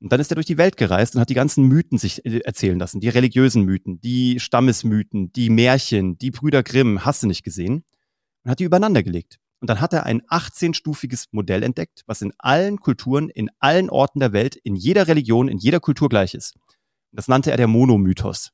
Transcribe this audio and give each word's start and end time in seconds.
Und 0.00 0.10
dann 0.12 0.20
ist 0.20 0.32
er 0.32 0.34
durch 0.34 0.46
die 0.46 0.56
Welt 0.56 0.78
gereist 0.78 1.14
und 1.14 1.20
hat 1.20 1.28
die 1.28 1.34
ganzen 1.34 1.64
Mythen 1.64 1.98
sich 1.98 2.24
äh, 2.24 2.38
erzählen 2.38 2.78
lassen, 2.78 3.00
die 3.00 3.10
religiösen 3.10 3.64
Mythen, 3.64 4.00
die 4.00 4.40
Stammesmythen, 4.40 5.30
die 5.32 5.50
Märchen, 5.50 6.16
die 6.16 6.30
Brüder 6.30 6.62
Grimm, 6.62 7.04
hast 7.04 7.22
du 7.22 7.26
nicht 7.26 7.44
gesehen, 7.44 7.84
und 8.42 8.50
hat 8.50 8.60
die 8.60 8.64
übereinander 8.64 9.02
gelegt. 9.02 9.38
Und 9.60 9.68
dann 9.68 9.82
hat 9.82 9.92
er 9.92 10.06
ein 10.06 10.22
18-stufiges 10.22 11.26
Modell 11.32 11.62
entdeckt, 11.62 12.02
was 12.06 12.22
in 12.22 12.32
allen 12.38 12.78
Kulturen, 12.80 13.28
in 13.28 13.50
allen 13.58 13.90
Orten 13.90 14.20
der 14.20 14.32
Welt, 14.32 14.56
in 14.56 14.74
jeder 14.74 15.06
Religion, 15.06 15.48
in 15.48 15.58
jeder 15.58 15.80
Kultur 15.80 16.08
gleich 16.08 16.34
ist. 16.34 16.54
Das 17.12 17.28
nannte 17.28 17.50
er 17.50 17.58
der 17.58 17.66
Monomythos. 17.66 18.52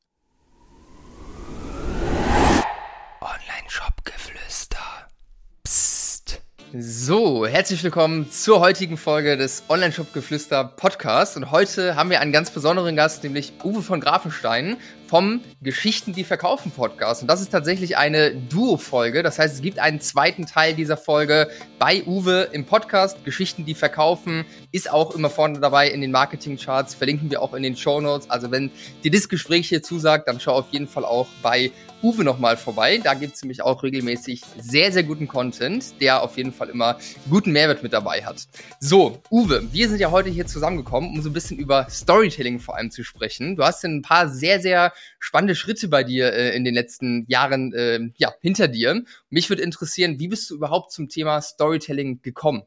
So, 6.79 7.47
herzlich 7.47 7.83
willkommen 7.85 8.31
zur 8.31 8.61
heutigen 8.61 8.99
Folge 8.99 9.37
des 9.39 9.63
Online-Shop-Geflüster 9.69 10.65
Podcasts. 10.65 11.37
Und 11.37 11.51
heute 11.51 11.97
haben 11.97 12.11
wir 12.11 12.21
einen 12.21 12.33
ganz 12.33 12.51
besonderen 12.51 12.97
Gast, 12.97 13.25
nämlich 13.25 13.55
Uwe 13.65 13.83
von 13.83 14.01
Grafenstein 14.01 14.77
vom 15.07 15.41
Geschichten, 15.63 16.13
die 16.13 16.25
verkaufen 16.25 16.73
Podcast. 16.73 17.23
Und 17.23 17.29
das 17.29 17.41
ist 17.41 17.51
tatsächlich 17.51 17.97
eine 17.97 18.35
Duo-Folge. 18.35 19.23
Das 19.23 19.39
heißt, 19.39 19.55
es 19.55 19.63
gibt 19.63 19.79
einen 19.79 20.01
zweiten 20.01 20.45
Teil 20.45 20.75
dieser 20.75 20.97
Folge 20.97 21.49
bei 21.79 22.03
Uwe 22.05 22.49
im 22.53 22.67
Podcast. 22.67 23.25
Geschichten, 23.25 23.65
die 23.65 23.75
verkaufen, 23.75 24.45
ist 24.73 24.91
auch 24.91 25.15
immer 25.15 25.31
vorne 25.31 25.61
dabei 25.61 25.89
in 25.89 26.01
den 26.01 26.11
Marketing-Charts. 26.11 26.95
Verlinken 26.95 27.31
wir 27.31 27.41
auch 27.41 27.55
in 27.55 27.63
den 27.63 27.77
Show 27.77 28.01
Notes. 28.01 28.29
Also 28.29 28.51
wenn 28.51 28.71
dir 29.03 29.13
das 29.13 29.29
Gespräch 29.29 29.69
hier 29.69 29.83
zusagt, 29.83 30.29
dann 30.29 30.41
schau 30.41 30.53
auf 30.53 30.67
jeden 30.73 30.89
Fall 30.89 31.05
auch 31.05 31.29
bei 31.41 31.71
Uwe 32.07 32.23
nochmal 32.23 32.57
vorbei. 32.57 32.99
Da 33.03 33.15
gibt 33.15 33.35
es 33.35 33.43
nämlich 33.43 33.63
auch 33.63 33.83
regelmäßig 33.83 34.43
sehr, 34.61 34.93
sehr 34.93 35.03
guten 35.03 35.27
Content, 35.27 36.01
der 36.01 36.23
auf 36.23 36.37
jeden 36.37 36.53
Fall 36.53 36.69
immer 36.69 37.01
guten 37.29 37.51
Mehrwert 37.51 37.83
mit 37.83 37.93
dabei 37.93 38.25
hat. 38.25 38.47
So, 38.79 39.21
Uwe, 39.29 39.67
wir 39.73 39.89
sind 39.89 39.99
ja 39.99 40.13
heute 40.13 40.31
hier 40.31 40.47
zusammengekommen, 40.47 41.11
um 41.11 41.21
so 41.21 41.31
ein 41.31 41.33
bisschen 41.33 41.59
über 41.59 41.89
Storytelling 41.91 42.61
vor 42.61 42.77
allem 42.77 42.93
zu 42.93 43.03
sprechen. 43.03 43.57
Du 43.57 43.65
hast 43.65 43.85
ein 43.85 44.03
paar 44.03 44.29
sehr, 44.29 44.61
sehr 44.61 44.93
spannende 45.19 45.57
Schritte 45.57 45.89
bei 45.89 46.05
dir 46.05 46.33
äh, 46.33 46.55
in 46.55 46.63
den 46.63 46.75
letzten 46.75 47.25
Jahren 47.27 47.73
äh, 47.73 47.99
ja, 48.19 48.33
hinter 48.41 48.69
dir. 48.69 49.03
Mich 49.29 49.49
würde 49.49 49.63
interessieren, 49.63 50.21
wie 50.21 50.29
bist 50.29 50.49
du 50.49 50.55
überhaupt 50.55 50.93
zum 50.93 51.09
Thema 51.09 51.43
Storytelling 51.43 52.23
gekommen? 52.23 52.63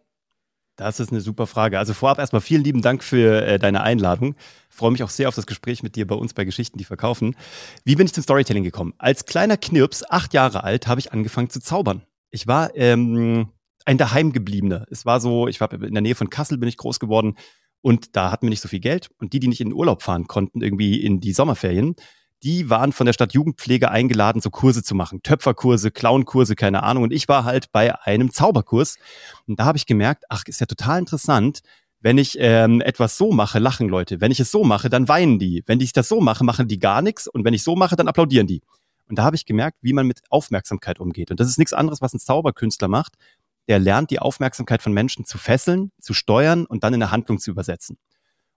Das 0.79 1.01
ist 1.01 1.11
eine 1.11 1.19
super 1.19 1.45
Frage. 1.45 1.77
Also 1.77 1.93
vorab 1.93 2.19
erstmal 2.19 2.39
vielen 2.39 2.63
lieben 2.63 2.81
Dank 2.81 3.03
für 3.03 3.45
äh, 3.45 3.59
deine 3.59 3.81
Einladung. 3.81 4.35
freue 4.69 4.91
mich 4.91 5.03
auch 5.03 5.09
sehr 5.09 5.27
auf 5.27 5.35
das 5.35 5.45
Gespräch 5.45 5.83
mit 5.83 5.97
dir 5.97 6.07
bei 6.07 6.15
uns 6.15 6.33
bei 6.33 6.45
Geschichten, 6.45 6.77
die 6.77 6.85
verkaufen. 6.85 7.35
Wie 7.83 7.97
bin 7.97 8.05
ich 8.05 8.13
zum 8.13 8.23
Storytelling 8.23 8.63
gekommen? 8.63 8.93
Als 8.97 9.25
kleiner 9.25 9.57
Knirps, 9.57 10.05
acht 10.09 10.33
Jahre 10.33 10.63
alt, 10.63 10.87
habe 10.87 11.01
ich 11.01 11.11
angefangen 11.11 11.49
zu 11.49 11.59
zaubern. 11.59 12.03
Ich 12.31 12.47
war 12.47 12.73
ähm, 12.77 13.49
ein 13.83 13.97
daheimgebliebener. 13.97 14.85
Es 14.89 15.05
war 15.05 15.19
so, 15.19 15.49
ich 15.49 15.59
war 15.59 15.69
in 15.73 15.93
der 15.93 16.01
Nähe 16.01 16.15
von 16.15 16.29
Kassel 16.29 16.57
bin 16.57 16.69
ich 16.69 16.77
groß 16.77 17.01
geworden 17.01 17.35
und 17.81 18.15
da 18.15 18.31
hatten 18.31 18.45
wir 18.45 18.49
nicht 18.49 18.61
so 18.61 18.69
viel 18.69 18.79
Geld 18.79 19.09
und 19.19 19.33
die, 19.33 19.41
die 19.41 19.49
nicht 19.49 19.59
in 19.59 19.71
den 19.71 19.75
Urlaub 19.75 20.01
fahren 20.01 20.27
konnten, 20.27 20.61
irgendwie 20.61 21.01
in 21.01 21.19
die 21.19 21.33
Sommerferien, 21.33 21.97
die 22.43 22.69
waren 22.69 22.93
von 22.93 23.05
der 23.05 23.13
Stadt 23.13 23.33
Jugendpflege 23.33 23.91
eingeladen, 23.91 24.41
so 24.41 24.49
Kurse 24.49 24.83
zu 24.83 24.95
machen. 24.95 25.21
Töpferkurse, 25.23 25.91
Clownkurse, 25.91 26.55
keine 26.55 26.83
Ahnung. 26.83 27.03
Und 27.03 27.13
ich 27.13 27.27
war 27.27 27.43
halt 27.43 27.71
bei 27.71 27.99
einem 28.01 28.31
Zauberkurs. 28.31 28.97
Und 29.47 29.59
da 29.59 29.65
habe 29.65 29.77
ich 29.77 29.85
gemerkt, 29.85 30.25
ach, 30.29 30.43
ist 30.45 30.59
ja 30.61 30.65
total 30.65 30.99
interessant. 30.99 31.59
Wenn 32.01 32.17
ich 32.17 32.37
ähm, 32.39 32.79
etwas 32.79 33.17
so 33.17 33.31
mache, 33.33 33.59
lachen 33.59 33.89
Leute. 33.89 34.21
Wenn 34.21 34.31
ich 34.31 34.39
es 34.39 34.51
so 34.51 34.63
mache, 34.63 34.89
dann 34.89 35.09
weinen 35.09 35.37
die. 35.37 35.63
Wenn 35.65 35.81
ich 35.81 35.91
das 35.91 36.07
so 36.07 36.21
mache, 36.21 36.45
machen 36.45 36.69
die 36.69 36.79
gar 36.79 37.01
nichts. 37.01 37.27
Und 37.27 37.43
wenn 37.43 37.53
ich 37.53 37.63
so 37.63 37.75
mache, 37.75 37.97
dann 37.97 38.07
applaudieren 38.07 38.47
die. 38.47 38.61
Und 39.09 39.17
da 39.17 39.23
habe 39.23 39.35
ich 39.35 39.45
gemerkt, 39.45 39.79
wie 39.81 39.91
man 39.91 40.07
mit 40.07 40.21
Aufmerksamkeit 40.29 40.99
umgeht. 40.99 41.31
Und 41.31 41.39
das 41.39 41.49
ist 41.49 41.57
nichts 41.57 41.73
anderes, 41.73 41.99
was 42.01 42.13
ein 42.13 42.19
Zauberkünstler 42.19 42.87
macht. 42.87 43.15
Der 43.67 43.79
lernt, 43.79 44.11
die 44.11 44.19
Aufmerksamkeit 44.19 44.81
von 44.81 44.93
Menschen 44.93 45.25
zu 45.25 45.37
fesseln, 45.37 45.91
zu 45.99 46.13
steuern 46.13 46.65
und 46.65 46.83
dann 46.83 46.93
in 46.93 47.03
eine 47.03 47.11
Handlung 47.11 47.39
zu 47.39 47.51
übersetzen. 47.51 47.97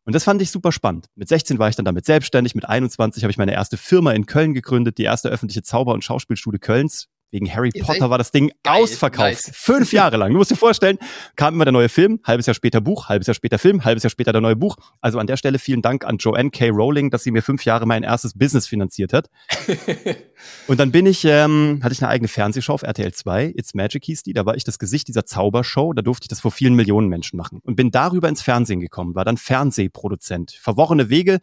Und 0.04 0.14
das 0.14 0.24
fand 0.24 0.42
ich 0.42 0.50
super 0.50 0.72
spannend. 0.72 1.06
Mit 1.14 1.28
16 1.28 1.58
war 1.58 1.68
ich 1.68 1.76
dann 1.76 1.84
damit 1.84 2.04
selbstständig, 2.04 2.54
mit 2.54 2.68
21 2.68 3.22
habe 3.22 3.30
ich 3.30 3.38
meine 3.38 3.52
erste 3.52 3.76
Firma 3.76 4.12
in 4.12 4.26
Köln 4.26 4.52
gegründet, 4.54 4.98
die 4.98 5.04
erste 5.04 5.28
öffentliche 5.28 5.62
Zauber- 5.62 5.94
und 5.94 6.02
Schauspielschule 6.02 6.58
Kölns. 6.58 7.08
Wegen 7.32 7.52
Harry 7.52 7.70
Ihr 7.72 7.82
Potter 7.82 8.10
war 8.10 8.18
das 8.18 8.30
Ding 8.30 8.52
geil, 8.62 8.82
ausverkauft. 8.82 9.30
Nice. 9.30 9.50
Fünf 9.54 9.92
Jahre 9.92 10.18
lang. 10.18 10.32
Du 10.32 10.38
musst 10.38 10.50
dir 10.50 10.56
vorstellen, 10.56 10.98
kam 11.34 11.54
immer 11.54 11.64
der 11.64 11.72
neue 11.72 11.88
Film, 11.88 12.20
halbes 12.24 12.44
Jahr 12.44 12.54
später 12.54 12.82
Buch, 12.82 13.08
halbes 13.08 13.26
Jahr 13.26 13.34
später 13.34 13.58
Film, 13.58 13.84
halbes 13.84 14.02
Jahr 14.02 14.10
später 14.10 14.32
der 14.32 14.42
neue 14.42 14.54
Buch. 14.54 14.76
Also 15.00 15.18
an 15.18 15.26
der 15.26 15.38
Stelle 15.38 15.58
vielen 15.58 15.80
Dank 15.80 16.04
an 16.04 16.18
Joanne 16.18 16.50
K. 16.50 16.68
Rowling, 16.68 17.10
dass 17.10 17.24
sie 17.24 17.30
mir 17.30 17.42
fünf 17.42 17.64
Jahre 17.64 17.86
mein 17.86 18.02
erstes 18.02 18.36
Business 18.36 18.66
finanziert 18.66 19.14
hat. 19.14 19.30
und 20.66 20.78
dann 20.78 20.92
bin 20.92 21.06
ich, 21.06 21.24
ähm, 21.24 21.80
hatte 21.82 21.94
ich 21.94 22.02
eine 22.02 22.10
eigene 22.10 22.28
Fernsehshow 22.28 22.74
auf 22.74 22.82
RTL 22.82 23.12
2, 23.12 23.54
It's 23.56 23.72
Magic 23.72 24.04
hieß 24.04 24.24
die, 24.24 24.34
da 24.34 24.44
war 24.44 24.54
ich 24.54 24.64
das 24.64 24.78
Gesicht 24.78 25.08
dieser 25.08 25.24
Zaubershow, 25.24 25.94
da 25.94 26.02
durfte 26.02 26.24
ich 26.24 26.28
das 26.28 26.40
vor 26.40 26.50
vielen 26.50 26.74
Millionen 26.74 27.08
Menschen 27.08 27.38
machen. 27.38 27.60
Und 27.64 27.76
bin 27.76 27.90
darüber 27.90 28.28
ins 28.28 28.42
Fernsehen 28.42 28.80
gekommen, 28.80 29.14
war 29.14 29.24
dann 29.24 29.38
Fernsehproduzent. 29.38 30.50
Verworrene 30.50 31.08
Wege, 31.08 31.40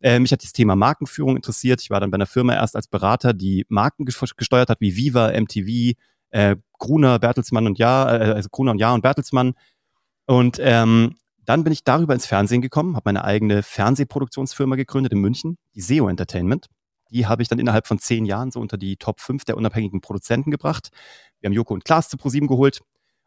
äh, 0.00 0.18
mich 0.18 0.32
hat 0.32 0.42
das 0.42 0.52
Thema 0.52 0.76
Markenführung 0.76 1.36
interessiert. 1.36 1.80
Ich 1.80 1.90
war 1.90 2.00
dann 2.00 2.10
bei 2.10 2.16
einer 2.16 2.26
Firma 2.26 2.54
erst 2.54 2.76
als 2.76 2.88
Berater, 2.88 3.32
die 3.32 3.64
Marken 3.68 4.04
gesteuert 4.04 4.68
hat, 4.68 4.80
wie 4.80 4.96
Viva, 4.96 5.32
MTV, 5.32 5.96
äh, 6.30 6.56
Gruner, 6.78 7.18
Bertelsmann 7.18 7.66
und 7.66 7.78
Ja, 7.78 8.14
äh, 8.14 8.32
also 8.32 8.48
Gruner 8.50 8.72
und 8.72 8.78
Ja 8.78 8.92
und 8.92 9.02
Bertelsmann. 9.02 9.54
Und 10.26 10.58
ähm, 10.60 11.16
dann 11.44 11.64
bin 11.64 11.72
ich 11.72 11.84
darüber 11.84 12.12
ins 12.12 12.26
Fernsehen 12.26 12.60
gekommen, 12.60 12.96
habe 12.96 13.04
meine 13.06 13.24
eigene 13.24 13.62
Fernsehproduktionsfirma 13.62 14.76
gegründet 14.76 15.12
in 15.12 15.20
München, 15.20 15.58
die 15.74 15.80
SEO 15.80 16.08
Entertainment. 16.08 16.66
Die 17.10 17.26
habe 17.26 17.40
ich 17.40 17.48
dann 17.48 17.60
innerhalb 17.60 17.86
von 17.86 18.00
zehn 18.00 18.24
Jahren 18.24 18.50
so 18.50 18.60
unter 18.60 18.76
die 18.76 18.96
Top 18.96 19.20
5 19.20 19.44
der 19.44 19.56
unabhängigen 19.56 20.00
Produzenten 20.00 20.50
gebracht. 20.50 20.90
Wir 21.40 21.48
haben 21.48 21.54
Joko 21.54 21.74
und 21.74 21.84
Klaas 21.84 22.08
zu 22.08 22.16
ProSieben 22.16 22.48
geholt. 22.48 22.80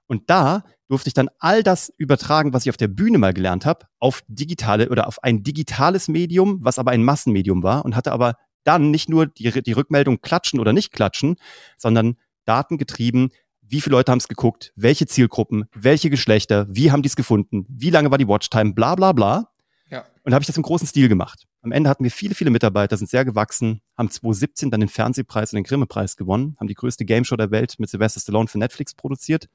Und 0.09 0.27
da 0.29 0.63
durfte 0.87 1.07
ich 1.07 1.13
dann 1.13 1.29
all 1.37 1.61
das 1.61 1.93
übertragen, 1.97 2.51
was 2.51 2.65
ich 2.65 2.71
auf 2.71 2.77
der 2.77 2.87
Bühne 2.87 3.19
mal 3.19 3.31
gelernt 3.31 3.67
habe, 3.67 3.85
auf 3.99 4.23
digitale 4.27 4.89
oder 4.89 5.07
auf 5.07 5.23
ein 5.23 5.43
digitales 5.43 6.07
Medium, 6.07 6.57
was 6.63 6.79
aber 6.79 6.91
ein 6.91 7.03
Massenmedium 7.03 7.61
war 7.61 7.85
und 7.85 7.95
hatte 7.95 8.11
aber 8.11 8.33
dann 8.63 8.89
nicht 8.89 9.07
nur 9.07 9.27
die, 9.27 9.51
die 9.61 9.71
Rückmeldung 9.71 10.19
klatschen 10.19 10.59
oder 10.59 10.73
nicht 10.73 10.91
klatschen, 10.91 11.35
sondern 11.77 12.17
datengetrieben, 12.45 13.29
wie 13.61 13.81
viele 13.81 13.97
Leute 13.97 14.11
haben 14.11 14.17
es 14.17 14.27
geguckt, 14.27 14.73
welche 14.75 15.05
Zielgruppen, 15.05 15.65
welche 15.75 16.09
Geschlechter, 16.09 16.65
wie 16.69 16.91
haben 16.91 17.03
die 17.03 17.09
es 17.09 17.15
gefunden, 17.15 17.67
wie 17.69 17.91
lange 17.91 18.09
war 18.09 18.17
die 18.17 18.27
Watchtime, 18.27 18.73
bla 18.73 18.95
bla 18.95 19.11
bla. 19.11 19.51
Ja. 19.91 20.05
Und 20.23 20.33
habe 20.33 20.41
ich 20.41 20.47
das 20.47 20.57
im 20.57 20.63
großen 20.63 20.87
Stil 20.87 21.07
gemacht. 21.07 21.45
Am 21.61 21.71
Ende 21.71 21.87
hatten 21.87 22.03
wir 22.03 22.09
viele, 22.09 22.33
viele 22.33 22.49
Mitarbeiter, 22.49 22.97
sind 22.97 23.11
sehr 23.11 23.25
gewachsen, 23.25 23.81
haben 23.95 24.09
2017 24.09 24.71
dann 24.71 24.79
den 24.79 24.89
Fernsehpreis 24.89 25.53
und 25.53 25.57
den 25.57 25.65
Grimme-Preis 25.65 26.17
gewonnen, 26.17 26.55
haben 26.59 26.67
die 26.67 26.73
größte 26.73 27.05
Game 27.05 27.25
Show 27.25 27.35
der 27.35 27.51
Welt 27.51 27.75
mit 27.77 27.91
Sylvester 27.91 28.19
Stallone 28.19 28.47
für 28.47 28.57
Netflix 28.57 28.95
produziert 28.95 29.49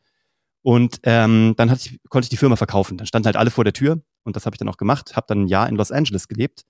und 0.65 1.01
ähm, 1.03 1.53
dann 1.59 1.71
hatte 1.71 1.83
ich, 1.85 2.01
konnte 2.09 2.25
ich 2.25 2.31
die 2.31 2.39
Firma 2.39 2.57
verkaufen. 2.57 2.97
Dann 2.97 3.07
standen 3.07 3.27
halt 3.27 3.37
alle 3.37 3.51
vor 3.51 3.65
der 3.65 3.75
Tür 3.75 4.01
und 4.23 4.35
das 4.35 4.47
habe 4.47 4.55
ich 4.55 4.59
dann 4.59 4.69
auch 4.71 4.79
gemacht. 4.79 5.15
Habe 5.15 5.27
dann 5.29 5.43
ein 5.43 5.49
Jahr 5.49 5.69
in 5.69 5.77
Los 5.77 5.93
Angeles 5.93 6.27
gelebt 6.27 6.63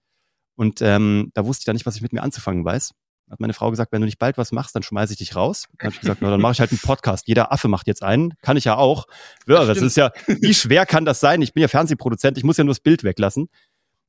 und 0.56 0.82
ähm, 0.82 1.30
da 1.34 1.46
wusste 1.46 1.62
ich 1.62 1.64
dann 1.66 1.76
nicht, 1.76 1.86
was 1.86 1.94
ich 1.94 2.02
mit 2.02 2.12
mir 2.12 2.24
anzufangen 2.24 2.64
weiß. 2.64 2.90
Hat 3.30 3.38
meine 3.38 3.52
Frau 3.52 3.70
gesagt, 3.70 3.92
wenn 3.92 4.00
du 4.00 4.06
nicht 4.06 4.18
bald 4.18 4.36
was 4.36 4.50
machst, 4.50 4.74
dann 4.74 4.82
schmeiße 4.82 5.12
ich 5.12 5.18
dich 5.18 5.36
raus. 5.36 5.68
Dann 5.78 5.86
habe 5.86 5.94
ich 5.94 6.00
gesagt, 6.00 6.22
na, 6.22 6.30
dann 6.30 6.40
mache 6.40 6.54
ich 6.54 6.60
halt 6.60 6.72
einen 6.72 6.80
Podcast. 6.80 7.28
Jeder 7.28 7.52
Affe 7.52 7.68
macht 7.68 7.86
jetzt 7.86 8.02
einen. 8.02 8.34
Kann 8.42 8.56
ich 8.56 8.64
ja 8.64 8.76
auch. 8.76 9.06
Ja, 9.46 9.64
das, 9.64 9.78
das 9.78 9.82
ist 9.82 9.96
ja, 9.96 10.10
wie 10.26 10.54
schwer 10.54 10.86
kann 10.86 11.04
das 11.04 11.20
sein? 11.20 11.40
Ich 11.40 11.54
bin 11.54 11.60
ja 11.60 11.68
Fernsehproduzent, 11.68 12.36
ich 12.36 12.42
muss 12.42 12.56
ja 12.56 12.64
nur 12.64 12.74
das 12.74 12.80
Bild 12.80 13.04
weglassen. 13.04 13.48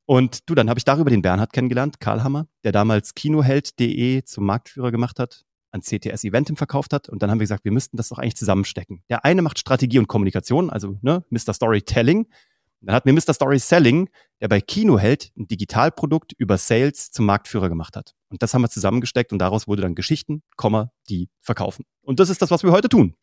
Und 0.08 0.50
du, 0.50 0.56
dann 0.56 0.68
habe 0.68 0.80
ich 0.80 0.84
darüber 0.84 1.12
den 1.12 1.22
Bernhard 1.22 1.54
kennengelernt, 1.54 2.00
Karl 2.00 2.24
Hammer, 2.24 2.48
der 2.64 2.72
damals 2.72 3.14
Kinoheld.de 3.14 4.24
zum 4.24 4.46
Marktführer 4.48 4.92
gemacht 4.92 5.20
hat 5.20 5.46
an 5.76 5.82
CTS 5.82 6.24
Eventim 6.24 6.56
verkauft 6.56 6.94
hat. 6.94 7.10
Und 7.10 7.22
dann 7.22 7.30
haben 7.30 7.40
wir 7.40 7.44
gesagt, 7.44 7.66
wir 7.66 7.72
müssten 7.72 7.98
das 7.98 8.10
doch 8.10 8.18
eigentlich 8.18 8.38
zusammenstecken. 8.38 9.04
Der 9.10 9.26
eine 9.26 9.42
macht 9.42 9.60
Strategie 9.60 10.00
und 10.00 10.08
Kommunikation, 10.08 10.70
also 10.70 10.98
ne, 11.02 11.24
Mr. 11.30 11.54
Storytelling. 11.54 12.28
Dann 12.82 12.96
hat 12.96 13.06
mir 13.06 13.14
Mr. 13.14 13.34
Story 13.34 13.60
Selling, 13.60 14.10
der 14.42 14.48
bei 14.48 14.62
Kinoheld 14.62 15.32
ein 15.38 15.48
Digitalprodukt 15.48 16.34
über 16.38 16.58
Sales 16.58 17.12
zum 17.12 17.26
Marktführer 17.26 17.68
gemacht 17.68 17.96
hat. 17.96 18.14
Und 18.30 18.44
das 18.44 18.54
haben 18.54 18.62
wir 18.62 18.70
zusammengesteckt 18.70 19.32
und 19.32 19.40
daraus 19.40 19.68
wurde 19.68 19.82
dann 19.82 19.96
Geschichten, 19.96 20.44
die 21.10 21.30
verkaufen. 21.42 21.86
Und 22.02 22.20
das 22.20 22.30
ist 22.30 22.42
das, 22.42 22.52
was 22.52 22.64
wir 22.64 22.72
heute 22.72 22.90
tun. 22.90 23.16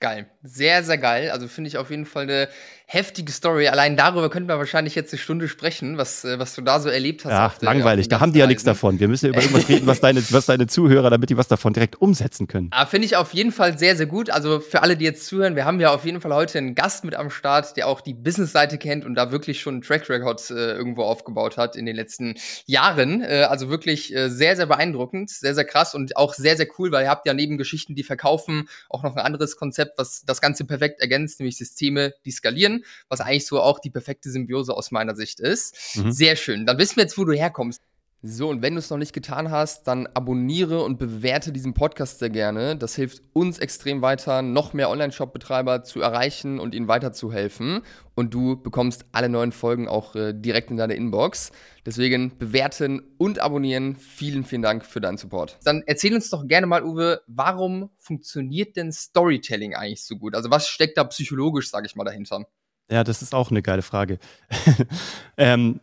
Geil. 0.00 0.30
Sehr, 0.42 0.82
sehr 0.82 0.96
geil. 0.96 1.30
Also 1.30 1.46
finde 1.46 1.68
ich 1.68 1.76
auf 1.76 1.90
jeden 1.90 2.06
Fall 2.06 2.22
eine 2.22 2.48
heftige 2.86 3.30
Story. 3.30 3.68
Allein 3.68 3.96
darüber 3.96 4.30
könnten 4.30 4.48
wir 4.48 4.58
wahrscheinlich 4.58 4.96
jetzt 4.96 5.12
eine 5.12 5.20
Stunde 5.20 5.46
sprechen, 5.46 5.96
was, 5.96 6.24
äh, 6.24 6.38
was 6.38 6.54
du 6.54 6.62
da 6.62 6.80
so 6.80 6.88
erlebt 6.88 7.24
hast. 7.24 7.30
Ja, 7.30 7.52
langweilig. 7.60 8.08
Da 8.08 8.18
haben 8.18 8.32
die 8.32 8.40
ja 8.40 8.48
nichts 8.48 8.64
davon. 8.64 8.98
Wir 8.98 9.06
müssen 9.06 9.26
ja 9.26 9.32
über 9.32 9.42
irgendwas 9.42 9.68
reden, 9.68 9.86
was 9.86 10.00
deine, 10.00 10.22
was 10.30 10.46
deine 10.46 10.66
Zuhörer, 10.66 11.10
damit 11.10 11.28
die 11.30 11.36
was 11.36 11.46
davon 11.46 11.72
direkt 11.72 12.00
umsetzen 12.00 12.48
können. 12.48 12.68
Ah, 12.72 12.86
finde 12.86 13.06
ich 13.06 13.16
auf 13.16 13.32
jeden 13.32 13.52
Fall 13.52 13.78
sehr, 13.78 13.94
sehr 13.94 14.06
gut. 14.06 14.30
Also 14.30 14.58
für 14.58 14.82
alle, 14.82 14.96
die 14.96 15.04
jetzt 15.04 15.26
zuhören, 15.26 15.54
wir 15.54 15.66
haben 15.66 15.78
ja 15.78 15.94
auf 15.94 16.04
jeden 16.04 16.20
Fall 16.20 16.34
heute 16.34 16.58
einen 16.58 16.74
Gast 16.74 17.04
mit 17.04 17.14
am 17.14 17.30
Start, 17.30 17.76
der 17.76 17.86
auch 17.86 18.00
die 18.00 18.14
Business-Seite 18.14 18.78
kennt 18.78 19.04
und 19.04 19.14
da 19.14 19.30
wirklich 19.30 19.60
schon 19.60 19.74
einen 19.74 19.82
Track 19.82 20.08
Record 20.08 20.50
äh, 20.50 20.72
irgendwo 20.72 21.02
aufgebaut 21.02 21.58
hat 21.58 21.76
in 21.76 21.86
den 21.86 21.94
letzten 21.94 22.34
Jahren. 22.64 23.22
Äh, 23.22 23.46
also 23.48 23.68
wirklich 23.68 24.12
äh, 24.16 24.30
sehr, 24.30 24.56
sehr 24.56 24.66
beeindruckend, 24.66 25.30
sehr, 25.30 25.54
sehr 25.54 25.64
krass 25.64 25.94
und 25.94 26.16
auch 26.16 26.34
sehr, 26.34 26.56
sehr 26.56 26.66
cool, 26.78 26.90
weil 26.90 27.04
ihr 27.04 27.10
habt 27.10 27.26
ja 27.26 27.34
neben 27.34 27.58
Geschichten, 27.58 27.94
die 27.94 28.02
verkaufen, 28.02 28.68
auch 28.88 29.04
noch 29.04 29.14
ein 29.14 29.24
anderes 29.24 29.56
Konzept 29.56 29.89
Konzept, 29.90 29.98
was 29.98 30.22
das 30.26 30.40
Ganze 30.40 30.64
perfekt 30.64 31.00
ergänzt, 31.00 31.40
nämlich 31.40 31.56
Systeme, 31.56 32.14
die 32.24 32.30
skalieren, 32.30 32.84
was 33.08 33.20
eigentlich 33.20 33.46
so 33.46 33.60
auch 33.60 33.78
die 33.78 33.90
perfekte 33.90 34.30
Symbiose 34.30 34.74
aus 34.74 34.90
meiner 34.90 35.14
Sicht 35.14 35.40
ist. 35.40 35.96
Mhm. 35.96 36.12
Sehr 36.12 36.36
schön. 36.36 36.66
Dann 36.66 36.78
wissen 36.78 36.96
wir 36.96 37.04
jetzt, 37.04 37.18
wo 37.18 37.24
du 37.24 37.32
herkommst. 37.32 37.80
So, 38.22 38.50
und 38.50 38.60
wenn 38.60 38.74
du 38.74 38.80
es 38.80 38.90
noch 38.90 38.98
nicht 38.98 39.14
getan 39.14 39.50
hast, 39.50 39.84
dann 39.88 40.06
abonniere 40.08 40.82
und 40.84 40.98
bewerte 40.98 41.52
diesen 41.52 41.72
Podcast 41.72 42.18
sehr 42.18 42.28
gerne. 42.28 42.76
Das 42.76 42.94
hilft 42.94 43.22
uns 43.32 43.58
extrem 43.58 44.02
weiter, 44.02 44.42
noch 44.42 44.74
mehr 44.74 44.90
Online-Shop-Betreiber 44.90 45.84
zu 45.84 46.02
erreichen 46.02 46.60
und 46.60 46.74
ihnen 46.74 46.86
weiterzuhelfen. 46.86 47.80
Und 48.14 48.34
du 48.34 48.60
bekommst 48.60 49.06
alle 49.12 49.30
neuen 49.30 49.52
Folgen 49.52 49.88
auch 49.88 50.14
äh, 50.16 50.34
direkt 50.34 50.70
in 50.70 50.76
deine 50.76 50.94
Inbox. 50.94 51.50
Deswegen 51.86 52.36
bewerten 52.36 53.00
und 53.16 53.38
abonnieren. 53.38 53.96
Vielen, 53.96 54.44
vielen 54.44 54.60
Dank 54.60 54.84
für 54.84 55.00
deinen 55.00 55.16
Support. 55.16 55.58
Dann 55.64 55.82
erzähl 55.86 56.14
uns 56.14 56.28
doch 56.28 56.46
gerne 56.46 56.66
mal, 56.66 56.84
Uwe, 56.84 57.22
warum 57.26 57.88
funktioniert 57.96 58.76
denn 58.76 58.92
Storytelling 58.92 59.74
eigentlich 59.74 60.04
so 60.04 60.16
gut? 60.16 60.34
Also 60.34 60.50
was 60.50 60.68
steckt 60.68 60.98
da 60.98 61.04
psychologisch, 61.04 61.70
sage 61.70 61.86
ich 61.86 61.96
mal, 61.96 62.04
dahinter? 62.04 62.44
Ja, 62.90 63.04
das 63.04 63.22
ist 63.22 63.34
auch 63.34 63.50
eine 63.50 63.62
geile 63.62 63.82
Frage. 63.82 64.18
ähm, 65.36 65.80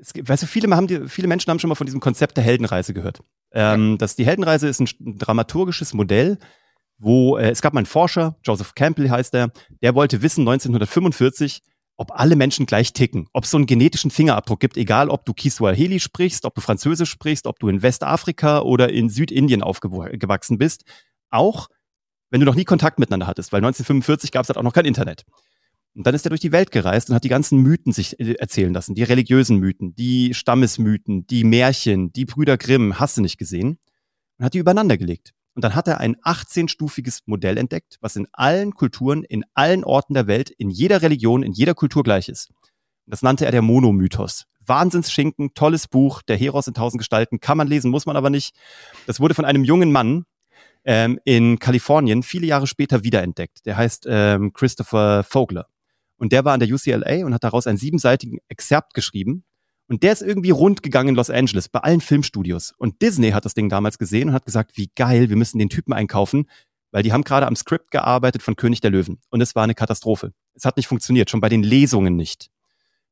es 0.00 0.12
gibt, 0.12 0.28
weißt 0.28 0.42
du, 0.42 0.46
viele, 0.46 0.74
haben 0.74 0.86
die, 0.86 1.08
viele 1.08 1.28
Menschen 1.28 1.50
haben 1.50 1.58
schon 1.58 1.68
mal 1.68 1.74
von 1.74 1.86
diesem 1.86 2.00
Konzept 2.00 2.36
der 2.36 2.44
Heldenreise 2.44 2.94
gehört. 2.94 3.20
Ähm, 3.52 3.92
ja. 3.92 3.96
das, 3.98 4.16
die 4.16 4.26
Heldenreise 4.26 4.68
ist 4.68 4.80
ein, 4.80 4.88
ein 5.00 5.18
dramaturgisches 5.18 5.94
Modell, 5.94 6.38
wo 6.98 7.36
äh, 7.36 7.50
es 7.50 7.62
gab 7.62 7.74
mal 7.74 7.80
einen 7.80 7.86
Forscher, 7.86 8.36
Joseph 8.44 8.74
Campbell 8.74 9.10
heißt 9.10 9.34
er, 9.34 9.52
der 9.82 9.94
wollte 9.94 10.22
wissen 10.22 10.40
1945, 10.42 11.62
ob 11.96 12.10
alle 12.12 12.36
Menschen 12.36 12.66
gleich 12.66 12.92
ticken, 12.92 13.28
ob 13.32 13.44
es 13.44 13.50
so 13.50 13.56
einen 13.56 13.66
genetischen 13.66 14.10
Fingerabdruck 14.10 14.60
gibt, 14.60 14.76
egal 14.76 15.08
ob 15.08 15.24
du 15.24 15.32
Kiswahili 15.32 16.00
sprichst, 16.00 16.44
ob 16.44 16.54
du 16.54 16.60
Französisch 16.60 17.10
sprichst, 17.10 17.46
ob 17.46 17.58
du 17.58 17.68
in 17.68 17.82
Westafrika 17.82 18.60
oder 18.60 18.90
in 18.92 19.08
Südindien 19.08 19.62
aufgewachsen 19.62 20.58
bist, 20.58 20.84
auch 21.30 21.68
wenn 22.30 22.40
du 22.40 22.46
noch 22.46 22.56
nie 22.56 22.64
Kontakt 22.64 22.98
miteinander 22.98 23.28
hattest, 23.28 23.52
weil 23.52 23.58
1945 23.58 24.32
gab 24.32 24.42
es 24.42 24.48
halt 24.48 24.58
auch 24.58 24.62
noch 24.62 24.72
kein 24.72 24.86
Internet. 24.86 25.24
Und 25.94 26.06
dann 26.06 26.14
ist 26.14 26.26
er 26.26 26.30
durch 26.30 26.40
die 26.40 26.52
Welt 26.52 26.72
gereist 26.72 27.08
und 27.08 27.14
hat 27.14 27.24
die 27.24 27.28
ganzen 27.28 27.60
Mythen 27.60 27.92
sich 27.92 28.18
äh, 28.18 28.34
erzählen 28.34 28.72
lassen. 28.72 28.94
Die 28.94 29.04
religiösen 29.04 29.58
Mythen, 29.58 29.94
die 29.94 30.34
Stammesmythen, 30.34 31.26
die 31.26 31.44
Märchen, 31.44 32.12
die 32.12 32.24
Brüder 32.24 32.56
Grimm, 32.56 32.98
hast 32.98 33.16
du 33.16 33.20
nicht 33.22 33.38
gesehen. 33.38 33.78
Und 34.38 34.44
hat 34.44 34.54
die 34.54 34.58
übereinander 34.58 34.98
gelegt. 34.98 35.32
Und 35.54 35.62
dann 35.62 35.76
hat 35.76 35.86
er 35.86 36.00
ein 36.00 36.16
18-stufiges 36.16 37.20
Modell 37.26 37.56
entdeckt, 37.58 37.98
was 38.00 38.16
in 38.16 38.26
allen 38.32 38.72
Kulturen, 38.74 39.22
in 39.22 39.44
allen 39.54 39.84
Orten 39.84 40.14
der 40.14 40.26
Welt, 40.26 40.50
in 40.50 40.68
jeder 40.68 41.00
Religion, 41.02 41.44
in 41.44 41.52
jeder 41.52 41.74
Kultur 41.74 42.02
gleich 42.02 42.28
ist. 42.28 42.50
Das 43.06 43.22
nannte 43.22 43.44
er 43.44 43.52
der 43.52 43.62
Monomythos. 43.62 44.46
Wahnsinnsschinken, 44.66 45.54
tolles 45.54 45.86
Buch, 45.86 46.22
der 46.22 46.36
Heros 46.36 46.66
in 46.66 46.74
tausend 46.74 46.98
Gestalten, 46.98 47.38
kann 47.38 47.58
man 47.58 47.68
lesen, 47.68 47.90
muss 47.90 48.06
man 48.06 48.16
aber 48.16 48.30
nicht. 48.30 48.56
Das 49.06 49.20
wurde 49.20 49.34
von 49.34 49.44
einem 49.44 49.62
jungen 49.62 49.92
Mann 49.92 50.24
ähm, 50.84 51.20
in 51.24 51.58
Kalifornien 51.58 52.22
viele 52.22 52.46
Jahre 52.46 52.66
später 52.66 53.04
wiederentdeckt. 53.04 53.66
Der 53.66 53.76
heißt 53.76 54.06
ähm, 54.08 54.52
Christopher 54.52 55.22
Vogler. 55.22 55.68
Und 56.16 56.32
der 56.32 56.44
war 56.44 56.54
an 56.54 56.60
der 56.60 56.68
UCLA 56.68 57.24
und 57.24 57.34
hat 57.34 57.44
daraus 57.44 57.66
einen 57.66 57.78
siebenseitigen 57.78 58.38
Exzerpt 58.48 58.94
geschrieben. 58.94 59.44
Und 59.88 60.02
der 60.02 60.12
ist 60.12 60.22
irgendwie 60.22 60.50
rund 60.50 60.82
gegangen 60.82 61.10
in 61.10 61.14
Los 61.14 61.30
Angeles, 61.30 61.68
bei 61.68 61.80
allen 61.80 62.00
Filmstudios. 62.00 62.72
Und 62.78 63.02
Disney 63.02 63.30
hat 63.30 63.44
das 63.44 63.54
Ding 63.54 63.68
damals 63.68 63.98
gesehen 63.98 64.28
und 64.28 64.34
hat 64.34 64.46
gesagt, 64.46 64.76
wie 64.76 64.90
geil, 64.94 65.28
wir 65.28 65.36
müssen 65.36 65.58
den 65.58 65.68
Typen 65.68 65.92
einkaufen, 65.92 66.48
weil 66.90 67.02
die 67.02 67.12
haben 67.12 67.24
gerade 67.24 67.46
am 67.46 67.56
Skript 67.56 67.90
gearbeitet 67.90 68.42
von 68.42 68.56
König 68.56 68.80
der 68.80 68.90
Löwen. 68.90 69.20
Und 69.30 69.40
es 69.40 69.54
war 69.54 69.64
eine 69.64 69.74
Katastrophe. 69.74 70.32
Es 70.54 70.64
hat 70.64 70.76
nicht 70.76 70.86
funktioniert, 70.86 71.28
schon 71.28 71.40
bei 71.40 71.48
den 71.48 71.62
Lesungen 71.62 72.16
nicht. 72.16 72.50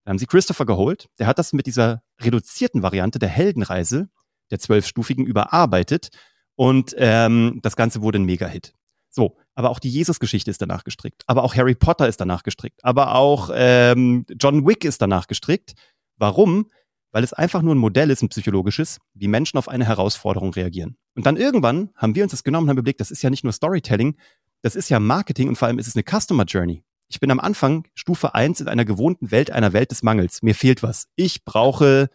Dann 0.04 0.12
haben 0.12 0.18
sie 0.18 0.26
Christopher 0.26 0.64
geholt. 0.64 1.08
Der 1.18 1.26
hat 1.26 1.38
das 1.38 1.52
mit 1.52 1.66
dieser 1.66 2.02
reduzierten 2.20 2.82
Variante 2.82 3.18
der 3.18 3.28
Heldenreise, 3.28 4.08
der 4.50 4.58
zwölfstufigen, 4.58 5.26
überarbeitet. 5.26 6.08
Und 6.54 6.94
ähm, 6.96 7.60
das 7.62 7.76
Ganze 7.76 8.02
wurde 8.02 8.18
ein 8.18 8.24
Mega-Hit. 8.24 8.72
So, 9.10 9.36
aber 9.54 9.70
auch 9.70 9.78
die 9.78 9.90
Jesus-Geschichte 9.90 10.50
ist 10.50 10.62
danach 10.62 10.84
gestrickt. 10.84 11.22
Aber 11.26 11.44
auch 11.44 11.54
Harry 11.54 11.74
Potter 11.74 12.08
ist 12.08 12.20
danach 12.20 12.42
gestrickt. 12.42 12.84
Aber 12.84 13.14
auch 13.14 13.50
ähm, 13.54 14.24
John 14.40 14.66
Wick 14.66 14.84
ist 14.84 15.02
danach 15.02 15.26
gestrickt. 15.26 15.74
Warum? 16.16 16.70
Weil 17.10 17.24
es 17.24 17.32
einfach 17.32 17.60
nur 17.60 17.74
ein 17.74 17.78
Modell 17.78 18.10
ist, 18.10 18.22
ein 18.22 18.30
psychologisches, 18.30 18.98
wie 19.12 19.28
Menschen 19.28 19.58
auf 19.58 19.68
eine 19.68 19.84
Herausforderung 19.84 20.54
reagieren. 20.54 20.96
Und 21.14 21.26
dann 21.26 21.36
irgendwann 21.36 21.90
haben 21.96 22.14
wir 22.14 22.22
uns 22.22 22.30
das 22.30 22.44
genommen 22.44 22.64
und 22.64 22.70
haben 22.70 22.78
überlegt, 22.78 23.00
das 23.00 23.10
ist 23.10 23.22
ja 23.22 23.28
nicht 23.28 23.44
nur 23.44 23.52
Storytelling, 23.52 24.16
das 24.62 24.76
ist 24.76 24.88
ja 24.88 24.98
Marketing 24.98 25.48
und 25.48 25.56
vor 25.56 25.68
allem 25.68 25.78
ist 25.78 25.88
es 25.88 25.96
eine 25.96 26.04
Customer 26.04 26.44
Journey. 26.44 26.82
Ich 27.08 27.20
bin 27.20 27.30
am 27.30 27.40
Anfang 27.40 27.86
Stufe 27.94 28.34
1 28.34 28.62
in 28.62 28.68
einer 28.68 28.86
gewohnten 28.86 29.30
Welt, 29.30 29.50
einer 29.50 29.74
Welt 29.74 29.90
des 29.90 30.02
Mangels. 30.02 30.40
Mir 30.40 30.54
fehlt 30.54 30.82
was. 30.82 31.08
Ich 31.14 31.44
brauche, 31.44 32.08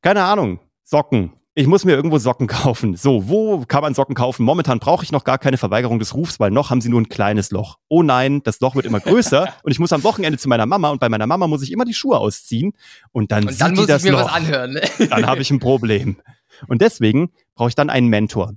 keine 0.00 0.24
Ahnung, 0.24 0.58
Socken, 0.82 1.32
ich 1.54 1.66
muss 1.66 1.84
mir 1.84 1.92
irgendwo 1.92 2.18
Socken 2.18 2.46
kaufen. 2.46 2.96
So, 2.96 3.28
wo 3.28 3.64
kann 3.66 3.82
man 3.82 3.94
Socken 3.94 4.14
kaufen? 4.14 4.44
Momentan 4.44 4.78
brauche 4.78 5.04
ich 5.04 5.12
noch 5.12 5.24
gar 5.24 5.38
keine 5.38 5.58
Verweigerung 5.58 5.98
des 5.98 6.14
Rufs, 6.14 6.40
weil 6.40 6.50
noch 6.50 6.70
haben 6.70 6.80
sie 6.80 6.88
nur 6.88 7.00
ein 7.00 7.08
kleines 7.10 7.50
Loch. 7.50 7.78
Oh 7.88 8.02
nein, 8.02 8.42
das 8.42 8.60
Loch 8.60 8.74
wird 8.74 8.86
immer 8.86 9.00
größer 9.00 9.52
und 9.62 9.70
ich 9.70 9.78
muss 9.78 9.92
am 9.92 10.02
Wochenende 10.02 10.38
zu 10.38 10.48
meiner 10.48 10.64
Mama 10.64 10.90
und 10.90 11.00
bei 11.00 11.08
meiner 11.08 11.26
Mama 11.26 11.46
muss 11.46 11.62
ich 11.62 11.72
immer 11.72 11.84
die 11.84 11.94
Schuhe 11.94 12.18
ausziehen 12.18 12.72
und 13.12 13.32
dann, 13.32 13.46
und 13.46 13.60
dann 13.60 13.74
muss 13.74 13.88
ich 13.88 14.02
mir 14.02 14.12
Loch. 14.12 14.24
was 14.24 14.32
anhören. 14.32 14.78
dann 15.10 15.26
habe 15.26 15.42
ich 15.42 15.50
ein 15.50 15.58
Problem. 15.58 16.16
Und 16.68 16.80
deswegen 16.80 17.32
brauche 17.54 17.68
ich 17.68 17.74
dann 17.74 17.90
einen 17.90 18.08
Mentor. 18.08 18.54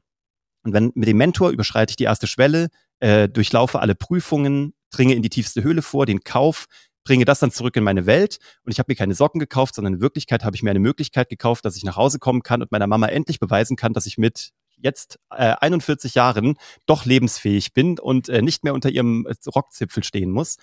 Und 0.63 0.73
wenn 0.73 0.91
mit 0.95 1.07
dem 1.07 1.17
Mentor 1.17 1.49
überschreite 1.49 1.91
ich 1.91 1.95
die 1.97 2.05
erste 2.05 2.27
Schwelle, 2.27 2.69
äh, 2.99 3.27
durchlaufe 3.27 3.79
alle 3.79 3.95
Prüfungen, 3.95 4.73
dringe 4.89 5.13
in 5.13 5.21
die 5.21 5.29
tiefste 5.29 5.63
Höhle 5.63 5.81
vor, 5.81 6.05
den 6.05 6.21
Kauf, 6.21 6.65
bringe 7.05 7.23
das 7.23 7.39
dann 7.39 7.51
zurück 7.51 7.77
in 7.77 7.83
meine 7.83 8.05
Welt 8.05 8.39
und 8.65 8.73
ich 8.73 8.79
habe 8.79 8.91
mir 8.91 8.95
keine 8.95 9.15
Socken 9.15 9.39
gekauft, 9.39 9.75
sondern 9.75 9.93
in 9.93 10.01
Wirklichkeit 10.01 10.43
habe 10.43 10.55
ich 10.55 10.63
mir 10.63 10.71
eine 10.71 10.79
Möglichkeit 10.79 11.29
gekauft, 11.29 11.63
dass 11.63 11.77
ich 11.77 11.83
nach 11.85 11.95
Hause 11.95 12.19
kommen 12.19 12.43
kann 12.43 12.61
und 12.61 12.71
meiner 12.71 12.87
Mama 12.87 13.07
endlich 13.07 13.39
beweisen 13.39 13.77
kann, 13.77 13.93
dass 13.93 14.05
ich 14.05 14.17
mit 14.17 14.51
jetzt 14.77 15.19
äh, 15.29 15.55
41 15.61 16.15
Jahren 16.15 16.57
doch 16.85 17.05
lebensfähig 17.05 17.73
bin 17.73 17.97
und 17.99 18.27
äh, 18.27 18.41
nicht 18.41 18.65
mehr 18.65 18.73
unter 18.73 18.89
ihrem 18.89 19.25
äh, 19.25 19.33
Rockzipfel 19.49 20.03
stehen 20.03 20.31
muss. 20.31 20.57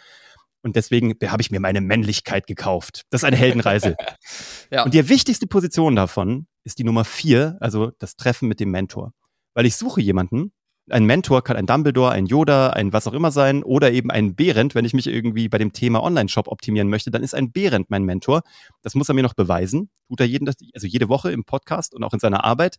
Und 0.62 0.76
deswegen 0.76 1.14
habe 1.24 1.42
ich 1.42 1.50
mir 1.50 1.60
meine 1.60 1.80
Männlichkeit 1.80 2.46
gekauft. 2.46 3.02
Das 3.10 3.22
ist 3.22 3.24
eine 3.24 3.36
Heldenreise. 3.36 3.96
ja. 4.70 4.84
Und 4.84 4.94
die 4.94 5.08
wichtigste 5.08 5.46
Position 5.46 5.96
davon 5.96 6.46
ist 6.62 6.78
die 6.78 6.84
Nummer 6.84 7.04
vier, 7.04 7.56
also 7.60 7.90
das 7.98 8.16
Treffen 8.16 8.48
mit 8.48 8.60
dem 8.60 8.70
Mentor. 8.70 9.12
Weil 9.54 9.66
ich 9.66 9.76
suche 9.76 10.00
jemanden, 10.00 10.52
ein 10.90 11.04
Mentor 11.04 11.44
kann 11.44 11.56
ein 11.56 11.66
Dumbledore, 11.66 12.10
ein 12.10 12.26
Yoda, 12.26 12.70
ein 12.70 12.92
was 12.92 13.06
auch 13.06 13.12
immer 13.12 13.30
sein 13.30 13.62
oder 13.62 13.92
eben 13.92 14.10
ein 14.10 14.34
Behrendt, 14.34 14.74
wenn 14.74 14.84
ich 14.84 14.94
mich 14.94 15.06
irgendwie 15.06 15.48
bei 15.48 15.58
dem 15.58 15.72
Thema 15.72 16.02
Online-Shop 16.02 16.48
optimieren 16.48 16.88
möchte, 16.88 17.10
dann 17.10 17.22
ist 17.22 17.34
ein 17.34 17.52
Behrendt 17.52 17.90
mein 17.90 18.04
Mentor. 18.04 18.42
Das 18.82 18.94
muss 18.94 19.08
er 19.08 19.14
mir 19.14 19.22
noch 19.22 19.34
beweisen. 19.34 19.90
Tut 20.08 20.20
er 20.20 20.26
jeden, 20.26 20.48
also 20.48 20.86
jede 20.86 21.08
Woche 21.08 21.30
im 21.30 21.44
Podcast 21.44 21.94
und 21.94 22.02
auch 22.02 22.12
in 22.12 22.18
seiner 22.18 22.44
Arbeit. 22.44 22.76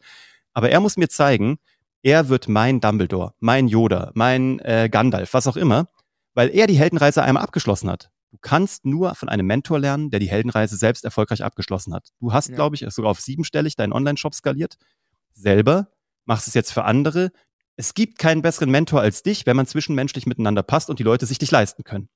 Aber 0.54 0.70
er 0.70 0.80
muss 0.80 0.98
mir 0.98 1.08
zeigen, 1.08 1.58
er 2.02 2.28
wird 2.28 2.50
mein 2.50 2.82
Dumbledore, 2.82 3.34
mein 3.40 3.68
Yoda, 3.70 4.12
mein 4.14 4.60
äh, 4.60 4.90
Gandalf, 4.92 5.34
was 5.34 5.48
auch 5.48 5.56
immer, 5.56 5.88
weil 6.34 6.50
er 6.50 6.68
die 6.68 6.78
Heldenreise 6.78 7.24
einmal 7.24 7.44
abgeschlossen 7.44 7.90
hat. 7.90 8.10
Du 8.32 8.38
kannst 8.42 8.86
nur 8.86 9.16
von 9.16 9.30
einem 9.30 9.46
Mentor 9.46 9.80
lernen, 9.80 10.10
der 10.10 10.20
die 10.20 10.30
Heldenreise 10.30 10.76
selbst 10.76 11.06
erfolgreich 11.06 11.44
abgeschlossen 11.44 11.94
hat. 11.94 12.10
Du 12.20 12.34
hast, 12.34 12.50
ja. 12.50 12.56
glaube 12.56 12.76
ich, 12.76 12.86
sogar 12.90 13.12
auf 13.12 13.22
siebenstellig 13.22 13.76
deinen 13.76 13.94
Online-Shop 13.94 14.34
skaliert. 14.34 14.76
Selber, 15.34 15.88
machst 16.26 16.48
es 16.48 16.56
jetzt 16.56 16.74
für 16.74 16.84
andere, 16.84 17.32
es 17.76 17.94
gibt 17.94 18.20
keinen 18.20 18.42
besseren 18.42 18.70
Mentor 18.70 19.02
als 19.02 19.24
dich, 19.24 19.46
wenn 19.46 19.56
man 19.56 19.66
zwischenmenschlich 19.66 20.26
miteinander 20.26 20.64
passt 20.64 20.90
und 20.90 21.00
die 21.00 21.04
Leute 21.04 21.26
sich 21.26 21.40
dich 21.40 21.52
leisten 21.52 21.84
können. 21.84 22.10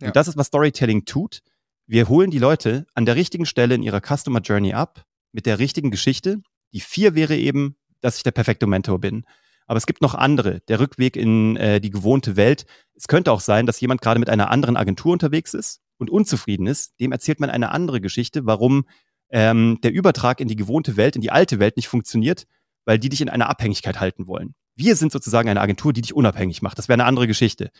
Ja. 0.00 0.08
Und 0.08 0.16
das 0.16 0.28
ist, 0.28 0.36
was 0.36 0.48
Storytelling 0.48 1.04
tut. 1.04 1.40
Wir 1.86 2.08
holen 2.08 2.30
die 2.30 2.38
Leute 2.38 2.86
an 2.94 3.06
der 3.06 3.16
richtigen 3.16 3.46
Stelle 3.46 3.74
in 3.74 3.82
ihrer 3.82 4.00
Customer 4.00 4.40
Journey 4.40 4.72
ab, 4.72 5.04
mit 5.32 5.46
der 5.46 5.58
richtigen 5.58 5.90
Geschichte. 5.90 6.40
Die 6.72 6.80
vier 6.80 7.14
wäre 7.14 7.36
eben, 7.36 7.76
dass 8.00 8.16
ich 8.16 8.22
der 8.22 8.30
perfekte 8.30 8.66
Mentor 8.66 9.00
bin. 9.00 9.24
Aber 9.66 9.76
es 9.76 9.86
gibt 9.86 10.00
noch 10.00 10.14
andere. 10.14 10.60
Der 10.68 10.80
Rückweg 10.80 11.16
in 11.16 11.56
äh, 11.56 11.80
die 11.80 11.90
gewohnte 11.90 12.36
Welt. 12.36 12.64
Es 12.94 13.08
könnte 13.08 13.32
auch 13.32 13.40
sein, 13.40 13.66
dass 13.66 13.80
jemand 13.80 14.00
gerade 14.00 14.20
mit 14.20 14.30
einer 14.30 14.50
anderen 14.50 14.76
Agentur 14.76 15.12
unterwegs 15.12 15.54
ist 15.54 15.80
und 15.98 16.10
unzufrieden 16.10 16.66
ist. 16.66 16.98
Dem 17.00 17.12
erzählt 17.12 17.40
man 17.40 17.50
eine 17.50 17.70
andere 17.70 18.00
Geschichte, 18.00 18.46
warum 18.46 18.86
ähm, 19.30 19.78
der 19.82 19.92
Übertrag 19.92 20.40
in 20.40 20.48
die 20.48 20.56
gewohnte 20.56 20.96
Welt, 20.96 21.14
in 21.14 21.22
die 21.22 21.30
alte 21.30 21.58
Welt 21.58 21.76
nicht 21.76 21.88
funktioniert, 21.88 22.46
weil 22.84 22.98
die 22.98 23.08
dich 23.08 23.20
in 23.20 23.28
einer 23.28 23.48
Abhängigkeit 23.48 24.00
halten 24.00 24.26
wollen. 24.26 24.54
Wir 24.76 24.96
sind 24.96 25.12
sozusagen 25.12 25.48
eine 25.48 25.60
Agentur, 25.60 25.92
die 25.92 26.02
dich 26.02 26.14
unabhängig 26.14 26.62
macht. 26.62 26.78
Das 26.78 26.88
wäre 26.88 26.94
eine 26.94 27.04
andere 27.04 27.26
Geschichte. 27.26 27.70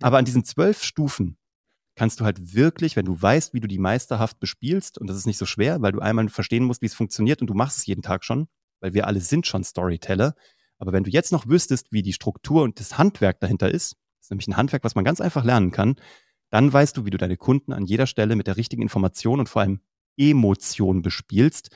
Aber 0.00 0.18
an 0.18 0.24
diesen 0.24 0.44
zwölf 0.44 0.82
Stufen 0.82 1.36
kannst 1.94 2.20
du 2.20 2.24
halt 2.24 2.54
wirklich, 2.54 2.96
wenn 2.96 3.04
du 3.04 3.20
weißt, 3.20 3.54
wie 3.54 3.60
du 3.60 3.68
die 3.68 3.78
meisterhaft 3.78 4.40
bespielst, 4.40 4.98
und 4.98 5.06
das 5.06 5.16
ist 5.16 5.26
nicht 5.26 5.38
so 5.38 5.46
schwer, 5.46 5.80
weil 5.82 5.92
du 5.92 6.00
einmal 6.00 6.28
verstehen 6.28 6.64
musst, 6.64 6.82
wie 6.82 6.86
es 6.86 6.94
funktioniert 6.94 7.40
und 7.40 7.46
du 7.48 7.54
machst 7.54 7.78
es 7.78 7.86
jeden 7.86 8.02
Tag 8.02 8.24
schon, 8.24 8.48
weil 8.80 8.94
wir 8.94 9.06
alle 9.06 9.20
sind 9.20 9.46
schon 9.46 9.64
Storyteller. 9.64 10.34
Aber 10.78 10.92
wenn 10.92 11.04
du 11.04 11.10
jetzt 11.10 11.32
noch 11.32 11.46
wüsstest, 11.46 11.92
wie 11.92 12.02
die 12.02 12.12
Struktur 12.12 12.62
und 12.62 12.80
das 12.80 12.98
Handwerk 12.98 13.40
dahinter 13.40 13.70
ist, 13.70 13.92
das 14.18 14.26
ist 14.26 14.30
nämlich 14.30 14.48
ein 14.48 14.56
Handwerk, 14.56 14.84
was 14.84 14.94
man 14.94 15.04
ganz 15.04 15.20
einfach 15.20 15.44
lernen 15.44 15.70
kann, 15.70 15.96
dann 16.50 16.72
weißt 16.72 16.96
du, 16.96 17.04
wie 17.04 17.10
du 17.10 17.18
deine 17.18 17.36
Kunden 17.36 17.72
an 17.72 17.84
jeder 17.84 18.06
Stelle 18.06 18.36
mit 18.36 18.46
der 18.46 18.56
richtigen 18.56 18.82
Information 18.82 19.40
und 19.40 19.48
vor 19.48 19.62
allem 19.62 19.80
Emotion 20.16 21.02
bespielst. 21.02 21.70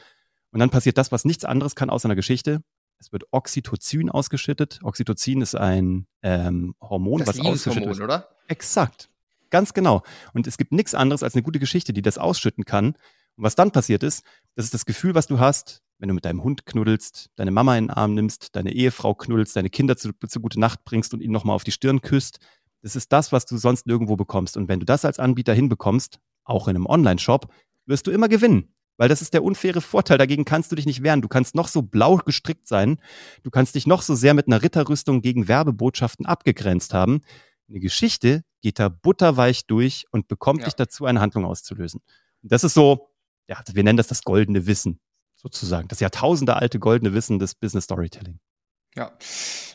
Und 0.51 0.61
dann 0.61 0.71
passiert 0.71 0.99
das, 0.99 1.13
was 1.13 1.25
nichts 1.25 1.45
anderes 1.45 1.75
kann 1.75 1.91
außer 1.91 2.07
einer 2.07 2.17
Geschichte. 2.17 2.63
Es 2.99 3.13
wird 3.13 3.25
Oxytocin 3.31 4.11
ausgeschüttet. 4.11 4.81
Oxytocin 4.83 5.41
ist 5.41 5.55
ein 5.55 6.07
ähm, 6.23 6.75
Hormon, 6.81 7.21
das 7.21 7.29
was 7.29 7.41
ausgeschüttet 7.41 7.87
wird. 7.87 8.01
oder? 8.01 8.29
Exakt. 8.49 9.09
Ganz 9.51 9.73
genau. 9.73 10.03
Und 10.35 10.47
es 10.47 10.59
gibt 10.59 10.73
nichts 10.73 10.95
anderes 10.95 11.23
als 11.23 11.35
eine 11.35 11.43
gute 11.43 11.59
Geschichte, 11.59 11.93
die 11.93 12.03
das 12.03 12.19
ausschütten 12.19 12.65
kann. 12.65 12.89
Und 13.37 13.45
was 13.45 13.55
dann 13.55 13.71
passiert 13.71 14.03
ist, 14.03 14.25
das 14.57 14.65
ist 14.67 14.75
das 14.75 14.85
Gefühl, 14.85 15.15
was 15.15 15.27
du 15.27 15.39
hast, 15.39 15.83
wenn 15.99 16.09
du 16.09 16.15
mit 16.15 16.25
deinem 16.25 16.43
Hund 16.43 16.67
knuddelst, 16.67 17.31
deine 17.37 17.51
Mama 17.51 17.77
in 17.77 17.87
den 17.87 17.91
Arm 17.91 18.15
nimmst, 18.15 18.55
deine 18.57 18.73
Ehefrau 18.73 19.15
knuddelst, 19.15 19.57
deine 19.57 19.71
Kinder 19.71 19.97
zu, 19.97 20.13
zu 20.13 20.41
gute 20.41 20.61
Nacht 20.61 20.85
bringst 20.85 21.15
und 21.15 21.21
ihnen 21.21 21.33
nochmal 21.33 21.57
auf 21.57 21.65
die 21.65 21.73
Stirn 21.73 22.01
küsst. 22.01 22.41
Das 22.83 22.95
ist 22.95 23.13
das, 23.13 23.33
was 23.33 23.47
du 23.47 23.57
sonst 23.57 23.87
nirgendwo 23.87 24.17
bekommst. 24.17 24.57
Und 24.57 24.69
wenn 24.69 24.81
du 24.81 24.87
das 24.87 25.05
als 25.05 25.19
Anbieter 25.19 25.55
hinbekommst, 25.55 26.19
auch 26.45 26.69
in 26.69 26.77
einem 26.77 26.87
Online-Shop, 26.87 27.53
wirst 27.87 28.07
du 28.07 28.11
immer 28.11 28.29
gewinnen. 28.29 28.73
Weil 28.99 29.09
das 29.09 29.23
ist 29.23 29.33
der 29.33 29.43
unfaire 29.43 29.81
Vorteil. 29.81 30.19
Dagegen 30.19 30.45
kannst 30.45 30.71
du 30.71 30.77
dich 30.77 30.85
nicht 30.85 31.03
wehren. 31.03 31.23
Du 31.23 31.29
kannst 31.29 31.55
noch 31.55 31.69
so 31.69 31.83
blau 31.83 32.17
gestrickt 32.17 32.69
sein. 32.69 33.01
Du 33.45 33.51
kannst 33.51 33.75
dich 33.75 33.87
noch 33.87 34.03
so 34.03 34.15
sehr 34.15 34.35
mit 34.35 34.49
einer 34.49 34.63
Ritterrüstung 34.63 35.23
gegen 35.23 35.49
Werbebotschaften 35.49 36.27
abgegrenzt 36.27 36.93
haben. 36.93 37.23
Eine 37.69 37.81
Geschichte 37.81 38.45
geht 38.61 38.79
da 38.79 38.89
butterweich 38.89 39.67
durch 39.67 40.07
und 40.11 40.27
bekommt 40.27 40.61
ja. 40.61 40.65
dich 40.67 40.75
dazu, 40.75 41.07
eine 41.07 41.21
Handlung 41.21 41.45
auszulösen. 41.45 42.01
Und 42.43 42.53
das 42.53 42.65
ist 42.65 42.75
so, 42.75 43.09
ja, 43.47 43.63
wir 43.73 43.85
nennen 43.85 43.97
das 43.97 44.09
das 44.09 44.23
goldene 44.23 44.67
Wissen, 44.67 45.01
sozusagen. 45.37 45.87
Das 45.89 46.01
Jahrtausende 46.01 46.57
alte 46.57 46.79
goldene 46.79 47.15
Wissen 47.15 47.39
des 47.39 47.55
Business 47.55 47.85
Storytelling. 47.85 48.41
Ja. 48.97 49.13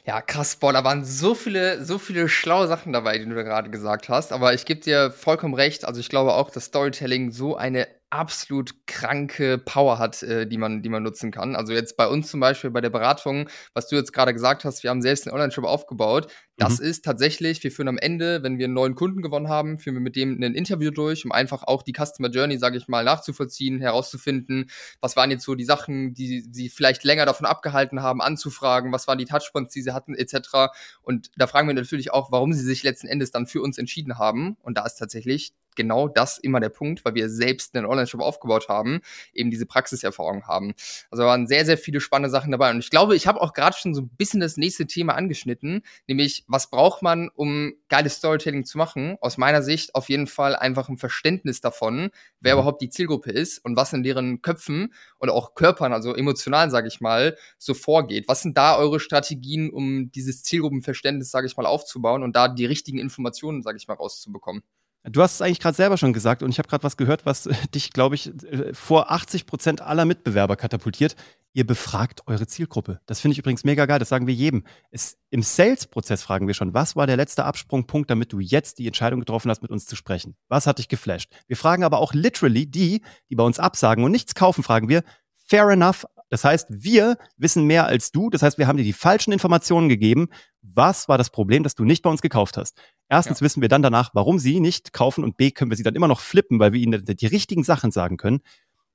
Ja, 0.05 0.21
krass, 0.21 0.57
boah, 0.57 0.73
da 0.73 0.83
waren 0.83 1.05
so 1.05 1.33
viele, 1.33 1.85
so 1.85 1.97
viele 1.97 2.27
schlaue 2.27 2.67
Sachen 2.67 2.91
dabei, 2.91 3.19
die 3.19 3.25
du 3.25 3.35
da 3.35 3.43
gerade 3.43 3.69
gesagt 3.69 4.09
hast. 4.09 4.33
Aber 4.33 4.53
ich 4.53 4.65
gebe 4.65 4.81
dir 4.81 5.11
vollkommen 5.11 5.53
recht. 5.53 5.85
Also 5.85 6.01
ich 6.01 6.09
glaube 6.09 6.33
auch, 6.33 6.49
dass 6.49 6.65
Storytelling 6.65 7.31
so 7.31 7.55
eine 7.55 7.87
absolut 8.13 8.75
kranke 8.85 9.57
Power 9.57 9.97
hat, 9.99 10.21
äh, 10.23 10.47
die, 10.47 10.57
man, 10.57 10.81
die 10.83 10.89
man 10.89 11.03
nutzen 11.03 11.31
kann. 11.31 11.55
Also 11.55 11.73
jetzt 11.73 11.97
bei 11.97 12.07
uns 12.07 12.29
zum 12.29 12.39
Beispiel 12.39 12.69
bei 12.69 12.81
der 12.81 12.91
Beratung, 12.91 13.49
was 13.73 13.87
du 13.87 13.95
jetzt 13.95 14.13
gerade 14.13 14.33
gesagt 14.33 14.65
hast, 14.65 14.83
wir 14.83 14.91
haben 14.91 15.01
selbst 15.01 15.27
einen 15.27 15.33
Online-Shop 15.33 15.65
aufgebaut. 15.65 16.31
Das 16.57 16.79
mhm. 16.79 16.85
ist 16.85 17.03
tatsächlich, 17.03 17.63
wir 17.63 17.71
führen 17.71 17.87
am 17.87 17.97
Ende, 17.97 18.43
wenn 18.43 18.59
wir 18.59 18.65
einen 18.65 18.75
neuen 18.75 18.93
Kunden 18.93 19.21
gewonnen 19.21 19.49
haben, 19.49 19.79
führen 19.79 19.95
wir 19.95 20.01
mit 20.01 20.15
dem 20.15 20.41
ein 20.41 20.53
Interview 20.53 20.91
durch, 20.91 21.25
um 21.25 21.31
einfach 21.31 21.63
auch 21.63 21.81
die 21.81 21.93
Customer 21.93 22.29
Journey, 22.29 22.57
sage 22.59 22.77
ich 22.77 22.87
mal, 22.87 23.03
nachzuvollziehen, 23.03 23.79
herauszufinden, 23.79 24.69
was 25.01 25.15
waren 25.15 25.31
jetzt 25.31 25.43
so 25.43 25.55
die 25.55 25.63
Sachen, 25.63 26.13
die 26.13 26.41
sie 26.41 26.69
vielleicht 26.69 27.03
länger 27.03 27.25
davon 27.25 27.47
abgehalten 27.47 28.03
haben, 28.03 28.21
anzufragen, 28.21 28.91
was 28.91 29.07
waren 29.07 29.17
die 29.17 29.25
Touchpoints, 29.25 29.73
die 29.73 29.81
sie 29.81 29.93
hatten, 29.93 30.13
etc. 30.13 30.71
Und 31.01 31.31
da 31.37 31.47
fragen 31.47 31.67
wir 31.67 31.75
natürlich 31.75 32.13
auch, 32.13 32.31
warum 32.31 32.53
sie 32.53 32.63
sich 32.63 32.83
letzten 32.83 33.07
Endes 33.07 33.31
dann 33.31 33.47
für 33.47 33.61
uns 33.61 33.79
entschieden 33.79 34.19
haben. 34.19 34.55
Und 34.61 34.77
da 34.77 34.85
ist 34.85 34.95
tatsächlich 34.95 35.53
genau 35.75 36.07
das 36.07 36.37
immer 36.37 36.59
der 36.59 36.69
Punkt, 36.69 37.03
weil 37.05 37.15
wir 37.15 37.29
selbst 37.29 37.75
einen 37.75 37.85
Online-Shop 37.85 38.21
aufgebaut 38.21 38.69
haben, 38.69 39.01
eben 39.33 39.49
diese 39.51 39.65
Praxiserfahrung 39.65 40.47
haben. 40.47 40.73
Also 41.11 41.23
waren 41.23 41.47
sehr, 41.47 41.65
sehr 41.65 41.77
viele 41.77 41.99
spannende 41.99 42.29
Sachen 42.29 42.51
dabei. 42.51 42.71
Und 42.71 42.79
ich 42.79 42.89
glaube, 42.89 43.15
ich 43.15 43.27
habe 43.27 43.41
auch 43.41 43.53
gerade 43.53 43.75
schon 43.77 43.93
so 43.93 44.01
ein 44.01 44.09
bisschen 44.09 44.39
das 44.39 44.57
nächste 44.57 44.87
Thema 44.87 45.15
angeschnitten, 45.15 45.81
nämlich 46.07 46.42
was 46.47 46.69
braucht 46.69 47.01
man, 47.01 47.29
um 47.33 47.73
geiles 47.89 48.15
Storytelling 48.15 48.65
zu 48.65 48.77
machen? 48.77 49.17
Aus 49.21 49.37
meiner 49.37 49.61
Sicht 49.61 49.95
auf 49.95 50.09
jeden 50.09 50.27
Fall 50.27 50.55
einfach 50.55 50.89
ein 50.89 50.97
Verständnis 50.97 51.61
davon, 51.61 52.11
wer 52.39 52.55
mhm. 52.55 52.59
überhaupt 52.59 52.81
die 52.81 52.89
Zielgruppe 52.89 53.31
ist 53.31 53.59
und 53.59 53.75
was 53.75 53.93
in 53.93 54.03
deren 54.03 54.41
Köpfen 54.41 54.93
und 55.17 55.29
auch 55.29 55.55
Körpern, 55.55 55.93
also 55.93 56.13
emotional, 56.15 56.69
sage 56.69 56.87
ich 56.87 57.01
mal, 57.01 57.37
so 57.57 57.73
vorgeht. 57.73 58.27
Was 58.27 58.41
sind 58.41 58.57
da 58.57 58.77
eure 58.77 58.99
Strategien, 58.99 59.69
um 59.69 60.11
dieses 60.11 60.43
Zielgruppenverständnis, 60.43 61.31
sage 61.31 61.47
ich 61.47 61.57
mal, 61.57 61.65
aufzubauen 61.65 62.23
und 62.23 62.35
da 62.35 62.47
die 62.47 62.65
richtigen 62.65 62.99
Informationen, 62.99 63.61
sage 63.61 63.77
ich 63.77 63.87
mal, 63.87 63.95
rauszubekommen? 63.95 64.63
Du 65.09 65.21
hast 65.21 65.35
es 65.35 65.41
eigentlich 65.41 65.59
gerade 65.59 65.75
selber 65.75 65.97
schon 65.97 66.13
gesagt 66.13 66.43
und 66.43 66.49
ich 66.49 66.59
habe 66.59 66.69
gerade 66.69 66.83
was 66.83 66.95
gehört, 66.95 67.25
was 67.25 67.49
dich, 67.75 67.91
glaube 67.91 68.15
ich, 68.15 68.27
äh, 68.45 68.73
vor 68.73 69.11
80 69.11 69.45
Prozent 69.45 69.81
aller 69.81 70.05
Mitbewerber 70.05 70.55
katapultiert. 70.55 71.15
Ihr 71.55 71.67
befragt 71.67 72.21
eure 72.25 72.47
Zielgruppe. 72.47 72.99
Das 73.05 73.19
finde 73.19 73.33
ich 73.33 73.39
übrigens 73.39 73.63
mega 73.63 73.85
geil. 73.85 73.99
Das 73.99 74.09
sagen 74.09 74.27
wir 74.27 74.33
jedem. 74.33 74.63
Es, 74.89 75.17
Im 75.29 75.43
Sales-Prozess 75.43 76.23
fragen 76.23 76.47
wir 76.47 76.55
schon, 76.55 76.73
was 76.73 76.95
war 76.95 77.05
der 77.05 77.17
letzte 77.17 77.45
Absprungpunkt, 77.45 78.09
damit 78.09 78.33
du 78.33 78.39
jetzt 78.39 78.79
die 78.79 78.87
Entscheidung 78.87 79.19
getroffen 79.19 79.51
hast, 79.51 79.61
mit 79.61 79.69
uns 79.69 79.85
zu 79.85 79.95
sprechen? 79.95 80.35
Was 80.47 80.65
hat 80.65 80.79
dich 80.79 80.87
geflasht? 80.87 81.31
Wir 81.47 81.57
fragen 81.57 81.83
aber 81.83 81.99
auch 81.99 82.13
literally 82.13 82.65
die, 82.65 83.03
die 83.29 83.35
bei 83.35 83.43
uns 83.43 83.59
absagen 83.59 84.03
und 84.03 84.11
nichts 84.11 84.33
kaufen, 84.33 84.63
fragen 84.63 84.89
wir, 84.89 85.03
fair 85.45 85.69
enough. 85.69 86.05
Das 86.29 86.43
heißt, 86.43 86.67
wir 86.69 87.17
wissen 87.37 87.65
mehr 87.65 87.85
als 87.85 88.11
du. 88.11 88.31
Das 88.31 88.41
heißt, 88.41 88.57
wir 88.57 88.65
haben 88.65 88.77
dir 88.77 88.83
die 88.83 88.93
falschen 88.93 89.31
Informationen 89.31 89.89
gegeben. 89.89 90.29
Was 90.63 91.07
war 91.07 91.19
das 91.19 91.29
Problem, 91.29 91.61
dass 91.61 91.75
du 91.75 91.83
nicht 91.83 92.01
bei 92.01 92.09
uns 92.09 92.23
gekauft 92.23 92.57
hast? 92.57 92.75
Erstens 93.09 93.39
ja. 93.39 93.45
wissen 93.45 93.61
wir 93.61 93.69
dann 93.69 93.81
danach, 93.81 94.11
warum 94.13 94.39
sie 94.39 94.59
nicht 94.59 94.93
kaufen 94.93 95.23
und 95.23 95.37
B 95.37 95.51
können 95.51 95.71
wir 95.71 95.77
sie 95.77 95.83
dann 95.83 95.95
immer 95.95 96.07
noch 96.07 96.19
flippen, 96.19 96.59
weil 96.59 96.73
wir 96.73 96.81
ihnen 96.81 97.03
die 97.05 97.27
richtigen 97.27 97.63
Sachen 97.63 97.91
sagen 97.91 98.17
können. 98.17 98.41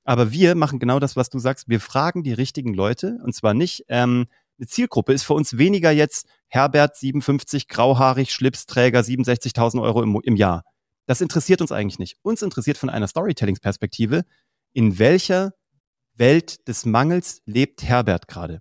Aber 0.05 0.33
wir 0.33 0.55
machen 0.55 0.79
genau 0.79 0.99
das, 0.99 1.17
was 1.17 1.29
du 1.29 1.39
sagst. 1.39 1.69
Wir 1.69 1.81
fragen 1.81 2.23
die 2.23 2.33
richtigen 2.33 2.75
Leute 2.75 3.19
und 3.23 3.35
zwar 3.35 3.55
nicht, 3.55 3.85
ähm, 3.89 4.27
eine 4.59 4.67
Zielgruppe 4.67 5.13
ist 5.13 5.23
für 5.23 5.35
uns 5.35 5.57
weniger 5.57 5.93
jetzt 5.93 6.27
Herbert 6.49 6.97
57, 6.97 7.69
grauhaarig, 7.69 8.33
Schlipsträger, 8.33 9.01
67.000 9.01 9.81
Euro 9.81 10.03
im, 10.03 10.19
im 10.25 10.35
Jahr. 10.35 10.65
Das 11.07 11.21
interessiert 11.21 11.61
uns 11.61 11.71
eigentlich 11.71 12.01
nicht. 12.01 12.17
Uns 12.23 12.43
interessiert 12.43 12.77
von 12.77 12.91
einer 12.91 13.07
Storytellingsperspektive, 13.07 14.25
in 14.73 14.99
welcher 14.99 15.53
Welt 16.15 16.67
des 16.67 16.87
Mangels 16.87 17.41
lebt 17.47 17.85
Herbert 17.85 18.27
gerade. 18.27 18.61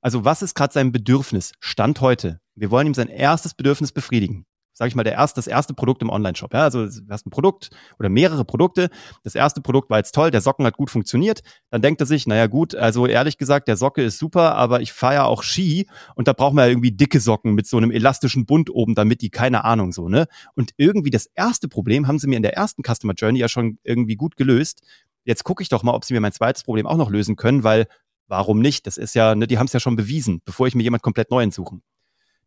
Also 0.00 0.24
was 0.24 0.42
ist 0.42 0.54
gerade 0.54 0.72
sein 0.72 0.92
Bedürfnis? 0.92 1.52
Stand 1.60 2.00
heute. 2.00 2.40
Wir 2.54 2.70
wollen 2.70 2.86
ihm 2.86 2.94
sein 2.94 3.08
erstes 3.08 3.54
Bedürfnis 3.54 3.92
befriedigen 3.92 4.46
sage 4.74 4.88
ich 4.88 4.94
mal, 4.96 5.04
der 5.04 5.14
erste, 5.14 5.38
das 5.38 5.46
erste 5.46 5.72
Produkt 5.72 6.02
im 6.02 6.10
Online-Shop. 6.10 6.52
Ja? 6.52 6.62
Also 6.64 6.86
du 6.86 7.08
hast 7.08 7.26
ein 7.26 7.30
Produkt 7.30 7.70
oder 7.98 8.08
mehrere 8.08 8.44
Produkte. 8.44 8.90
Das 9.22 9.34
erste 9.34 9.60
Produkt 9.60 9.88
war 9.88 9.98
jetzt 9.98 10.14
toll, 10.14 10.30
der 10.30 10.40
Socken 10.40 10.66
hat 10.66 10.76
gut 10.76 10.90
funktioniert. 10.90 11.42
Dann 11.70 11.80
denkt 11.80 12.00
er 12.00 12.06
sich, 12.06 12.26
naja 12.26 12.48
gut, 12.48 12.74
also 12.74 13.06
ehrlich 13.06 13.38
gesagt, 13.38 13.68
der 13.68 13.76
Socke 13.76 14.02
ist 14.02 14.18
super, 14.18 14.56
aber 14.56 14.80
ich 14.80 14.92
fahre 14.92 15.14
ja 15.14 15.24
auch 15.24 15.42
Ski 15.42 15.88
und 16.16 16.28
da 16.28 16.32
brauchen 16.32 16.56
wir 16.56 16.64
ja 16.64 16.70
irgendwie 16.70 16.92
dicke 16.92 17.20
Socken 17.20 17.54
mit 17.54 17.66
so 17.66 17.76
einem 17.76 17.92
elastischen 17.92 18.46
Bund 18.46 18.68
oben, 18.68 18.94
damit 18.94 19.22
die, 19.22 19.30
keine 19.30 19.64
Ahnung, 19.64 19.92
so, 19.92 20.08
ne? 20.08 20.26
Und 20.54 20.72
irgendwie 20.76 21.10
das 21.10 21.26
erste 21.34 21.68
Problem 21.68 22.08
haben 22.08 22.18
sie 22.18 22.26
mir 22.26 22.36
in 22.36 22.42
der 22.42 22.54
ersten 22.54 22.82
Customer 22.82 23.14
Journey 23.14 23.38
ja 23.38 23.48
schon 23.48 23.78
irgendwie 23.84 24.16
gut 24.16 24.36
gelöst. 24.36 24.82
Jetzt 25.24 25.44
gucke 25.44 25.62
ich 25.62 25.68
doch 25.68 25.82
mal, 25.82 25.94
ob 25.94 26.04
sie 26.04 26.14
mir 26.14 26.20
mein 26.20 26.32
zweites 26.32 26.64
Problem 26.64 26.86
auch 26.86 26.96
noch 26.96 27.10
lösen 27.10 27.36
können, 27.36 27.62
weil 27.62 27.86
warum 28.26 28.60
nicht? 28.60 28.86
Das 28.86 28.96
ist 28.96 29.14
ja, 29.14 29.34
ne, 29.34 29.46
die 29.46 29.58
haben 29.58 29.66
es 29.66 29.72
ja 29.72 29.80
schon 29.80 29.96
bewiesen, 29.96 30.42
bevor 30.44 30.66
ich 30.66 30.74
mir 30.74 30.82
jemand 30.82 31.02
komplett 31.02 31.30
neu 31.30 31.48
suchen. 31.50 31.82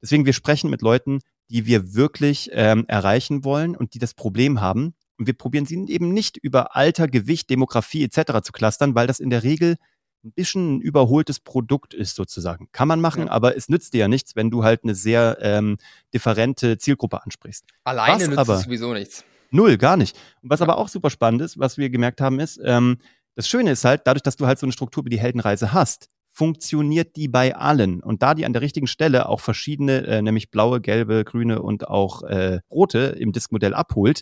Deswegen, 0.02 0.26
wir 0.26 0.34
sprechen 0.34 0.70
mit 0.70 0.82
Leuten, 0.82 1.20
die 1.50 1.66
wir 1.66 1.94
wirklich 1.94 2.50
ähm, 2.54 2.86
erreichen 2.88 3.44
wollen 3.44 3.76
und 3.76 3.94
die 3.94 4.00
das 4.00 4.14
Problem 4.14 4.62
haben. 4.62 4.94
Und 5.18 5.28
wir 5.28 5.34
probieren 5.34 5.66
sie 5.66 5.86
eben 5.88 6.14
nicht 6.14 6.38
über 6.38 6.76
Alter, 6.76 7.08
Gewicht, 7.08 7.50
Demografie 7.50 8.04
etc. 8.04 8.42
zu 8.44 8.52
clustern, 8.52 8.96
weil 8.96 9.08
das 9.08 9.20
in 9.20 9.30
der 9.30 9.44
Regel 9.44 9.78
ein 10.24 10.32
bisschen 10.34 10.78
ein 10.78 10.82
überholtes 10.82 11.40
Produkt 11.40 11.94
ist 11.94 12.16
sozusagen. 12.16 12.70
Kann 12.72 12.88
man 12.88 13.02
machen, 13.02 13.26
ja. 13.26 13.32
aber 13.32 13.56
es 13.56 13.70
nützt 13.70 13.94
dir 13.94 14.00
ja 14.00 14.08
nichts, 14.08 14.36
wenn 14.36 14.52
du 14.52 14.64
halt 14.64 14.84
eine 14.84 14.96
sehr 14.96 15.38
ähm, 15.42 15.78
differente 16.14 16.78
Zielgruppe 16.78 17.24
ansprichst. 17.24 17.66
Alleine 17.84 18.14
was 18.14 18.28
nützt 18.28 18.40
aber, 18.40 18.56
es 18.56 18.64
sowieso 18.64 18.94
nichts. 18.94 19.24
Null, 19.50 19.78
gar 19.78 19.96
nicht. 19.98 20.18
Und 20.42 20.50
was 20.50 20.60
ja. 20.60 20.66
aber 20.66 20.78
auch 20.78 20.90
super 20.90 21.10
spannend 21.10 21.42
ist, 21.42 21.58
was 21.58 21.78
wir 21.78 21.90
gemerkt 21.90 22.20
haben, 22.20 22.40
ist, 22.40 22.60
ähm, 22.64 22.98
das 23.36 23.48
Schöne 23.48 23.72
ist 23.72 23.86
halt, 23.86 24.02
dadurch, 24.06 24.24
dass 24.24 24.36
du 24.36 24.48
halt 24.48 24.60
so 24.60 24.66
eine 24.66 24.74
Struktur 24.74 25.06
wie 25.06 25.10
die 25.10 25.20
Heldenreise 25.20 25.72
hast, 25.72 26.10
funktioniert 26.38 27.16
die 27.16 27.28
bei 27.28 27.56
allen. 27.56 28.04
Und 28.04 28.22
da 28.22 28.36
die 28.36 28.46
an 28.46 28.54
der 28.54 28.62
richtigen 28.62 28.86
Stelle 28.86 29.28
auch 29.28 29.40
verschiedene, 29.40 30.06
äh, 30.06 30.22
nämlich 30.22 30.52
blaue, 30.52 30.82
gelbe, 30.82 31.26
grüne 31.26 31.64
und 31.64 31.88
auch 31.88 32.22
äh, 32.22 32.60
rote 32.70 33.00
im 33.20 33.32
Diskmodell 33.32 33.74
abholt, 33.74 34.22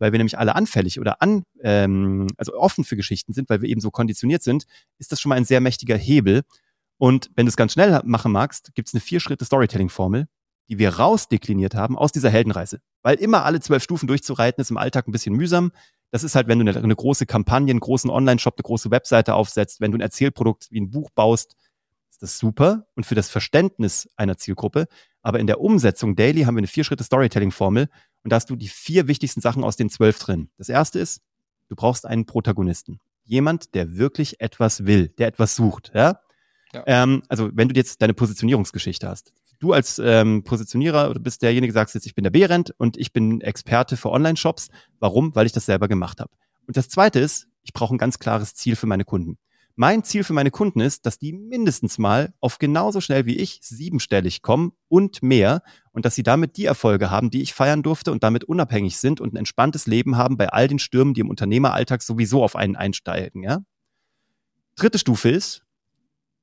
weil 0.00 0.10
wir 0.10 0.18
nämlich 0.18 0.36
alle 0.36 0.56
anfällig 0.56 0.98
oder 0.98 1.22
an, 1.22 1.44
ähm, 1.62 2.26
also 2.36 2.54
offen 2.54 2.82
für 2.82 2.96
Geschichten 2.96 3.32
sind, 3.32 3.48
weil 3.48 3.62
wir 3.62 3.68
eben 3.68 3.80
so 3.80 3.92
konditioniert 3.92 4.42
sind, 4.42 4.64
ist 4.98 5.12
das 5.12 5.20
schon 5.20 5.28
mal 5.28 5.36
ein 5.36 5.44
sehr 5.44 5.60
mächtiger 5.60 5.96
Hebel. 5.96 6.42
Und 6.98 7.30
wenn 7.36 7.46
du 7.46 7.50
es 7.50 7.56
ganz 7.56 7.74
schnell 7.74 8.00
machen 8.04 8.32
magst, 8.32 8.74
gibt 8.74 8.88
es 8.88 8.94
eine 8.94 9.00
Vier-Schritte-Storytelling-Formel, 9.00 10.26
die 10.68 10.78
wir 10.78 10.96
rausdekliniert 10.96 11.76
haben 11.76 11.96
aus 11.96 12.10
dieser 12.10 12.30
Heldenreise. 12.30 12.80
Weil 13.02 13.18
immer 13.18 13.44
alle 13.44 13.60
zwölf 13.60 13.84
Stufen 13.84 14.08
durchzureiten, 14.08 14.60
ist 14.60 14.72
im 14.72 14.78
Alltag 14.78 15.06
ein 15.06 15.12
bisschen 15.12 15.36
mühsam. 15.36 15.70
Das 16.12 16.22
ist 16.24 16.34
halt, 16.34 16.46
wenn 16.46 16.58
du 16.58 16.70
eine, 16.70 16.78
eine 16.78 16.94
große 16.94 17.24
Kampagne, 17.24 17.70
einen 17.70 17.80
großen 17.80 18.10
Online-Shop, 18.10 18.54
eine 18.56 18.62
große 18.62 18.90
Webseite 18.90 19.34
aufsetzt, 19.34 19.80
wenn 19.80 19.92
du 19.92 19.98
ein 19.98 20.02
Erzählprodukt 20.02 20.68
wie 20.70 20.78
ein 20.78 20.90
Buch 20.90 21.10
baust, 21.10 21.56
ist 22.10 22.22
das 22.22 22.38
super 22.38 22.86
und 22.94 23.06
für 23.06 23.14
das 23.14 23.30
Verständnis 23.30 24.08
einer 24.16 24.36
Zielgruppe. 24.36 24.88
Aber 25.22 25.40
in 25.40 25.46
der 25.46 25.60
Umsetzung 25.60 26.14
daily 26.14 26.42
haben 26.42 26.54
wir 26.54 26.60
eine 26.60 26.66
Vier-Schritte-Storytelling-Formel 26.66 27.88
und 28.24 28.30
da 28.30 28.36
hast 28.36 28.50
du 28.50 28.56
die 28.56 28.68
vier 28.68 29.08
wichtigsten 29.08 29.40
Sachen 29.40 29.64
aus 29.64 29.76
den 29.76 29.88
zwölf 29.88 30.18
drin. 30.18 30.50
Das 30.58 30.68
erste 30.68 30.98
ist, 30.98 31.22
du 31.68 31.76
brauchst 31.76 32.04
einen 32.04 32.26
Protagonisten. 32.26 33.00
Jemand, 33.24 33.74
der 33.74 33.96
wirklich 33.96 34.38
etwas 34.40 34.84
will, 34.84 35.08
der 35.08 35.28
etwas 35.28 35.56
sucht. 35.56 35.92
Ja? 35.94 36.20
ja. 36.74 36.82
Ähm, 36.86 37.22
also 37.28 37.48
wenn 37.54 37.70
du 37.70 37.74
jetzt 37.74 38.02
deine 38.02 38.12
Positionierungsgeschichte 38.12 39.08
hast. 39.08 39.32
Du 39.62 39.72
als 39.72 40.00
ähm, 40.00 40.42
Positionierer 40.42 41.14
bist 41.20 41.40
derjenige, 41.40 41.72
sagst 41.72 41.94
jetzt, 41.94 42.04
ich 42.04 42.16
bin 42.16 42.24
der 42.24 42.32
Behrendt 42.32 42.74
und 42.78 42.96
ich 42.96 43.12
bin 43.12 43.40
Experte 43.40 43.96
für 43.96 44.10
Online-Shops. 44.10 44.70
Warum? 44.98 45.36
Weil 45.36 45.46
ich 45.46 45.52
das 45.52 45.66
selber 45.66 45.86
gemacht 45.86 46.18
habe. 46.18 46.32
Und 46.66 46.76
das 46.76 46.88
Zweite 46.88 47.20
ist, 47.20 47.46
ich 47.62 47.72
brauche 47.72 47.94
ein 47.94 47.98
ganz 47.98 48.18
klares 48.18 48.56
Ziel 48.56 48.74
für 48.74 48.88
meine 48.88 49.04
Kunden. 49.04 49.38
Mein 49.76 50.02
Ziel 50.02 50.24
für 50.24 50.32
meine 50.32 50.50
Kunden 50.50 50.80
ist, 50.80 51.06
dass 51.06 51.20
die 51.20 51.32
mindestens 51.32 51.96
mal 51.98 52.34
auf 52.40 52.58
genauso 52.58 53.00
schnell 53.00 53.24
wie 53.24 53.36
ich 53.36 53.60
siebenstellig 53.62 54.42
kommen 54.42 54.72
und 54.88 55.22
mehr 55.22 55.62
und 55.92 56.04
dass 56.04 56.16
sie 56.16 56.24
damit 56.24 56.56
die 56.56 56.64
Erfolge 56.64 57.12
haben, 57.12 57.30
die 57.30 57.42
ich 57.42 57.54
feiern 57.54 57.84
durfte 57.84 58.10
und 58.10 58.24
damit 58.24 58.42
unabhängig 58.42 58.96
sind 58.96 59.20
und 59.20 59.32
ein 59.32 59.36
entspanntes 59.36 59.86
Leben 59.86 60.16
haben 60.16 60.36
bei 60.36 60.48
all 60.48 60.66
den 60.66 60.80
Stürmen, 60.80 61.14
die 61.14 61.20
im 61.20 61.30
Unternehmeralltag 61.30 62.02
sowieso 62.02 62.42
auf 62.42 62.56
einen 62.56 62.74
einsteigen. 62.74 63.44
Ja? 63.44 63.60
Dritte 64.74 64.98
Stufe 64.98 65.30
ist, 65.30 65.62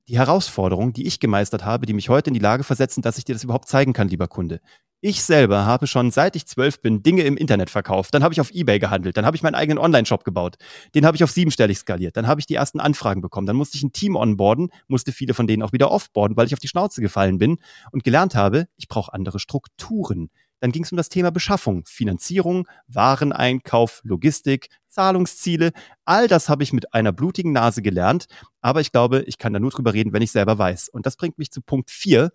die 0.09 0.17
Herausforderung, 0.17 0.91
die 0.91 1.05
ich 1.05 1.19
gemeistert 1.19 1.63
habe, 1.63 1.85
die 1.85 1.93
mich 1.93 2.09
heute 2.09 2.31
in 2.31 2.33
die 2.33 2.39
Lage 2.39 2.63
versetzen, 2.63 3.03
dass 3.03 3.19
ich 3.19 3.25
dir 3.25 3.33
das 3.33 3.43
überhaupt 3.43 3.69
zeigen 3.69 3.93
kann, 3.93 4.07
lieber 4.07 4.27
Kunde. 4.27 4.59
Ich 5.01 5.23
selber 5.23 5.65
habe 5.65 5.87
schon 5.87 6.11
seit 6.11 6.35
ich 6.35 6.45
zwölf 6.45 6.81
bin 6.81 7.03
Dinge 7.03 7.21
im 7.21 7.37
Internet 7.37 7.69
verkauft. 7.69 8.13
Dann 8.13 8.23
habe 8.23 8.33
ich 8.33 8.41
auf 8.41 8.51
Ebay 8.51 8.79
gehandelt. 8.79 9.15
Dann 9.15 9.25
habe 9.25 9.37
ich 9.37 9.43
meinen 9.43 9.55
eigenen 9.55 9.77
Online-Shop 9.77 10.25
gebaut. 10.25 10.57
Den 10.93 11.05
habe 11.05 11.15
ich 11.15 11.23
auf 11.23 11.31
siebenstellig 11.31 11.77
skaliert. 11.77 12.17
Dann 12.17 12.27
habe 12.27 12.41
ich 12.41 12.47
die 12.47 12.55
ersten 12.55 12.81
Anfragen 12.81 13.21
bekommen. 13.21 13.47
Dann 13.47 13.55
musste 13.55 13.77
ich 13.77 13.83
ein 13.83 13.93
Team 13.93 14.17
onboarden, 14.17 14.71
musste 14.87 15.13
viele 15.13 15.33
von 15.33 15.47
denen 15.47 15.63
auch 15.63 15.71
wieder 15.71 15.91
offboarden, 15.91 16.35
weil 16.35 16.47
ich 16.47 16.53
auf 16.53 16.59
die 16.59 16.67
Schnauze 16.67 17.01
gefallen 17.01 17.37
bin 17.37 17.59
und 17.91 18.03
gelernt 18.03 18.35
habe, 18.35 18.67
ich 18.75 18.89
brauche 18.89 19.13
andere 19.13 19.39
Strukturen. 19.39 20.31
Dann 20.59 20.73
ging 20.73 20.83
es 20.83 20.91
um 20.91 20.97
das 20.97 21.07
Thema 21.07 21.31
Beschaffung, 21.31 21.85
Finanzierung, 21.85 22.67
Wareneinkauf, 22.87 24.01
Logistik, 24.03 24.67
Zahlungsziele. 24.99 25.71
All 26.03 26.27
das 26.27 26.49
habe 26.49 26.61
ich 26.61 26.73
mit 26.73 26.93
einer 26.93 27.13
blutigen 27.13 27.53
Nase 27.53 27.81
gelernt. 27.81 28.25
Aber 28.59 28.81
ich 28.81 28.91
glaube, 28.91 29.21
ich 29.27 29.37
kann 29.37 29.53
da 29.53 29.59
nur 29.59 29.71
drüber 29.71 29.93
reden, 29.93 30.11
wenn 30.11 30.21
ich 30.21 30.31
selber 30.31 30.57
weiß. 30.57 30.89
Und 30.89 31.05
das 31.05 31.15
bringt 31.15 31.37
mich 31.37 31.51
zu 31.51 31.61
Punkt 31.61 31.89
4, 31.89 32.33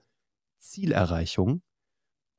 Zielerreichung. 0.61 1.61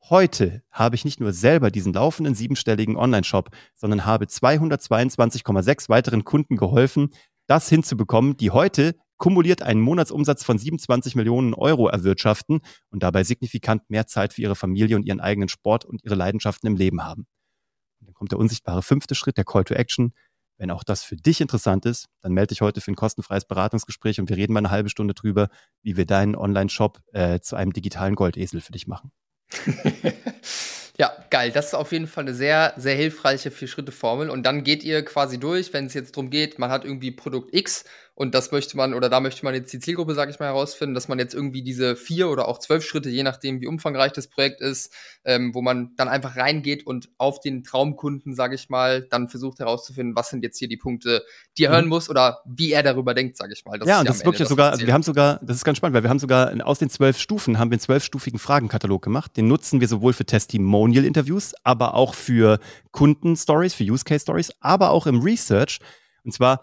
Heute 0.09 0.63
habe 0.71 0.95
ich 0.95 1.05
nicht 1.05 1.19
nur 1.19 1.31
selber 1.31 1.69
diesen 1.69 1.93
laufenden 1.93 2.33
siebenstelligen 2.33 2.97
Online-Shop, 2.97 3.49
sondern 3.75 4.05
habe 4.05 4.25
222,6 4.25 5.89
weiteren 5.89 6.23
Kunden 6.23 6.57
geholfen, 6.57 7.09
das 7.45 7.69
hinzubekommen, 7.69 8.35
die 8.35 8.49
heute 8.49 8.95
kumuliert 9.17 9.61
einen 9.61 9.81
Monatsumsatz 9.81 10.43
von 10.43 10.57
27 10.57 11.15
Millionen 11.15 11.53
Euro 11.53 11.87
erwirtschaften 11.87 12.61
und 12.89 13.03
dabei 13.03 13.23
signifikant 13.23 13.89
mehr 13.91 14.07
Zeit 14.07 14.33
für 14.33 14.41
ihre 14.41 14.55
Familie 14.55 14.95
und 14.95 15.05
ihren 15.05 15.19
eigenen 15.19 15.49
Sport 15.49 15.85
und 15.85 16.03
ihre 16.03 16.15
Leidenschaften 16.15 16.65
im 16.65 16.75
Leben 16.75 17.03
haben. 17.03 17.27
Dann 18.05 18.13
kommt 18.13 18.31
der 18.31 18.39
unsichtbare 18.39 18.81
fünfte 18.81 19.15
Schritt, 19.15 19.37
der 19.37 19.45
Call 19.45 19.63
to 19.63 19.73
Action. 19.73 20.13
Wenn 20.57 20.71
auch 20.71 20.83
das 20.83 21.03
für 21.03 21.17
dich 21.17 21.41
interessant 21.41 21.85
ist, 21.85 22.07
dann 22.21 22.31
melde 22.31 22.49
dich 22.49 22.61
heute 22.61 22.79
für 22.79 22.91
ein 22.91 22.95
kostenfreies 22.95 23.45
Beratungsgespräch 23.45 24.19
und 24.19 24.29
wir 24.29 24.37
reden 24.37 24.53
mal 24.53 24.59
eine 24.59 24.71
halbe 24.71 24.89
Stunde 24.89 25.13
drüber, 25.13 25.49
wie 25.81 25.97
wir 25.97 26.05
deinen 26.05 26.35
Online-Shop 26.35 27.01
äh, 27.11 27.39
zu 27.41 27.57
einem 27.57 27.73
digitalen 27.73 28.15
Goldesel 28.15 28.61
für 28.61 28.71
dich 28.71 28.87
machen. 28.87 29.11
Ja, 30.97 31.11
geil. 31.29 31.51
Das 31.51 31.67
ist 31.67 31.73
auf 31.73 31.91
jeden 31.91 32.07
Fall 32.07 32.23
eine 32.23 32.33
sehr, 32.33 32.73
sehr 32.77 32.95
hilfreiche 32.95 33.51
Vier-Schritte-Formel. 33.51 34.29
Und 34.29 34.43
dann 34.43 34.63
geht 34.63 34.83
ihr 34.83 35.03
quasi 35.03 35.37
durch, 35.37 35.73
wenn 35.73 35.87
es 35.87 35.93
jetzt 35.93 36.15
darum 36.15 36.29
geht, 36.29 36.57
man 36.57 36.71
hat 36.71 36.85
irgendwie 36.85 37.11
Produkt 37.11 37.53
X 37.53 37.83
und 38.17 38.33
das 38.33 38.53
möchte 38.53 38.77
man, 38.77 38.93
oder 38.93 39.09
da 39.09 39.19
möchte 39.19 39.43
man 39.43 39.53
jetzt 39.53 39.73
die 39.73 39.79
Zielgruppe, 39.79 40.15
sage 40.15 40.31
ich 40.31 40.39
mal, 40.39 40.45
herausfinden, 40.45 40.95
dass 40.95 41.09
man 41.09 41.19
jetzt 41.19 41.33
irgendwie 41.33 41.61
diese 41.61 41.97
vier 41.97 42.29
oder 42.29 42.47
auch 42.47 42.59
zwölf 42.59 42.85
Schritte, 42.85 43.09
je 43.09 43.23
nachdem, 43.23 43.59
wie 43.59 43.67
umfangreich 43.67 44.13
das 44.13 44.27
Projekt 44.27 44.61
ist, 44.61 44.93
ähm, 45.25 45.53
wo 45.53 45.61
man 45.61 45.91
dann 45.97 46.07
einfach 46.07 46.37
reingeht 46.37 46.87
und 46.87 47.09
auf 47.17 47.41
den 47.41 47.65
Traumkunden, 47.65 48.33
sage 48.33 48.55
ich 48.55 48.69
mal, 48.69 49.01
dann 49.01 49.27
versucht 49.27 49.59
herauszufinden, 49.59 50.15
was 50.15 50.29
sind 50.29 50.43
jetzt 50.43 50.57
hier 50.57 50.69
die 50.69 50.77
Punkte, 50.77 51.25
die 51.57 51.65
er 51.65 51.71
mhm. 51.71 51.73
hören 51.73 51.87
muss 51.87 52.09
oder 52.09 52.39
wie 52.45 52.71
er 52.71 52.83
darüber 52.83 53.13
denkt, 53.13 53.35
sage 53.35 53.51
ich 53.51 53.65
mal. 53.65 53.77
Das 53.77 53.89
ja, 53.89 53.99
und 53.99 54.07
das 54.07 54.17
ist 54.17 54.25
wirklich 54.25 54.47
sogar, 54.47 54.71
also 54.71 54.87
wir 54.87 54.93
haben 54.93 55.03
sogar, 55.03 55.41
das 55.43 55.57
ist 55.57 55.65
ganz 55.65 55.77
spannend, 55.77 55.95
weil 55.95 56.03
wir 56.03 56.09
haben 56.09 56.19
sogar 56.19 56.53
aus 56.65 56.79
den 56.79 56.89
zwölf 56.89 57.19
Stufen 57.19 57.59
haben 57.59 57.69
wir 57.69 57.75
einen 57.75 57.81
zwölfstufigen 57.81 58.39
Fragenkatalog 58.39 59.01
gemacht. 59.01 59.35
Den 59.35 59.49
nutzen 59.49 59.81
wir 59.81 59.89
sowohl 59.89 60.13
für 60.13 60.25
Testimonial-Interviews, 60.25 61.53
aber 61.65 61.95
auch 61.95 62.15
für 62.15 62.59
Kunden-Stories, 62.91 63.73
für 63.73 63.83
Use-Case-Stories, 63.83 64.53
aber 64.61 64.91
auch 64.91 65.05
im 65.05 65.19
Research. 65.19 65.79
Und 66.23 66.31
zwar 66.31 66.61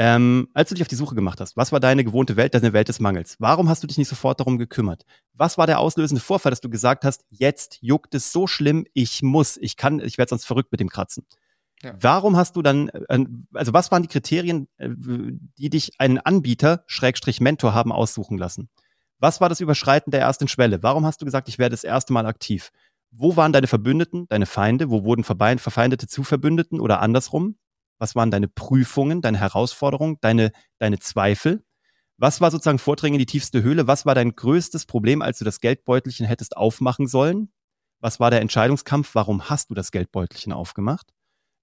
ähm, 0.00 0.46
als 0.54 0.68
du 0.68 0.76
dich 0.76 0.82
auf 0.82 0.88
die 0.88 0.94
Suche 0.94 1.16
gemacht 1.16 1.40
hast, 1.40 1.56
was 1.56 1.72
war 1.72 1.80
deine 1.80 2.04
gewohnte 2.04 2.36
Welt, 2.36 2.54
deine 2.54 2.72
Welt 2.72 2.88
des 2.88 3.00
Mangels? 3.00 3.34
Warum 3.40 3.68
hast 3.68 3.82
du 3.82 3.88
dich 3.88 3.98
nicht 3.98 4.06
sofort 4.06 4.38
darum 4.38 4.56
gekümmert? 4.56 5.04
Was 5.32 5.58
war 5.58 5.66
der 5.66 5.80
auslösende 5.80 6.20
Vorfall, 6.20 6.50
dass 6.50 6.60
du 6.60 6.70
gesagt 6.70 7.04
hast, 7.04 7.24
jetzt 7.30 7.78
juckt 7.80 8.14
es 8.14 8.30
so 8.30 8.46
schlimm, 8.46 8.86
ich 8.94 9.22
muss, 9.22 9.56
ich 9.56 9.76
kann, 9.76 9.98
ich 9.98 10.16
werde 10.16 10.30
sonst 10.30 10.44
verrückt 10.44 10.70
mit 10.70 10.78
dem 10.78 10.88
Kratzen? 10.88 11.26
Ja. 11.82 11.94
Warum 12.00 12.36
hast 12.36 12.54
du 12.54 12.62
dann, 12.62 12.90
äh, 12.90 13.24
also 13.54 13.72
was 13.72 13.90
waren 13.90 14.02
die 14.02 14.08
Kriterien, 14.08 14.68
äh, 14.76 14.88
die 14.88 15.68
dich 15.68 15.90
einen 15.98 16.18
Anbieter, 16.18 16.84
Schrägstrich 16.86 17.40
Mentor, 17.40 17.74
haben 17.74 17.90
aussuchen 17.90 18.38
lassen? 18.38 18.68
Was 19.18 19.40
war 19.40 19.48
das 19.48 19.58
Überschreiten 19.58 20.12
der 20.12 20.20
ersten 20.20 20.46
Schwelle? 20.46 20.80
Warum 20.84 21.06
hast 21.06 21.22
du 21.22 21.24
gesagt, 21.24 21.48
ich 21.48 21.58
werde 21.58 21.72
das 21.72 21.82
erste 21.82 22.12
Mal 22.12 22.26
aktiv? 22.26 22.70
Wo 23.10 23.34
waren 23.34 23.52
deine 23.52 23.66
Verbündeten, 23.66 24.28
deine 24.28 24.46
Feinde? 24.46 24.90
Wo 24.90 25.02
wurden 25.02 25.24
Verfeindete 25.24 26.06
zu 26.06 26.22
Verbündeten 26.22 26.78
oder 26.78 27.00
andersrum? 27.00 27.56
Was 27.98 28.14
waren 28.14 28.30
deine 28.30 28.48
Prüfungen, 28.48 29.22
deine 29.22 29.38
Herausforderungen, 29.38 30.18
deine, 30.20 30.52
deine 30.78 30.98
Zweifel? 30.98 31.64
Was 32.16 32.40
war 32.40 32.50
sozusagen 32.50 32.78
Vordringen 32.78 33.14
in 33.14 33.20
die 33.20 33.26
tiefste 33.26 33.62
Höhle? 33.62 33.86
Was 33.86 34.04
war 34.06 34.14
dein 34.14 34.34
größtes 34.34 34.86
Problem, 34.86 35.22
als 35.22 35.38
du 35.38 35.44
das 35.44 35.60
Geldbeutelchen 35.60 36.26
hättest 36.26 36.56
aufmachen 36.56 37.06
sollen? 37.06 37.50
Was 38.00 38.20
war 38.20 38.30
der 38.30 38.40
Entscheidungskampf? 38.40 39.14
Warum 39.14 39.48
hast 39.48 39.70
du 39.70 39.74
das 39.74 39.90
Geldbeutelchen 39.90 40.52
aufgemacht? 40.52 41.12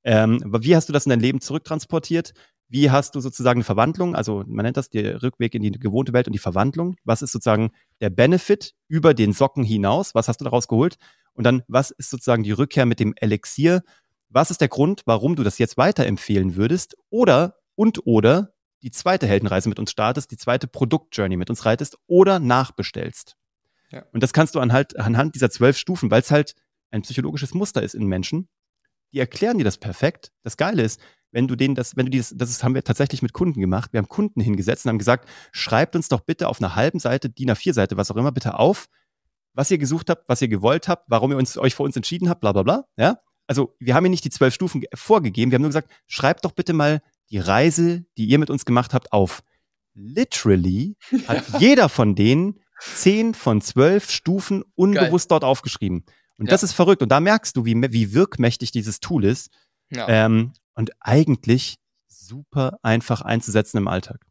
Ähm, 0.04 0.42
wie 0.60 0.76
hast 0.76 0.88
du 0.88 0.94
das 0.94 1.06
in 1.06 1.10
dein 1.10 1.20
Leben 1.20 1.42
zurücktransportiert? 1.42 2.34
Wie 2.68 2.90
hast 2.90 3.16
du 3.16 3.20
sozusagen 3.20 3.58
eine 3.58 3.64
Verwandlung? 3.64 4.16
Also 4.16 4.44
man 4.48 4.64
nennt 4.64 4.78
das 4.78 4.90
der 4.90 5.22
Rückweg 5.22 5.54
in 5.56 5.62
die 5.62 5.72
gewohnte 5.72 6.14
Welt 6.14 6.28
und 6.28 6.34
die 6.34 6.40
Verwandlung. 6.40 6.96
Was 7.04 7.22
ist 7.22 7.32
sozusagen 7.32 7.72
der 8.02 8.10
Benefit 8.10 8.74
über 8.88 9.14
den 9.14 9.34
Socken 9.34 9.64
hinaus? 9.64 10.16
Was 10.16 10.28
hast 10.28 10.42
du 10.42 10.46
daraus 10.46 10.68
geholt? 10.68 10.96
Und 11.34 11.44
dann, 11.44 11.64
was 11.68 11.92
ist 11.92 12.10
sozusagen 12.10 12.44
die 12.44 12.54
Rückkehr 12.54 12.86
mit 12.86 13.00
dem 13.00 13.14
Elixier? 13.18 13.84
Was 14.36 14.52
ist 14.52 14.60
der 14.60 14.68
Grund, 14.68 15.04
warum 15.06 15.38
du 15.38 15.44
das 15.44 15.60
jetzt 15.60 15.78
weiterempfehlen 15.78 16.58
würdest? 16.58 16.98
Oder 17.10 17.56
und 17.76 18.06
oder 18.06 18.54
die 18.84 18.92
zweite 18.92 19.28
Heldenreise 19.28 19.70
mit 19.70 19.80
uns 19.80 19.92
startest, 19.92 20.30
die 20.30 20.36
zweite 20.36 20.68
Produktjourney 20.68 21.38
mit 21.38 21.50
uns 21.50 21.64
reitest 21.64 21.98
oder 22.06 22.40
nachbestellst. 22.40 23.38
Ja. 23.92 24.04
Und 24.12 24.24
das 24.24 24.34
kannst 24.34 24.54
du 24.54 24.60
anhand, 24.60 25.00
anhand 25.00 25.36
dieser 25.36 25.50
zwölf 25.50 25.78
Stufen, 25.78 26.12
weil 26.12 26.20
es 26.20 26.32
halt 26.32 26.54
ein 26.92 27.04
psychologisches 27.04 27.54
Muster 27.54 27.82
ist 27.82 27.96
in 27.96 28.08
Menschen, 28.08 28.50
die 29.14 29.20
erklären 29.20 29.58
dir 29.58 29.64
das 29.64 29.78
perfekt. 29.78 30.34
Das 30.44 30.58
Geile 30.58 30.82
ist, 30.82 31.00
wenn 31.32 31.48
du 31.48 31.56
denen 31.56 31.76
das, 31.76 31.96
wenn 31.96 32.08
du 32.08 32.12
dieses, 32.12 32.38
das 32.38 32.62
haben 32.62 32.76
wir 32.76 32.84
tatsächlich 32.84 33.22
mit 33.22 33.32
Kunden 33.32 33.62
gemacht. 33.62 33.94
Wir 33.94 34.00
haben 34.00 34.10
Kunden 34.10 34.42
hingesetzt 34.42 34.84
und 34.86 34.90
haben 34.90 35.00
gesagt, 35.00 35.30
schreibt 35.54 35.96
uns 35.96 36.10
doch 36.10 36.20
bitte 36.20 36.50
auf 36.50 36.60
einer 36.60 36.76
halben 36.76 37.00
Seite, 37.00 37.30
DIN 37.30 37.52
A4-Seite, 37.52 37.96
was 37.96 38.12
auch 38.12 38.18
immer, 38.18 38.34
bitte 38.34 38.60
auf, 38.60 38.90
was 39.54 39.72
ihr 39.72 39.78
gesucht 39.78 40.10
habt, 40.10 40.28
was 40.28 40.42
ihr 40.42 40.50
gewollt 40.50 40.90
habt, 40.90 41.06
warum 41.08 41.32
ihr 41.32 41.38
uns, 41.38 41.58
euch 41.58 41.74
für 41.74 41.84
uns 41.84 41.96
entschieden 41.96 42.28
habt, 42.28 42.42
bla 42.42 42.52
bla 42.52 42.64
bla. 42.64 42.84
Ja? 42.98 43.20
Also 43.48 43.76
wir 43.80 43.96
haben 43.96 44.06
Ihnen 44.06 44.12
nicht 44.12 44.26
die 44.26 44.30
zwölf 44.30 44.54
Stufen 44.54 44.84
vorgegeben, 44.94 45.52
wir 45.52 45.56
haben 45.56 45.64
nur 45.64 45.70
gesagt, 45.70 45.92
schreibt 46.08 46.46
doch 46.46 46.52
bitte 46.52 46.74
mal 46.74 47.02
die 47.30 47.40
Reise, 47.40 48.06
die 48.18 48.26
ihr 48.26 48.40
mit 48.40 48.50
uns 48.50 48.66
gemacht 48.66 48.94
habt, 48.94 49.12
auf. 49.12 49.44
Literally 49.94 50.96
hat 51.28 51.60
jeder 51.60 51.90
von 51.90 52.16
denen 52.16 52.60
zehn 52.80 53.34
von 53.34 53.62
zwölf 53.62 54.12
Stufen 54.12 54.64
unbewusst 54.76 55.30
Geil. 55.30 55.40
dort 55.40 55.44
aufgeschrieben. 55.44 56.06
Und 56.38 56.48
ja. 56.48 56.52
das 56.52 56.64
ist 56.64 56.74
verrückt. 56.74 57.02
Und 57.02 57.10
da 57.10 57.20
merkst 57.20 57.56
du, 57.56 57.66
wie, 57.66 57.76
wie 57.76 58.14
wirkmächtig 58.14 58.72
dieses 58.72 59.00
Tool 59.00 59.24
ist. 59.24 59.50
Ja. 59.90 60.08
Ähm, 60.10 60.52
und 60.74 60.92
eigentlich 61.00 61.78
super 62.08 62.78
einfach 62.82 63.22
einzusetzen 63.22 63.78
im 63.78 63.88
Alltag. 63.88 64.25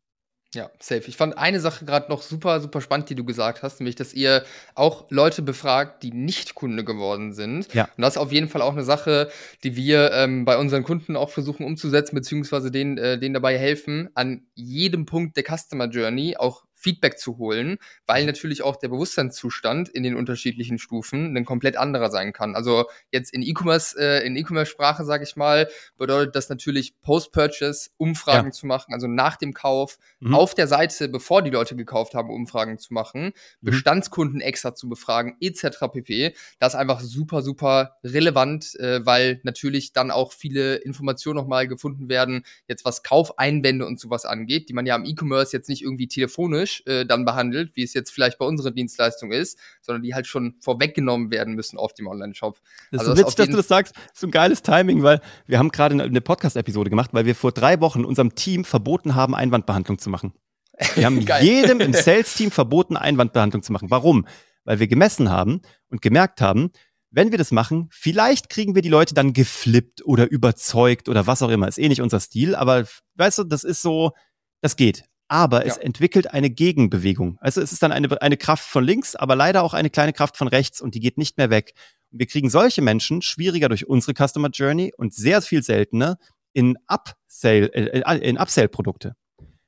Ja, 0.54 0.70
safe. 0.78 1.04
Ich 1.06 1.16
fand 1.16 1.36
eine 1.36 1.60
Sache 1.60 1.84
gerade 1.84 2.08
noch 2.08 2.22
super, 2.22 2.60
super 2.60 2.80
spannend, 2.80 3.10
die 3.10 3.14
du 3.14 3.24
gesagt 3.24 3.62
hast, 3.62 3.80
nämlich, 3.80 3.96
dass 3.96 4.14
ihr 4.14 4.44
auch 4.74 5.06
Leute 5.10 5.42
befragt, 5.42 6.02
die 6.02 6.12
nicht 6.12 6.54
Kunde 6.54 6.84
geworden 6.84 7.32
sind. 7.32 7.72
Ja. 7.74 7.88
Und 7.96 8.02
das 8.02 8.14
ist 8.14 8.18
auf 8.18 8.32
jeden 8.32 8.48
Fall 8.48 8.62
auch 8.62 8.72
eine 8.72 8.84
Sache, 8.84 9.30
die 9.62 9.76
wir 9.76 10.12
ähm, 10.12 10.44
bei 10.44 10.56
unseren 10.56 10.84
Kunden 10.84 11.16
auch 11.16 11.30
versuchen 11.30 11.66
umzusetzen, 11.66 12.14
beziehungsweise 12.14 12.70
denen, 12.70 12.98
äh, 12.98 13.18
denen 13.18 13.34
dabei 13.34 13.58
helfen, 13.58 14.08
an 14.14 14.46
jedem 14.54 15.06
Punkt 15.06 15.36
der 15.36 15.44
Customer 15.44 15.86
Journey 15.86 16.36
auch 16.36 16.64
Feedback 16.84 17.18
zu 17.18 17.38
holen, 17.38 17.78
weil 18.06 18.22
mhm. 18.22 18.26
natürlich 18.26 18.62
auch 18.62 18.76
der 18.76 18.88
Bewusstseinszustand 18.88 19.88
in 19.88 20.02
den 20.02 20.14
unterschiedlichen 20.14 20.78
Stufen 20.78 21.34
ein 21.34 21.46
komplett 21.46 21.76
anderer 21.78 22.10
sein 22.10 22.34
kann. 22.34 22.54
Also 22.54 22.84
jetzt 23.10 23.32
in 23.32 23.42
E-Commerce, 23.42 23.98
äh, 23.98 24.26
in 24.26 24.36
E-Commerce-Sprache, 24.36 25.04
sage 25.04 25.24
ich 25.24 25.34
mal, 25.34 25.68
bedeutet 25.96 26.36
das 26.36 26.50
natürlich 26.50 27.00
Post-Purchase 27.00 27.90
Umfragen 27.96 28.48
ja. 28.48 28.52
zu 28.52 28.66
machen, 28.66 28.92
also 28.92 29.06
nach 29.06 29.36
dem 29.36 29.54
Kauf 29.54 29.98
mhm. 30.20 30.34
auf 30.34 30.54
der 30.54 30.68
Seite, 30.68 31.08
bevor 31.08 31.40
die 31.40 31.50
Leute 31.50 31.74
gekauft 31.74 32.14
haben, 32.14 32.28
Umfragen 32.28 32.78
zu 32.78 32.92
machen, 32.92 33.24
mhm. 33.24 33.32
Bestandskunden 33.62 34.42
extra 34.42 34.74
zu 34.74 34.88
befragen, 34.88 35.36
etc. 35.40 35.86
pp. 35.90 36.34
Das 36.58 36.74
ist 36.74 36.78
einfach 36.78 37.00
super, 37.00 37.40
super 37.40 37.96
relevant, 38.04 38.78
äh, 38.78 39.04
weil 39.06 39.40
natürlich 39.42 39.94
dann 39.94 40.10
auch 40.10 40.32
viele 40.32 40.76
Informationen 40.76 41.36
nochmal 41.36 41.66
gefunden 41.66 42.10
werden, 42.10 42.44
jetzt 42.68 42.84
was 42.84 43.02
Kaufeinwände 43.02 43.86
und 43.86 43.98
sowas 43.98 44.26
angeht, 44.26 44.68
die 44.68 44.74
man 44.74 44.84
ja 44.84 44.96
im 44.96 45.06
E-Commerce 45.06 45.56
jetzt 45.56 45.70
nicht 45.70 45.82
irgendwie 45.82 46.08
telefonisch 46.08 46.73
äh, 46.86 47.06
dann 47.06 47.24
behandelt, 47.24 47.76
wie 47.76 47.82
es 47.82 47.94
jetzt 47.94 48.10
vielleicht 48.10 48.38
bei 48.38 48.46
unserer 48.46 48.70
Dienstleistung 48.70 49.32
ist, 49.32 49.58
sondern 49.80 50.02
die 50.02 50.14
halt 50.14 50.26
schon 50.26 50.56
vorweggenommen 50.60 51.30
werden 51.30 51.54
müssen 51.54 51.78
auf 51.78 51.94
dem 51.94 52.06
Online-Shop. 52.06 52.60
Das 52.90 53.02
ist 53.02 53.08
also 53.08 53.12
so 53.12 53.22
witzig, 53.22 53.36
dass 53.36 53.48
du 53.48 53.56
das 53.56 53.68
sagst. 53.68 53.96
Das 53.96 54.14
ist 54.14 54.20
so 54.20 54.26
ein 54.26 54.30
geiles 54.30 54.62
Timing, 54.62 55.02
weil 55.02 55.20
wir 55.46 55.58
haben 55.58 55.70
gerade 55.70 55.94
eine, 55.94 56.04
eine 56.04 56.20
Podcast-Episode 56.20 56.90
gemacht, 56.90 57.10
weil 57.12 57.26
wir 57.26 57.34
vor 57.34 57.52
drei 57.52 57.80
Wochen 57.80 58.04
unserem 58.04 58.34
Team 58.34 58.64
verboten 58.64 59.14
haben, 59.14 59.34
Einwandbehandlung 59.34 59.98
zu 59.98 60.10
machen. 60.10 60.32
Wir 60.96 61.06
haben 61.06 61.20
jedem 61.20 61.80
im 61.80 61.92
Sales-Team 61.92 62.50
verboten, 62.50 62.96
Einwandbehandlung 62.96 63.62
zu 63.62 63.72
machen. 63.72 63.92
Warum? 63.92 64.26
Weil 64.64 64.80
wir 64.80 64.88
gemessen 64.88 65.30
haben 65.30 65.60
und 65.88 66.02
gemerkt 66.02 66.40
haben, 66.40 66.72
wenn 67.10 67.30
wir 67.30 67.38
das 67.38 67.52
machen, 67.52 67.86
vielleicht 67.92 68.48
kriegen 68.48 68.74
wir 68.74 68.82
die 68.82 68.88
Leute 68.88 69.14
dann 69.14 69.32
geflippt 69.32 70.04
oder 70.04 70.28
überzeugt 70.28 71.08
oder 71.08 71.28
was 71.28 71.42
auch 71.42 71.48
immer. 71.48 71.68
Ist 71.68 71.78
eh 71.78 71.88
nicht 71.88 72.02
unser 72.02 72.18
Stil, 72.18 72.56
aber 72.56 72.86
weißt 73.14 73.38
du, 73.38 73.44
das 73.44 73.62
ist 73.62 73.82
so, 73.82 74.10
das 74.62 74.74
geht 74.74 75.04
aber 75.28 75.66
es 75.66 75.76
entwickelt 75.76 76.32
eine 76.32 76.50
Gegenbewegung. 76.50 77.38
Also 77.40 77.60
es 77.60 77.72
ist 77.72 77.82
dann 77.82 77.92
eine, 77.92 78.20
eine 78.20 78.36
Kraft 78.36 78.64
von 78.64 78.84
links, 78.84 79.16
aber 79.16 79.36
leider 79.36 79.62
auch 79.62 79.74
eine 79.74 79.90
kleine 79.90 80.12
Kraft 80.12 80.36
von 80.36 80.48
rechts 80.48 80.80
und 80.80 80.94
die 80.94 81.00
geht 81.00 81.18
nicht 81.18 81.38
mehr 81.38 81.50
weg. 81.50 81.74
Und 82.10 82.18
wir 82.18 82.26
kriegen 82.26 82.50
solche 82.50 82.82
Menschen 82.82 83.22
schwieriger 83.22 83.68
durch 83.68 83.86
unsere 83.86 84.14
Customer 84.14 84.48
Journey 84.48 84.92
und 84.96 85.14
sehr 85.14 85.42
viel 85.42 85.62
seltener 85.62 86.18
in 86.52 86.76
Upsale, 86.86 87.72
äh, 87.74 88.00
äh 88.00 88.28
in 88.28 88.38
Upsale-Produkte. 88.38 89.16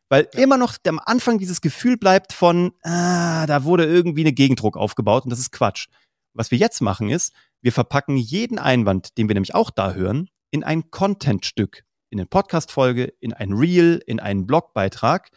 Weil 0.08 0.28
ja. 0.34 0.40
immer 0.40 0.56
noch 0.56 0.76
am 0.86 1.00
Anfang 1.04 1.38
dieses 1.38 1.60
Gefühl 1.60 1.96
bleibt 1.96 2.32
von, 2.32 2.72
ah, 2.82 3.46
da 3.46 3.64
wurde 3.64 3.86
irgendwie 3.86 4.22
eine 4.22 4.32
Gegendruck 4.32 4.76
aufgebaut 4.76 5.24
und 5.24 5.30
das 5.30 5.40
ist 5.40 5.52
Quatsch. 5.52 5.88
Was 6.32 6.50
wir 6.50 6.58
jetzt 6.58 6.80
machen 6.80 7.10
ist, 7.10 7.32
wir 7.62 7.72
verpacken 7.72 8.16
jeden 8.16 8.58
Einwand, 8.58 9.16
den 9.18 9.28
wir 9.28 9.34
nämlich 9.34 9.54
auch 9.54 9.70
da 9.70 9.94
hören, 9.94 10.28
in 10.50 10.62
ein 10.62 10.90
Content-Stück 10.90 11.86
in 12.10 12.20
eine 12.20 12.26
Podcast-Folge, 12.26 13.12
in 13.20 13.32
ein 13.32 13.52
Reel, 13.52 14.02
in 14.06 14.20
einen 14.20 14.46
Blogbeitrag 14.46 15.30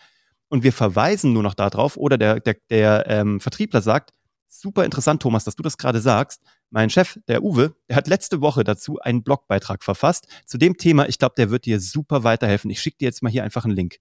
und 0.50 0.64
wir 0.64 0.74
verweisen 0.74 1.34
nur 1.34 1.44
noch 1.44 1.54
darauf 1.54 1.96
oder 1.98 2.18
der, 2.18 2.40
der, 2.40 2.58
der 2.70 3.06
ähm, 3.08 3.40
Vertriebler 3.40 3.82
sagt, 3.82 4.12
super 4.48 4.84
interessant, 4.84 5.22
Thomas, 5.22 5.44
dass 5.44 5.56
du 5.56 5.64
das 5.64 5.78
gerade 5.78 6.02
sagst, 6.02 6.42
Mein 6.72 6.90
Chef, 6.90 7.20
der 7.28 7.44
Uwe, 7.44 7.76
der 7.88 7.96
hat 7.96 8.08
letzte 8.08 8.42
Woche 8.42 8.64
dazu 8.64 9.00
einen 9.00 9.24
Blogbeitrag 9.24 9.84
verfasst 9.84 10.28
zu 10.46 10.58
dem 10.58 10.78
Thema. 10.78 11.08
Ich 11.08 11.20
glaube, 11.20 11.36
der 11.38 11.50
wird 11.50 11.66
dir 11.66 11.80
super 11.80 12.24
weiterhelfen. 12.24 12.70
Ich 12.70 12.82
schicke 12.82 12.98
dir 12.98 13.06
jetzt 13.06 13.24
mal 13.24 13.32
hier 13.32 13.44
einfach 13.44 13.66
einen 13.66 13.76
Link. 13.76 13.98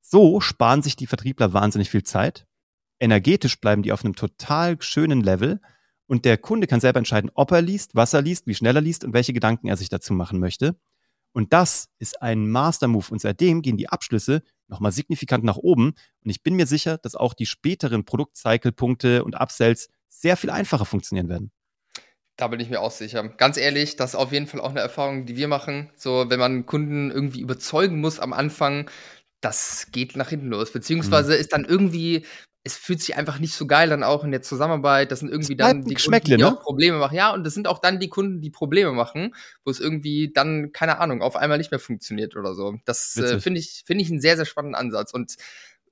So 0.00 0.40
sparen 0.40 0.82
sich 0.82 0.96
die 0.96 1.06
Vertriebler 1.06 1.52
wahnsinnig 1.52 1.90
viel 1.90 2.02
Zeit. 2.02 2.46
Energetisch 3.00 3.60
bleiben 3.60 3.82
die 3.82 3.92
auf 3.92 4.04
einem 4.04 4.14
total 4.14 4.80
schönen 4.80 5.22
Level. 5.22 5.60
Und 6.06 6.24
der 6.24 6.36
Kunde 6.36 6.66
kann 6.66 6.80
selber 6.80 6.98
entscheiden, 6.98 7.30
ob 7.34 7.50
er 7.50 7.62
liest, 7.62 7.94
was 7.94 8.12
er 8.12 8.20
liest, 8.20 8.46
wie 8.46 8.54
schnell 8.54 8.76
er 8.76 8.82
liest 8.82 9.04
und 9.04 9.14
welche 9.14 9.32
Gedanken 9.32 9.68
er 9.68 9.76
sich 9.76 9.88
dazu 9.88 10.12
machen 10.12 10.38
möchte. 10.38 10.76
Und 11.32 11.52
das 11.52 11.88
ist 11.98 12.20
ein 12.22 12.48
Master-Move. 12.48 13.06
Und 13.10 13.20
seitdem 13.20 13.62
gehen 13.62 13.76
die 13.76 13.88
Abschlüsse 13.88 14.42
nochmal 14.68 14.92
signifikant 14.92 15.44
nach 15.44 15.56
oben. 15.56 15.94
Und 16.24 16.30
ich 16.30 16.42
bin 16.42 16.54
mir 16.54 16.66
sicher, 16.66 16.98
dass 16.98 17.14
auch 17.14 17.34
die 17.34 17.46
späteren 17.46 18.04
Produktcycle-Punkte 18.04 19.24
und 19.24 19.34
Upsells 19.34 19.88
sehr 20.08 20.36
viel 20.36 20.50
einfacher 20.50 20.84
funktionieren 20.84 21.28
werden. 21.28 21.50
Da 22.36 22.48
bin 22.48 22.58
ich 22.58 22.68
mir 22.68 22.80
auch 22.80 22.90
sicher. 22.90 23.28
Ganz 23.28 23.56
ehrlich, 23.56 23.96
das 23.96 24.10
ist 24.10 24.16
auf 24.16 24.32
jeden 24.32 24.46
Fall 24.46 24.60
auch 24.60 24.70
eine 24.70 24.80
Erfahrung, 24.80 25.24
die 25.26 25.36
wir 25.36 25.46
machen. 25.46 25.90
So, 25.96 26.28
wenn 26.28 26.40
man 26.40 26.66
Kunden 26.66 27.10
irgendwie 27.10 27.40
überzeugen 27.40 28.00
muss 28.00 28.18
am 28.18 28.32
Anfang, 28.32 28.90
das 29.40 29.88
geht 29.92 30.16
nach 30.16 30.30
hinten 30.30 30.48
los. 30.48 30.72
Beziehungsweise 30.72 31.34
mhm. 31.34 31.40
ist 31.40 31.52
dann 31.52 31.64
irgendwie 31.64 32.24
es 32.66 32.78
fühlt 32.78 33.00
sich 33.00 33.14
einfach 33.16 33.38
nicht 33.38 33.54
so 33.54 33.66
geil 33.66 33.90
dann 33.90 34.02
auch 34.02 34.24
in 34.24 34.30
der 34.30 34.40
Zusammenarbeit. 34.40 35.12
Das 35.12 35.20
sind 35.20 35.30
irgendwie 35.30 35.54
dann 35.54 35.84
die 35.84 35.94
Kunden, 35.94 36.24
die 36.24 36.36
ne? 36.38 36.58
Probleme 36.62 36.96
machen. 36.96 37.14
Ja, 37.14 37.32
und 37.34 37.44
das 37.44 37.52
sind 37.52 37.68
auch 37.68 37.78
dann 37.78 38.00
die 38.00 38.08
Kunden, 38.08 38.40
die 38.40 38.50
Probleme 38.50 38.92
machen, 38.92 39.34
wo 39.64 39.70
es 39.70 39.80
irgendwie 39.80 40.32
dann, 40.32 40.72
keine 40.72 40.98
Ahnung, 40.98 41.20
auf 41.20 41.36
einmal 41.36 41.58
nicht 41.58 41.70
mehr 41.70 41.78
funktioniert 41.78 42.36
oder 42.36 42.54
so. 42.54 42.78
Das 42.86 43.16
äh, 43.18 43.38
finde 43.38 43.60
ich, 43.60 43.82
finde 43.84 44.02
ich 44.02 44.10
einen 44.10 44.20
sehr, 44.20 44.36
sehr 44.36 44.46
spannenden 44.46 44.76
Ansatz. 44.76 45.12
Und 45.12 45.36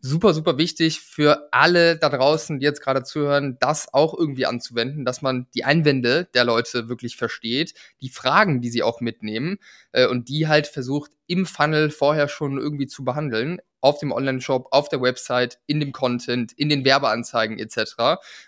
super, 0.00 0.32
super 0.32 0.56
wichtig 0.56 1.00
für 1.00 1.48
alle 1.52 1.98
da 1.98 2.08
draußen, 2.08 2.58
die 2.58 2.64
jetzt 2.64 2.80
gerade 2.80 3.04
zuhören, 3.04 3.58
das 3.60 3.92
auch 3.92 4.18
irgendwie 4.18 4.46
anzuwenden, 4.46 5.04
dass 5.04 5.20
man 5.20 5.48
die 5.54 5.64
Einwände 5.64 6.28
der 6.32 6.44
Leute 6.44 6.88
wirklich 6.88 7.18
versteht, 7.18 7.74
die 8.00 8.08
Fragen, 8.08 8.62
die 8.62 8.70
sie 8.70 8.82
auch 8.82 9.02
mitnehmen 9.02 9.58
äh, 9.92 10.06
und 10.06 10.30
die 10.30 10.48
halt 10.48 10.66
versucht 10.66 11.12
im 11.26 11.44
Funnel 11.44 11.90
vorher 11.90 12.28
schon 12.28 12.56
irgendwie 12.56 12.86
zu 12.86 13.04
behandeln, 13.04 13.60
auf 13.82 13.98
dem 13.98 14.12
Online-Shop, 14.12 14.68
auf 14.70 14.88
der 14.88 15.02
Website, 15.02 15.58
in 15.66 15.80
dem 15.80 15.92
Content, 15.92 16.52
in 16.52 16.70
den 16.70 16.84
Werbeanzeigen 16.84 17.58
etc., 17.58 17.94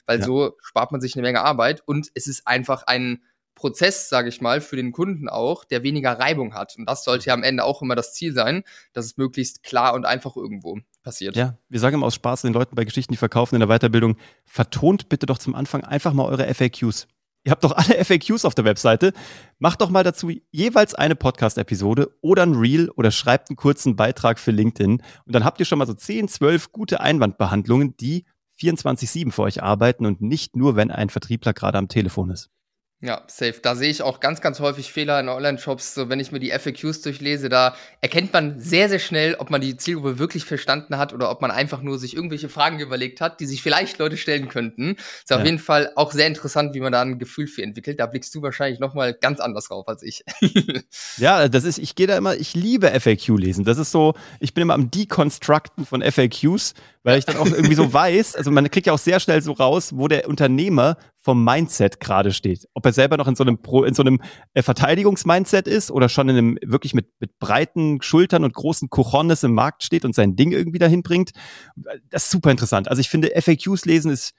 weil 0.07 0.21
ja. 0.21 0.25
so 0.25 0.57
spart 0.63 0.93
man 0.93 1.03
sich 1.03 1.15
eine 1.15 1.23
Menge 1.23 1.43
Arbeit 1.43 1.83
und 1.85 2.11
es 2.15 2.27
ist 2.27 2.47
einfach 2.47 2.85
ein 2.85 3.23
Prozess, 3.55 4.09
sage 4.09 4.29
ich 4.29 4.41
mal, 4.41 4.61
für 4.61 4.77
den 4.77 4.93
Kunden 4.93 5.29
auch, 5.29 5.65
der 5.65 5.83
weniger 5.83 6.19
Reibung 6.19 6.55
hat. 6.55 6.75
Und 6.77 6.87
das 6.89 7.05
sollte 7.05 7.27
ja 7.27 7.35
am 7.35 7.43
Ende 7.43 7.65
auch 7.65 7.83
immer 7.83 7.95
das 7.95 8.13
Ziel 8.13 8.33
sein, 8.33 8.65
dass 8.93 9.07
es 9.07 9.17
möglichst 9.17 9.63
klar 9.63 9.95
und 9.95 10.05
einfach 10.05 10.37
irgendwo 10.37 10.79
passiert. 11.03 11.37
Ja, 11.37 11.57
wir 11.69 11.81
sagen 11.81 11.95
immer 11.95 12.07
aus 12.07 12.15
Spaß 12.15 12.43
den 12.43 12.53
Leuten 12.53 12.75
bei 12.75 12.85
Geschichten, 12.85 13.13
die 13.13 13.17
verkaufen 13.17 13.55
in 13.55 13.61
der 13.61 13.69
Weiterbildung, 13.69 14.17
vertont 14.45 15.09
bitte 15.09 15.27
doch 15.27 15.39
zum 15.39 15.55
Anfang 15.55 15.85
einfach 15.85 16.13
mal 16.13 16.27
eure 16.27 16.53
FAQs. 16.53 17.07
Ihr 17.45 17.51
habt 17.51 17.63
doch 17.63 17.73
alle 17.73 18.05
FAQs 18.05 18.45
auf 18.45 18.55
der 18.55 18.65
Webseite. 18.65 19.13
Macht 19.59 19.81
doch 19.81 19.91
mal 19.91 20.03
dazu 20.03 20.31
jeweils 20.51 20.95
eine 20.95 21.15
Podcast-Episode 21.15 22.11
oder 22.23 22.43
ein 22.43 22.55
Reel 22.55 22.91
oder 22.91 23.11
schreibt 23.11 23.51
einen 23.51 23.57
kurzen 23.57 23.97
Beitrag 23.97 24.39
für 24.39 24.51
LinkedIn. 24.51 24.93
Und 25.27 25.35
dann 25.35 25.45
habt 25.45 25.61
ihr 25.61 25.67
schon 25.67 25.79
mal 25.79 25.87
so 25.87 25.95
10, 25.95 26.29
12 26.29 26.73
gute 26.73 27.01
Einwandbehandlungen, 27.01 27.97
die 27.99 28.25
24-7 28.61 29.31
für 29.31 29.43
euch 29.43 29.63
arbeiten 29.63 30.07
und 30.07 30.23
nicht 30.23 30.57
nur, 30.57 30.77
wenn 30.77 30.91
ein 30.91 31.11
Vertriebler 31.11 31.53
gerade 31.53 31.79
am 31.79 31.89
Telefon 31.89 32.31
ist. 32.31 32.51
Ja, 33.05 33.23
safe. 33.27 33.57
Da 33.61 33.75
sehe 33.75 33.91
ich 33.91 34.01
auch 34.01 34.19
ganz, 34.19 34.41
ganz 34.41 34.61
häufig 34.61 34.91
Fehler 34.91 35.21
in 35.21 35.29
Online-Shops. 35.29 35.93
So, 35.93 36.09
wenn 36.09 36.21
ich 36.21 36.33
mir 36.33 36.41
die 36.41 36.53
FAQs 36.53 37.03
durchlese, 37.03 37.51
da 37.51 37.77
erkennt 38.01 38.33
man 38.33 38.59
sehr, 38.59 38.89
sehr 38.89 38.99
schnell, 38.99 39.35
ob 39.35 39.51
man 39.51 39.61
die 39.61 39.77
Zielgruppe 39.77 40.19
wirklich 40.19 40.47
verstanden 40.47 40.97
hat 40.97 41.13
oder 41.13 41.31
ob 41.31 41.43
man 41.43 41.51
einfach 41.51 41.83
nur 41.83 41.99
sich 41.99 42.17
irgendwelche 42.17 42.49
Fragen 42.49 42.81
überlegt 42.81 43.21
hat, 43.21 43.41
die 43.41 43.47
sich 43.47 43.63
vielleicht 43.63 43.99
Leute 43.99 44.17
stellen 44.17 44.49
könnten. 44.49 44.93
Ist 44.95 45.29
ja. 45.29 45.37
auf 45.37 45.45
jeden 45.45 45.59
Fall 45.59 45.93
auch 45.97 46.13
sehr 46.13 46.27
interessant, 46.27 46.75
wie 46.75 46.81
man 46.81 46.93
da 46.93 47.03
ein 47.03 47.19
Gefühl 47.19 47.47
für 47.47 47.63
entwickelt. 47.63 48.01
Da 48.01 48.07
blickst 48.07 48.35
du 48.35 48.41
wahrscheinlich 48.41 48.81
nochmal 48.81 49.13
ganz 49.13 49.39
anders 49.39 49.69
drauf 49.69 49.87
als 49.87 50.03
ich. 50.03 50.25
ja, 51.19 51.49
das 51.49 51.65
ist, 51.65 51.77
ich 51.77 51.97
gehe 51.97 52.07
da 52.07 52.17
immer, 52.17 52.37
ich 52.37 52.55
liebe 52.55 52.89
FAQ 52.99 53.39
lesen. 53.39 53.67
Das 53.67 53.77
ist 53.77 53.91
so, 53.91 54.15
ich 54.41 54.55
bin 54.55 54.63
immer 54.63 54.73
am 54.73 54.91
Deconstructen 54.91 55.85
von 55.85 56.01
FAQs, 56.01 56.73
weil 57.05 57.19
ich 57.19 57.27
dann 57.27 57.37
auch 57.37 57.47
irgendwie 57.47 57.75
so 57.75 57.93
weiß, 57.93 58.35
also 58.35 58.51
man 58.51 58.69
kriegt 58.71 58.87
ja 58.87 58.95
auch 58.95 58.99
sehr 58.99 59.21
schnell 59.21 59.43
so 59.43 59.53
raus, 59.53 59.93
wo 59.95 60.09
der 60.09 60.27
Unternehmer 60.27 60.97
vom 61.21 61.45
Mindset 61.45 62.01
gerade 62.01 62.33
steht. 62.33 62.67
Ob 62.73 62.87
er 62.87 62.95
selber 62.95 63.19
noch 63.19 63.29
in 63.29 63.37
so 63.37 63.45
einem 63.45 63.61
Pro, 63.61 63.85
in 63.85 63.95
so 63.95 64.03
einem 64.03 64.21
äh, 64.55 64.63
Verteidigungsmindset 64.63 65.69
ist 65.69 65.91
oder 65.91 66.09
schon 66.09 66.31
in 66.31 66.37
einem 66.37 66.59
wirklich 66.65 66.95
mit, 66.95 67.09
mit 67.21 67.39
breiten 67.39 68.01
Schultern 68.01 68.43
und 68.43 68.55
großen 68.55 68.89
Cojones 68.89 69.43
im 69.43 69.53
Markt 69.53 69.85
steht 69.85 70.07
und 70.07 70.15
sein 70.15 70.35
Ding 70.35 70.53
irgendwie 70.53 70.79
dahin 70.79 71.03
bringt. 71.03 71.33
Das 72.09 72.25
ist 72.25 72.31
super 72.31 72.51
interessant. 72.51 72.89
Also 72.89 73.01
ich 73.01 73.11
finde, 73.11 73.31
FAQs 73.39 73.85
lesen 73.85 74.11
ist 74.11 74.33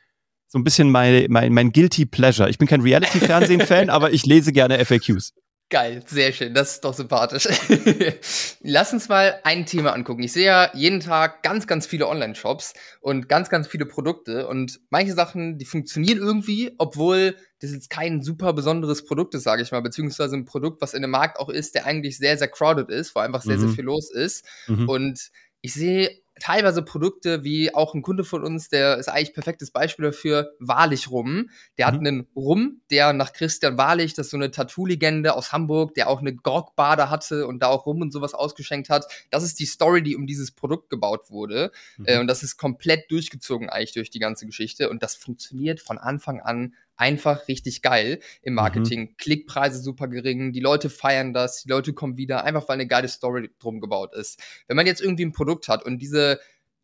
so 0.48 0.58
ein 0.58 0.64
bisschen 0.64 0.90
mein, 0.90 1.28
mein, 1.30 1.54
mein 1.54 1.72
Guilty 1.72 2.08
Pleasure. 2.08 2.50
Ich 2.50 2.58
bin 2.58 2.68
kein 2.68 2.82
Reality-Fernsehen-Fan, 2.82 3.90
aber 3.92 4.12
ich 4.12 4.26
lese 4.26 4.52
gerne 4.52 4.84
FAQs. 4.84 5.34
Geil, 5.72 6.04
sehr 6.06 6.32
schön, 6.32 6.54
das 6.54 6.74
ist 6.74 6.86
doch 6.86 6.94
sympathisch. 6.94 7.48
Lass 8.62 8.94
uns 8.94 9.10
mal 9.10 9.40
ein 9.44 9.66
Thema 9.66 9.94
angucken. 9.94 10.22
Ich 10.22 10.32
sehe 10.32 10.46
ja 10.46 10.70
jeden 10.76 11.00
Tag 11.00 11.42
ganz, 11.42 11.66
ganz 11.66 11.88
viele 11.88 12.08
Online-Shops 12.08 12.76
und 13.02 13.28
ganz, 13.28 13.50
ganz 13.50 13.68
viele 13.68 13.88
Produkte 13.88 14.48
und 14.48 14.80
manche 14.92 15.14
Sachen, 15.14 15.58
die 15.58 15.66
funktionieren 15.66 16.20
irgendwie, 16.20 16.76
obwohl 16.78 17.36
das 17.62 17.72
jetzt 17.72 17.90
kein 17.90 18.22
super 18.22 18.54
besonderes 18.54 19.06
Produkt 19.06 19.34
ist, 19.34 19.44
sage 19.44 19.64
ich 19.64 19.72
mal, 19.72 19.82
beziehungsweise 19.82 20.36
ein 20.36 20.46
Produkt, 20.46 20.84
was 20.84 20.94
in 20.94 21.02
dem 21.02 21.12
Markt 21.12 21.40
auch 21.40 21.50
ist, 21.50 21.74
der 21.74 21.88
eigentlich 21.88 22.20
sehr, 22.20 22.38
sehr 22.38 22.48
crowded 22.48 22.90
ist, 22.90 23.16
wo 23.16 23.22
einfach 23.22 23.42
sehr, 23.42 23.58
mhm. 23.58 23.62
sehr 23.62 23.70
viel 23.70 23.86
los 23.86 24.12
ist. 24.14 24.46
Mhm. 24.68 24.88
Und 24.88 25.32
ich 25.62 25.74
sehe 25.74 26.12
teilweise 26.40 26.82
Produkte 26.82 27.44
wie 27.44 27.74
auch 27.74 27.94
ein 27.94 28.02
Kunde 28.02 28.24
von 28.24 28.44
uns, 28.44 28.70
der 28.70 28.98
ist 28.98 29.08
eigentlich 29.08 29.34
perfektes 29.34 29.72
Beispiel 29.72 30.06
dafür, 30.06 30.54
Wahrlich 30.60 31.10
Rum. 31.10 31.50
Der 31.78 31.88
mhm. 31.88 31.92
hat 31.92 32.00
einen 32.00 32.28
Rum, 32.36 32.82
der 32.92 33.14
nach 33.14 33.34
Christian 33.34 33.78
Wahrlich, 33.78 34.14
das 34.14 34.28
ist 34.28 34.32
so 34.32 34.38
eine 34.38 34.52
Tattoo-Legende 34.52 35.34
aus 35.34 35.52
Hamburg, 35.52 35.94
der 35.96 36.10
auch 36.10 36.20
eine 36.20 36.36
Grog-Bade 36.36 37.10
hatte 37.10 37.48
und 37.48 37.60
da 37.60 37.68
auch 37.68 37.86
Rum 37.86 38.02
und 38.02 38.12
sowas 38.12 38.34
ausgeschenkt 38.34 38.90
hat. 38.90 39.06
Das 39.32 39.44
ist 39.44 39.60
die 39.60 39.66
Story, 39.66 40.04
die 40.04 40.16
um 40.16 40.28
dieses 40.28 40.52
Produkt 40.52 40.90
gebaut 40.90 41.30
wurde. 41.30 41.72
Mhm. 41.98 42.06
Äh, 42.06 42.20
und 42.20 42.28
das 42.28 42.44
ist 42.44 42.58
komplett 42.58 43.10
durchgezogen 43.12 43.70
eigentlich 43.70 43.94
durch 43.94 44.10
die 44.10 44.20
ganze 44.20 44.46
Geschichte. 44.46 44.90
Und 44.90 45.04
das 45.04 45.16
funktioniert 45.16 45.80
von 45.80 45.98
Anfang 45.98 46.42
an 46.42 46.74
einfach 46.98 47.48
richtig 47.48 47.82
geil 47.82 48.20
im 48.42 48.54
mhm. 48.54 48.56
Marketing. 48.56 49.02
Mhm. 49.02 49.18
Klickpreise 49.18 49.80
super 49.80 50.08
gering, 50.08 50.54
die 50.54 50.60
Leute 50.60 50.90
feiern 50.90 51.34
das, 51.34 51.64
die 51.64 51.70
Leute 51.70 51.94
kommen 51.94 52.18
wieder, 52.18 52.44
einfach 52.44 52.68
weil 52.68 52.76
eine 52.76 52.88
geile 52.88 53.08
Story 53.08 53.52
drum 53.60 53.82
gebaut 53.82 54.14
ist. 54.16 54.42
Wenn 54.68 54.78
man 54.78 54.86
jetzt 54.86 55.02
irgendwie 55.02 55.26
ein 55.26 55.34
Produkt 55.34 55.68
hat 55.68 55.84
und 55.84 56.00
diese 56.00 56.40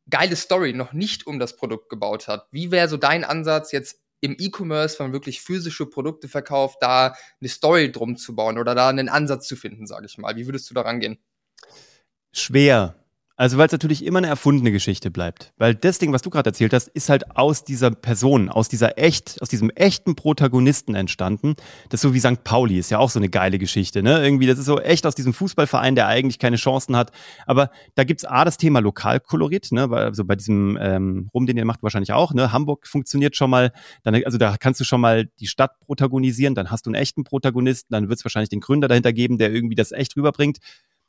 geile 0.10 0.36
Story 0.36 0.74
noch 0.74 0.93
nicht 0.93 1.28
um 1.28 1.39
das 1.39 1.56
Produkt 1.56 1.89
gebaut 1.89 2.28
hat, 2.28 2.47
wie 2.52 2.71
wäre 2.71 2.88
so 2.88 2.97
dein 2.97 3.24
Ansatz 3.24 3.71
jetzt 3.71 4.02
im 4.21 4.36
E-Commerce, 4.39 5.00
wenn 5.00 5.08
man 5.08 5.13
wirklich 5.13 5.41
physische 5.41 5.88
Produkte 5.88 6.28
verkauft, 6.28 6.78
da 6.82 7.15
eine 7.39 7.50
Story 7.50 7.91
drum 7.91 8.17
zu 8.17 8.36
bauen 8.36 8.60
oder 8.60 8.76
da 8.76 8.88
einen 8.88 9.10
Ansatz 9.10 9.47
zu 9.47 9.56
finden, 9.56 9.88
sage 9.88 10.06
ich 10.06 10.17
mal. 10.17 10.36
Wie 10.36 10.45
würdest 10.45 10.69
du 10.69 10.76
da 10.76 10.82
rangehen? 10.82 11.17
Schwer, 12.32 13.00
also 13.38 13.58
weil 13.58 13.65
es 13.65 13.72
natürlich 13.72 14.06
immer 14.06 14.20
eine 14.20 14.28
erfundene 14.28 14.72
Geschichte 14.72 15.10
bleibt. 15.10 15.54
Weil 15.58 15.74
das 15.74 16.00
Ding, 16.00 16.13
was 16.13 16.22
du 16.22 16.30
gerade 16.30 16.50
erzählt 16.50 16.74
hast, 16.74 16.89
ist 16.89 17.10
halt 17.10 17.36
aus 17.36 17.63
dieser 17.63 17.91
Person, 17.91 18.50
aus 18.50 18.70
dieser 18.70 18.98
echt, 18.98 19.41
aus 19.41 19.50
diesem 19.50 19.70
echten 19.72 20.15
Protagonisten 20.15 20.96
entstanden. 20.96 21.56
Das 21.89 22.00
ist 22.00 22.02
so 22.02 22.13
wie 22.13 22.20
St. 22.20 22.44
Pauli, 22.44 22.78
ist 22.78 22.91
ja 22.91 23.00
auch 23.00 23.10
so 23.10 23.20
eine 23.20 23.30
geile 23.30 23.58
Geschichte. 23.58 24.04
Ne? 24.04 24.24
Irgendwie, 24.24 24.48
das 24.48 24.60
ist 24.60 24.65
so 24.65 24.80
echt 24.80 25.06
aus 25.06 25.15
diesem 25.15 25.34
Fußballverein, 25.34 25.96
der 25.96 26.08
eigentlich 26.08 26.39
keine 26.39 26.58
Chancen 26.58 26.96
hat. 26.96 27.12
Aber 27.46 27.72
da 27.96 28.04
gibt's 28.04 28.26
A, 28.26 28.46
das 28.46 28.58
Thema 28.58 28.80
Lokalkolorit, 28.80 29.72
ne? 29.72 29.89
also 29.89 30.26
bei 30.26 30.36
diesem 30.36 30.78
ähm, 30.80 31.30
Rum, 31.34 31.46
den 31.46 31.58
ihr 31.58 31.65
macht, 31.65 31.82
wahrscheinlich 31.84 32.13
auch. 32.13 32.34
Ne? 32.34 32.52
Hamburg 32.52 32.88
funktioniert 32.88 33.36
schon 33.36 33.50
mal, 33.50 33.72
dann, 34.04 34.15
also 34.24 34.38
da 34.38 34.58
kannst 34.58 34.80
du 34.80 34.84
schon 34.84 35.02
mal 35.02 35.26
die 35.39 35.48
Stadt 35.48 35.80
protagonisieren, 35.80 36.54
dann 36.54 36.70
hast 36.70 36.86
du 36.86 36.89
einen 36.89 37.02
echten 37.02 37.24
Protagonisten, 37.24 37.94
dann 37.94 38.10
wird's 38.10 38.24
wahrscheinlich 38.24 38.50
den 38.50 38.60
Gründer 38.60 38.88
dahinter 38.88 39.13
geben, 39.13 39.38
der 39.38 39.52
irgendwie 39.52 39.76
das 39.76 39.91
echt 39.91 40.15
rüberbringt. 40.15 40.60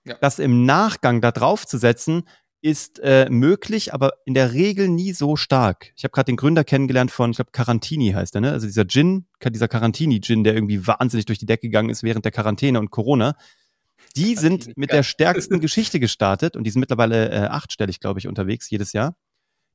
Ja. 0.04 0.16
Das 0.20 0.38
im 0.38 0.64
Nachgang 0.64 1.20
da 1.20 1.30
drauf 1.30 1.66
zu 1.66 1.78
setzen, 1.78 2.24
ist 2.62 3.00
äh, 3.00 3.28
möglich, 3.28 3.92
aber 3.92 4.12
in 4.24 4.34
der 4.34 4.52
Regel 4.52 4.88
nie 4.88 5.12
so 5.12 5.34
stark. 5.34 5.92
Ich 5.96 6.04
habe 6.04 6.12
gerade 6.12 6.26
den 6.26 6.36
Gründer 6.36 6.62
kennengelernt 6.62 7.10
von, 7.10 7.32
ich 7.32 7.36
glaube, 7.36 7.50
Carantini 7.50 8.12
heißt 8.12 8.36
er, 8.36 8.40
ne? 8.40 8.52
Also 8.52 8.66
dieser 8.66 8.86
Gin, 8.86 9.26
dieser 9.44 9.66
Carantini-Gin, 9.66 10.44
der 10.44 10.54
irgendwie 10.54 10.86
wahnsinnig 10.86 11.26
durch 11.26 11.40
die 11.40 11.46
Decke 11.46 11.62
gegangen 11.62 11.90
ist 11.90 12.04
während 12.04 12.24
der 12.24 12.32
Quarantäne 12.32 12.78
und 12.78 12.90
Corona. 12.90 13.36
Die 14.16 14.36
sind 14.36 14.76
mit 14.76 14.92
der 14.92 15.02
stärksten 15.02 15.60
Geschichte 15.60 15.98
gestartet 15.98 16.56
und 16.56 16.64
die 16.64 16.70
sind 16.70 16.80
mittlerweile 16.80 17.30
äh, 17.30 17.46
achtstellig, 17.46 17.98
glaube 17.98 18.20
ich, 18.20 18.28
unterwegs 18.28 18.70
jedes 18.70 18.92
Jahr. 18.92 19.16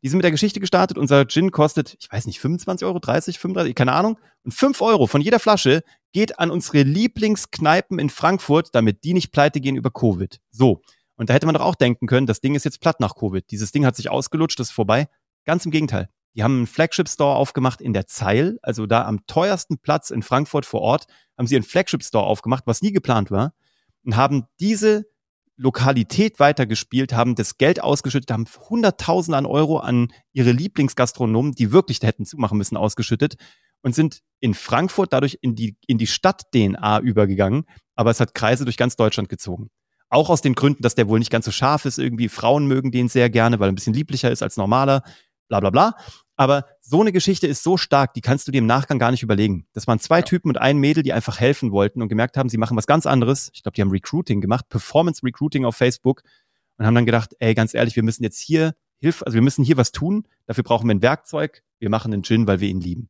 Die 0.04 0.10
sind 0.10 0.18
mit 0.18 0.24
der 0.24 0.32
Geschichte 0.32 0.60
gestartet. 0.60 0.98
Unser 0.98 1.28
Gin 1.28 1.52
kostet, 1.52 1.98
ich 2.00 2.12
weiß 2.12 2.28
nicht, 2.28 2.40
25 2.40 2.86
Euro, 2.86 3.00
30, 3.00 3.40
35, 3.40 3.76
keine 3.76 3.94
Ahnung. 3.94 4.20
Und 4.44 4.54
5 4.54 4.82
Euro 4.82 5.08
von 5.08 5.22
jeder 5.22 5.40
Flasche 5.40 5.84
geht 6.14 6.40
an 6.40 6.52
unsere 6.52 6.84
Lieblingskneipen 6.84 8.00
in 8.00 8.10
Frankfurt, 8.10 8.70
damit 8.74 9.04
die 9.04 9.14
nicht 9.14 9.32
pleite 9.32 9.60
gehen 9.60 9.76
über 9.76 9.92
Covid. 9.92 10.40
So. 10.52 10.82
Und 11.16 11.30
da 11.30 11.34
hätte 11.34 11.48
man 11.48 11.56
doch 11.56 11.62
auch 11.62 11.76
denken 11.76 12.06
können, 12.06 12.28
das 12.28 12.42
Ding 12.42 12.54
ist 12.54 12.64
jetzt 12.64 12.80
platt 12.80 13.00
nach 13.00 13.16
Covid. 13.16 13.44
Dieses 13.50 13.72
Ding 13.72 13.86
hat 13.86 13.96
sich 13.96 14.10
ausgelutscht, 14.10 14.60
das 14.60 14.68
ist 14.68 14.74
vorbei. 14.74 15.08
Ganz 15.46 15.66
im 15.66 15.72
Gegenteil. 15.72 16.10
Die 16.36 16.44
haben 16.44 16.58
einen 16.58 16.68
Flagship-Store 16.68 17.36
aufgemacht 17.36 17.82
in 17.82 17.94
der 17.94 18.06
Zeil, 18.06 18.60
also 18.62 18.86
da 18.86 19.06
am 19.06 19.26
teuersten 19.26 19.80
Platz 19.80 20.12
in 20.12 20.22
Frankfurt 20.22 20.68
vor 20.68 20.82
Ort, 20.82 21.08
haben 21.36 21.48
sie 21.48 21.56
einen 21.56 21.64
Flagship-Store 21.64 22.24
aufgemacht, 22.24 22.68
was 22.68 22.84
nie 22.84 22.92
geplant 22.92 23.32
war, 23.32 23.54
und 24.04 24.16
haben 24.16 24.46
diese 24.60 25.08
Lokalität 25.58 26.40
weitergespielt, 26.40 27.14
haben 27.14 27.36
das 27.36 27.58
Geld 27.58 27.82
ausgeschüttet, 27.82 28.32
haben 28.32 28.46
Hunderttausende 28.70 29.38
an 29.38 29.46
Euro 29.46 29.80
an 29.80 30.14
ihre 30.32 30.52
Lieblingsgastronomen, 30.52 31.54
die 31.54 31.72
wirklich 31.72 32.02
hätten 32.04 32.26
zumachen 32.26 32.58
müssen, 32.58 32.78
ausgeschüttet. 32.78 33.36
und 33.84 33.94
sind 33.94 34.22
in 34.40 34.54
Frankfurt 34.54 35.14
dadurch 35.14 35.38
in 35.42 35.56
die, 35.56 35.78
in 35.86 35.98
die 35.98 36.08
Stadt-DNA 36.08 37.00
übergegangen, 37.00 37.66
aber 37.96 38.10
es 38.12 38.20
hat 38.20 38.34
Kreise 38.34 38.66
durch 38.66 38.78
ganz 38.78 38.96
Deutschland 38.96 39.30
gezogen. 39.30 39.70
Auch 40.10 40.30
aus 40.30 40.42
den 40.42 40.56
Gründen, 40.56 40.84
dass 40.84 40.96
der 40.96 41.08
wohl 41.08 41.20
nicht 41.20 41.32
ganz 41.32 41.46
so 41.46 41.52
scharf 41.52 41.86
ist 41.86 42.00
irgendwie. 42.00 42.30
Frauen 42.30 42.68
mögen 42.68 42.92
den 42.92 43.10
sehr 43.10 43.30
gerne, 43.30 43.60
weil 43.60 43.70
er 43.70 43.72
ein 43.72 43.76
bisschen 43.76 43.94
lieblicher 43.94 44.32
ist 44.32 44.42
als 44.42 44.58
normaler. 44.58 45.04
Bla 45.50 45.60
bla 45.60 45.70
bla. 45.70 45.96
Aber 46.38 46.68
so 46.82 47.02
eine 47.02 47.12
Geschichte 47.12 47.48
ist 47.48 47.64
so 47.64 47.78
stark, 47.78 48.14
die 48.14 48.22
kannst 48.22 48.48
du 48.48 48.52
dir 48.52 48.60
im 48.60 48.68
Nachgang 48.68 49.00
gar 49.00 49.12
nicht 49.12 49.24
überlegen. 49.24 49.68
Das 49.74 49.88
waren 49.88 50.00
zwei 50.00 50.20
ja. 50.20 50.24
Typen 50.24 50.50
und 50.50 50.58
ein 50.58 50.78
Mädel, 50.78 51.04
die 51.04 51.12
einfach 51.12 51.40
helfen 51.40 51.72
wollten 51.72 52.02
und 52.02 52.10
gemerkt 52.10 52.38
haben, 52.38 52.48
sie 52.48 52.58
machen 52.58 52.78
was 52.78 52.88
ganz 52.88 53.06
anderes. 53.06 53.50
Ich 53.54 53.64
glaube, 53.64 53.76
die 53.76 53.82
haben 53.82 53.90
Recruiting 53.90 54.40
gemacht, 54.40 54.70
Performance 54.70 55.26
Recruiting 55.26 55.66
auf 55.66 55.76
Facebook 55.76 56.22
und 56.78 56.86
haben 56.86 56.94
dann 56.94 57.08
gedacht, 57.08 57.36
ey, 57.40 57.56
ganz 57.56 57.74
ehrlich, 57.74 57.96
wir 57.96 58.04
müssen 58.04 58.24
jetzt 58.24 58.40
hier 58.40 58.76
Hilfe, 59.00 59.26
also 59.26 59.36
wir 59.36 59.42
müssen 59.42 59.66
hier 59.66 59.78
was 59.78 59.92
tun. 59.92 60.28
Dafür 60.46 60.64
brauchen 60.64 60.88
wir 60.88 60.94
ein 60.94 61.02
Werkzeug. 61.02 61.64
Wir 61.80 61.90
machen 61.90 62.14
einen 62.14 62.24
Gin, 62.24 62.48
weil 62.48 62.60
wir 62.60 62.70
ihn 62.70 62.82
lieben. 62.82 63.10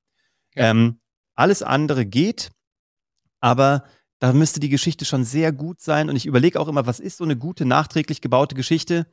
Ja. 0.56 0.72
Ähm, 0.72 1.00
alles 1.36 1.64
andere 1.64 2.06
geht, 2.06 2.50
aber 3.42 3.84
da 4.20 4.34
müsste 4.34 4.60
die 4.60 4.70
Geschichte 4.70 5.06
schon 5.06 5.26
sehr 5.26 5.52
gut 5.52 5.82
sein. 5.82 6.10
Und 6.10 6.16
ich 6.16 6.26
überlege 6.26 6.60
auch 6.60 6.68
immer, 6.70 6.88
was 6.88 7.00
ist 7.00 7.18
so 7.18 7.26
eine 7.26 7.38
gute, 7.38 7.66
nachträglich 7.66 8.22
gebaute 8.22 8.56
Geschichte? 8.56 9.06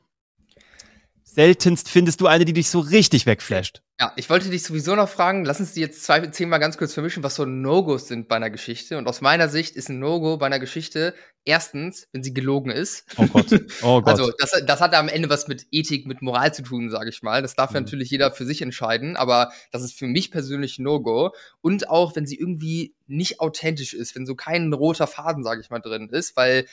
seltenst 1.35 1.89
findest 1.89 2.21
du 2.21 2.27
eine, 2.27 2.45
die 2.45 2.53
dich 2.53 2.69
so 2.69 2.79
richtig 2.79 3.25
wegflasht. 3.25 3.83
Ja, 3.97 4.11
ich 4.17 4.29
wollte 4.29 4.49
dich 4.49 4.63
sowieso 4.63 4.93
noch 4.95 5.07
fragen, 5.07 5.45
lass 5.45 5.61
uns 5.61 5.71
die 5.71 5.79
jetzt 5.79 6.03
zwei, 6.03 6.19
zehnmal 6.27 6.59
ganz 6.59 6.77
kurz 6.77 6.93
vermischen, 6.93 7.23
was 7.23 7.35
so 7.35 7.45
No-Gos 7.45 8.09
sind 8.09 8.27
bei 8.27 8.35
einer 8.35 8.49
Geschichte. 8.49 8.97
Und 8.97 9.07
aus 9.07 9.21
meiner 9.21 9.47
Sicht 9.47 9.77
ist 9.77 9.87
ein 9.87 9.99
No-Go 9.99 10.35
bei 10.35 10.47
einer 10.47 10.59
Geschichte 10.59 11.13
erstens, 11.45 12.07
wenn 12.11 12.21
sie 12.21 12.33
gelogen 12.33 12.71
ist. 12.71 13.05
Oh 13.17 13.27
Gott. 13.27 13.47
Oh 13.83 14.01
Gott. 14.01 14.07
Also 14.07 14.31
das, 14.37 14.51
das 14.65 14.81
hat 14.81 14.93
am 14.95 15.07
Ende 15.07 15.29
was 15.29 15.47
mit 15.47 15.67
Ethik, 15.71 16.07
mit 16.07 16.21
Moral 16.21 16.53
zu 16.53 16.63
tun, 16.63 16.89
sage 16.89 17.09
ich 17.09 17.21
mal. 17.21 17.41
Das 17.41 17.55
darf 17.55 17.69
mhm. 17.69 17.81
natürlich 17.81 18.09
jeder 18.09 18.31
für 18.31 18.45
sich 18.45 18.61
entscheiden, 18.61 19.15
aber 19.15 19.53
das 19.71 19.83
ist 19.83 19.97
für 19.97 20.07
mich 20.07 20.29
persönlich 20.29 20.77
ein 20.77 20.83
No-Go. 20.83 21.33
Und 21.61 21.89
auch, 21.89 22.17
wenn 22.17 22.25
sie 22.25 22.37
irgendwie 22.37 22.95
nicht 23.07 23.39
authentisch 23.39 23.93
ist, 23.93 24.15
wenn 24.15 24.25
so 24.25 24.35
kein 24.35 24.73
roter 24.73 25.07
Faden, 25.07 25.43
sage 25.43 25.61
ich 25.61 25.69
mal, 25.69 25.79
drin 25.79 26.09
ist, 26.09 26.35
weil 26.35 26.65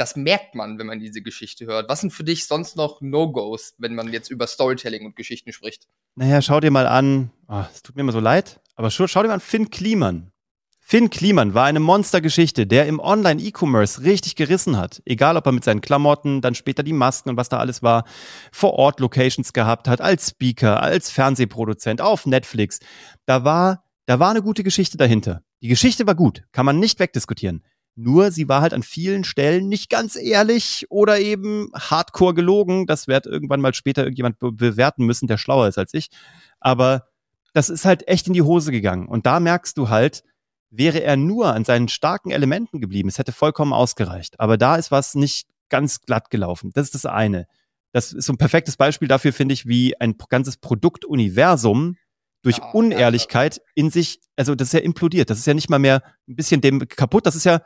das 0.00 0.16
merkt 0.16 0.54
man, 0.54 0.78
wenn 0.78 0.86
man 0.86 0.98
diese 0.98 1.20
Geschichte 1.20 1.66
hört. 1.66 1.90
Was 1.90 2.00
sind 2.00 2.12
für 2.12 2.24
dich 2.24 2.46
sonst 2.46 2.74
noch 2.74 3.02
No-Gos, 3.02 3.74
wenn 3.76 3.94
man 3.94 4.10
jetzt 4.12 4.30
über 4.30 4.46
Storytelling 4.46 5.04
und 5.04 5.14
Geschichten 5.14 5.52
spricht? 5.52 5.88
Naja, 6.14 6.40
schau 6.40 6.58
dir 6.58 6.70
mal 6.70 6.86
an, 6.86 7.30
oh, 7.48 7.62
es 7.70 7.82
tut 7.82 7.96
mir 7.96 8.00
immer 8.00 8.12
so 8.12 8.20
leid, 8.20 8.60
aber 8.76 8.90
schau, 8.90 9.06
schau 9.06 9.20
dir 9.20 9.28
mal 9.28 9.34
an 9.34 9.40
Finn 9.40 9.68
Kliman. 9.68 10.32
Finn 10.80 11.10
Kliman 11.10 11.52
war 11.52 11.66
eine 11.66 11.80
Monstergeschichte, 11.80 12.66
der 12.66 12.86
im 12.86 12.98
Online-E-Commerce 12.98 14.02
richtig 14.02 14.36
gerissen 14.36 14.78
hat. 14.78 15.02
Egal, 15.04 15.36
ob 15.36 15.44
er 15.46 15.52
mit 15.52 15.64
seinen 15.64 15.82
Klamotten, 15.82 16.40
dann 16.40 16.54
später 16.54 16.82
die 16.82 16.94
Masken 16.94 17.28
und 17.28 17.36
was 17.36 17.50
da 17.50 17.58
alles 17.58 17.82
war, 17.82 18.04
vor 18.50 18.72
Ort 18.72 19.00
Locations 19.00 19.52
gehabt 19.52 19.86
hat, 19.86 20.00
als 20.00 20.30
Speaker, 20.30 20.82
als 20.82 21.10
Fernsehproduzent, 21.10 22.00
auf 22.00 22.24
Netflix. 22.24 22.80
Da 23.26 23.44
war, 23.44 23.84
da 24.06 24.18
war 24.18 24.30
eine 24.30 24.42
gute 24.42 24.64
Geschichte 24.64 24.96
dahinter. 24.96 25.42
Die 25.62 25.68
Geschichte 25.68 26.06
war 26.06 26.14
gut, 26.14 26.42
kann 26.52 26.64
man 26.64 26.80
nicht 26.80 26.98
wegdiskutieren. 26.98 27.62
Nur 28.02 28.30
sie 28.30 28.48
war 28.48 28.62
halt 28.62 28.72
an 28.72 28.82
vielen 28.82 29.24
Stellen 29.24 29.68
nicht 29.68 29.90
ganz 29.90 30.16
ehrlich 30.16 30.86
oder 30.88 31.20
eben 31.20 31.70
hardcore 31.74 32.34
gelogen. 32.34 32.86
Das 32.86 33.08
wird 33.08 33.26
irgendwann 33.26 33.60
mal 33.60 33.74
später 33.74 34.02
irgendjemand 34.02 34.38
be 34.38 34.52
bewerten 34.52 35.04
müssen, 35.04 35.26
der 35.26 35.36
schlauer 35.36 35.68
ist 35.68 35.78
als 35.78 35.92
ich. 35.92 36.08
Aber 36.60 37.08
das 37.52 37.68
ist 37.68 37.84
halt 37.84 38.08
echt 38.08 38.26
in 38.26 38.32
die 38.32 38.42
Hose 38.42 38.72
gegangen. 38.72 39.06
Und 39.06 39.26
da 39.26 39.38
merkst 39.38 39.76
du 39.76 39.90
halt, 39.90 40.22
wäre 40.70 41.02
er 41.02 41.16
nur 41.16 41.52
an 41.52 41.64
seinen 41.64 41.88
starken 41.88 42.30
Elementen 42.30 42.80
geblieben, 42.80 43.08
es 43.08 43.18
hätte 43.18 43.32
vollkommen 43.32 43.72
ausgereicht. 43.72 44.40
Aber 44.40 44.56
da 44.56 44.76
ist 44.76 44.90
was 44.90 45.14
nicht 45.14 45.48
ganz 45.68 46.00
glatt 46.00 46.30
gelaufen. 46.30 46.70
Das 46.72 46.86
ist 46.86 46.94
das 46.94 47.06
eine. 47.06 47.46
Das 47.92 48.12
ist 48.12 48.26
so 48.26 48.32
ein 48.32 48.38
perfektes 48.38 48.76
Beispiel 48.76 49.08
dafür, 49.08 49.32
finde 49.32 49.52
ich, 49.52 49.66
wie 49.66 50.00
ein 50.00 50.16
ganzes 50.28 50.56
Produktuniversum 50.56 51.96
durch 52.42 52.58
ja, 52.58 52.70
Unehrlichkeit 52.70 53.60
in 53.74 53.90
sich, 53.90 54.20
also 54.36 54.54
das 54.54 54.68
ist 54.68 54.74
ja 54.74 54.80
implodiert. 54.80 55.28
Das 55.28 55.38
ist 55.38 55.46
ja 55.46 55.54
nicht 55.54 55.68
mal 55.68 55.78
mehr 55.78 56.02
ein 56.28 56.36
bisschen 56.36 56.60
dem 56.60 56.86
kaputt, 56.88 57.26
das 57.26 57.34
ist 57.34 57.44
ja 57.44 57.60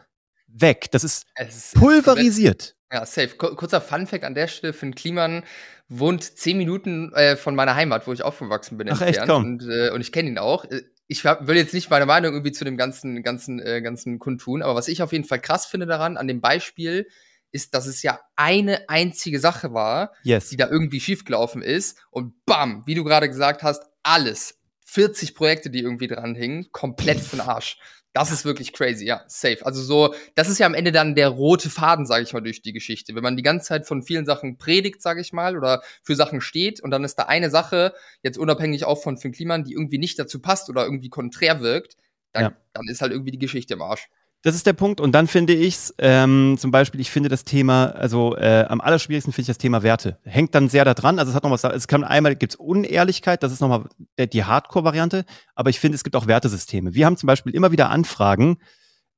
weg. 0.54 0.90
Das 0.90 1.04
ist, 1.04 1.26
ist 1.38 1.74
pulverisiert. 1.74 2.76
Ja, 2.92 3.04
safe. 3.04 3.36
Kurzer 3.36 3.80
Fun-Fact 3.80 4.24
an 4.24 4.34
der 4.34 4.48
Stelle: 4.48 4.72
Finn 4.72 4.94
Kliman 4.94 5.44
wohnt 5.88 6.22
zehn 6.22 6.56
Minuten 6.56 7.12
äh, 7.12 7.36
von 7.36 7.54
meiner 7.54 7.74
Heimat, 7.74 8.06
wo 8.06 8.12
ich 8.12 8.22
aufgewachsen 8.22 8.78
bin. 8.78 8.88
Ach, 8.88 9.00
entfernt. 9.00 9.16
echt, 9.16 9.26
komm. 9.26 9.44
Und, 9.44 9.68
äh, 9.68 9.90
und 9.90 10.00
ich 10.00 10.12
kenne 10.12 10.28
ihn 10.28 10.38
auch. 10.38 10.64
Äh, 10.64 10.82
ich 11.06 11.24
will 11.24 11.56
jetzt 11.56 11.74
nicht 11.74 11.90
meine 11.90 12.06
Meinung 12.06 12.32
irgendwie 12.32 12.52
zu 12.52 12.64
dem 12.64 12.78
ganzen, 12.78 13.22
ganzen, 13.22 13.60
äh, 13.60 13.82
ganzen 13.82 14.18
kundtun, 14.18 14.62
aber 14.62 14.74
was 14.74 14.88
ich 14.88 15.02
auf 15.02 15.12
jeden 15.12 15.24
Fall 15.24 15.38
krass 15.38 15.66
finde 15.66 15.86
daran, 15.86 16.16
an 16.16 16.26
dem 16.26 16.40
Beispiel, 16.40 17.06
ist, 17.54 17.74
dass 17.74 17.86
es 17.86 18.02
ja 18.02 18.20
eine 18.36 18.88
einzige 18.88 19.38
Sache 19.38 19.72
war, 19.72 20.12
yes. 20.22 20.48
die 20.48 20.56
da 20.56 20.68
irgendwie 20.68 21.00
schiefgelaufen 21.00 21.62
ist. 21.62 21.98
Und 22.10 22.44
bam, 22.46 22.82
wie 22.86 22.94
du 22.94 23.04
gerade 23.04 23.28
gesagt 23.28 23.62
hast, 23.62 23.84
alles, 24.02 24.58
40 24.86 25.34
Projekte, 25.34 25.70
die 25.70 25.80
irgendwie 25.80 26.08
dran 26.08 26.34
hingen, 26.34 26.72
komplett 26.72 27.20
für 27.20 27.36
den 27.36 27.46
Arsch. 27.46 27.78
Das 28.14 28.30
ist 28.30 28.44
wirklich 28.44 28.72
crazy, 28.72 29.04
ja, 29.04 29.24
safe. 29.26 29.66
Also 29.66 29.82
so, 29.82 30.14
das 30.36 30.48
ist 30.48 30.60
ja 30.60 30.66
am 30.66 30.74
Ende 30.74 30.92
dann 30.92 31.16
der 31.16 31.28
rote 31.30 31.68
Faden, 31.68 32.06
sage 32.06 32.22
ich 32.22 32.32
mal, 32.32 32.40
durch 32.40 32.62
die 32.62 32.72
Geschichte. 32.72 33.16
Wenn 33.16 33.24
man 33.24 33.36
die 33.36 33.42
ganze 33.42 33.66
Zeit 33.66 33.88
von 33.88 34.04
vielen 34.04 34.24
Sachen 34.24 34.56
predigt, 34.56 35.02
sage 35.02 35.20
ich 35.20 35.32
mal, 35.32 35.56
oder 35.56 35.82
für 36.04 36.14
Sachen 36.14 36.40
steht 36.40 36.80
und 36.80 36.92
dann 36.92 37.02
ist 37.02 37.16
da 37.16 37.24
eine 37.24 37.50
Sache, 37.50 37.92
jetzt 38.22 38.38
unabhängig 38.38 38.84
auch 38.84 39.02
von 39.02 39.18
Finn 39.18 39.32
Kliman, 39.32 39.64
die 39.64 39.72
irgendwie 39.72 39.98
nicht 39.98 40.16
dazu 40.16 40.40
passt 40.40 40.70
oder 40.70 40.84
irgendwie 40.84 41.08
konträr 41.08 41.60
wirkt, 41.60 41.96
dann, 42.30 42.42
ja. 42.42 42.56
dann 42.72 42.86
ist 42.88 43.02
halt 43.02 43.10
irgendwie 43.10 43.32
die 43.32 43.38
Geschichte 43.38 43.74
im 43.74 43.82
Arsch. 43.82 44.08
Das 44.44 44.54
ist 44.54 44.66
der 44.66 44.74
Punkt. 44.74 45.00
Und 45.00 45.12
dann 45.12 45.26
finde 45.26 45.54
ich 45.54 45.74
es, 45.74 45.94
ähm, 45.96 46.56
zum 46.58 46.70
Beispiel, 46.70 47.00
ich 47.00 47.10
finde 47.10 47.30
das 47.30 47.44
Thema, 47.44 47.86
also 47.86 48.36
äh, 48.36 48.66
am 48.68 48.82
allerschwierigsten 48.82 49.32
finde 49.32 49.44
ich 49.44 49.46
das 49.46 49.56
Thema 49.56 49.82
Werte. 49.82 50.18
Hängt 50.24 50.54
dann 50.54 50.68
sehr 50.68 50.84
da 50.84 50.92
dran. 50.92 51.18
Also 51.18 51.30
es 51.30 51.34
hat 51.34 51.44
noch 51.44 51.50
was, 51.50 51.64
es 51.64 51.88
kann 51.88 52.04
einmal, 52.04 52.36
gibt 52.36 52.52
es 52.52 52.56
Unehrlichkeit, 52.56 53.42
das 53.42 53.52
ist 53.52 53.60
nochmal 53.60 53.86
die 54.18 54.44
Hardcore-Variante, 54.44 55.24
aber 55.54 55.70
ich 55.70 55.80
finde, 55.80 55.96
es 55.96 56.04
gibt 56.04 56.14
auch 56.14 56.26
Wertesysteme. 56.26 56.92
Wir 56.92 57.06
haben 57.06 57.16
zum 57.16 57.26
Beispiel 57.26 57.54
immer 57.54 57.72
wieder 57.72 57.88
Anfragen, 57.88 58.58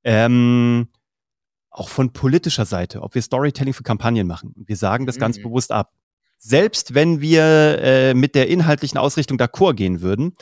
ähm, 0.04 0.86
auch 1.70 1.88
von 1.88 2.12
politischer 2.12 2.64
Seite, 2.64 3.02
ob 3.02 3.16
wir 3.16 3.22
Storytelling 3.22 3.74
für 3.74 3.82
Kampagnen 3.82 4.28
machen. 4.28 4.54
Und 4.56 4.68
wir 4.68 4.76
sagen 4.76 5.06
das 5.06 5.16
mhm. 5.16 5.20
ganz 5.20 5.42
bewusst 5.42 5.72
ab. 5.72 5.90
Selbst 6.38 6.94
wenn 6.94 7.20
wir 7.20 7.42
äh, 7.82 8.14
mit 8.14 8.36
der 8.36 8.48
inhaltlichen 8.48 8.96
Ausrichtung 8.96 9.38
d'accord 9.38 9.74
gehen 9.74 10.02
würden, 10.02 10.36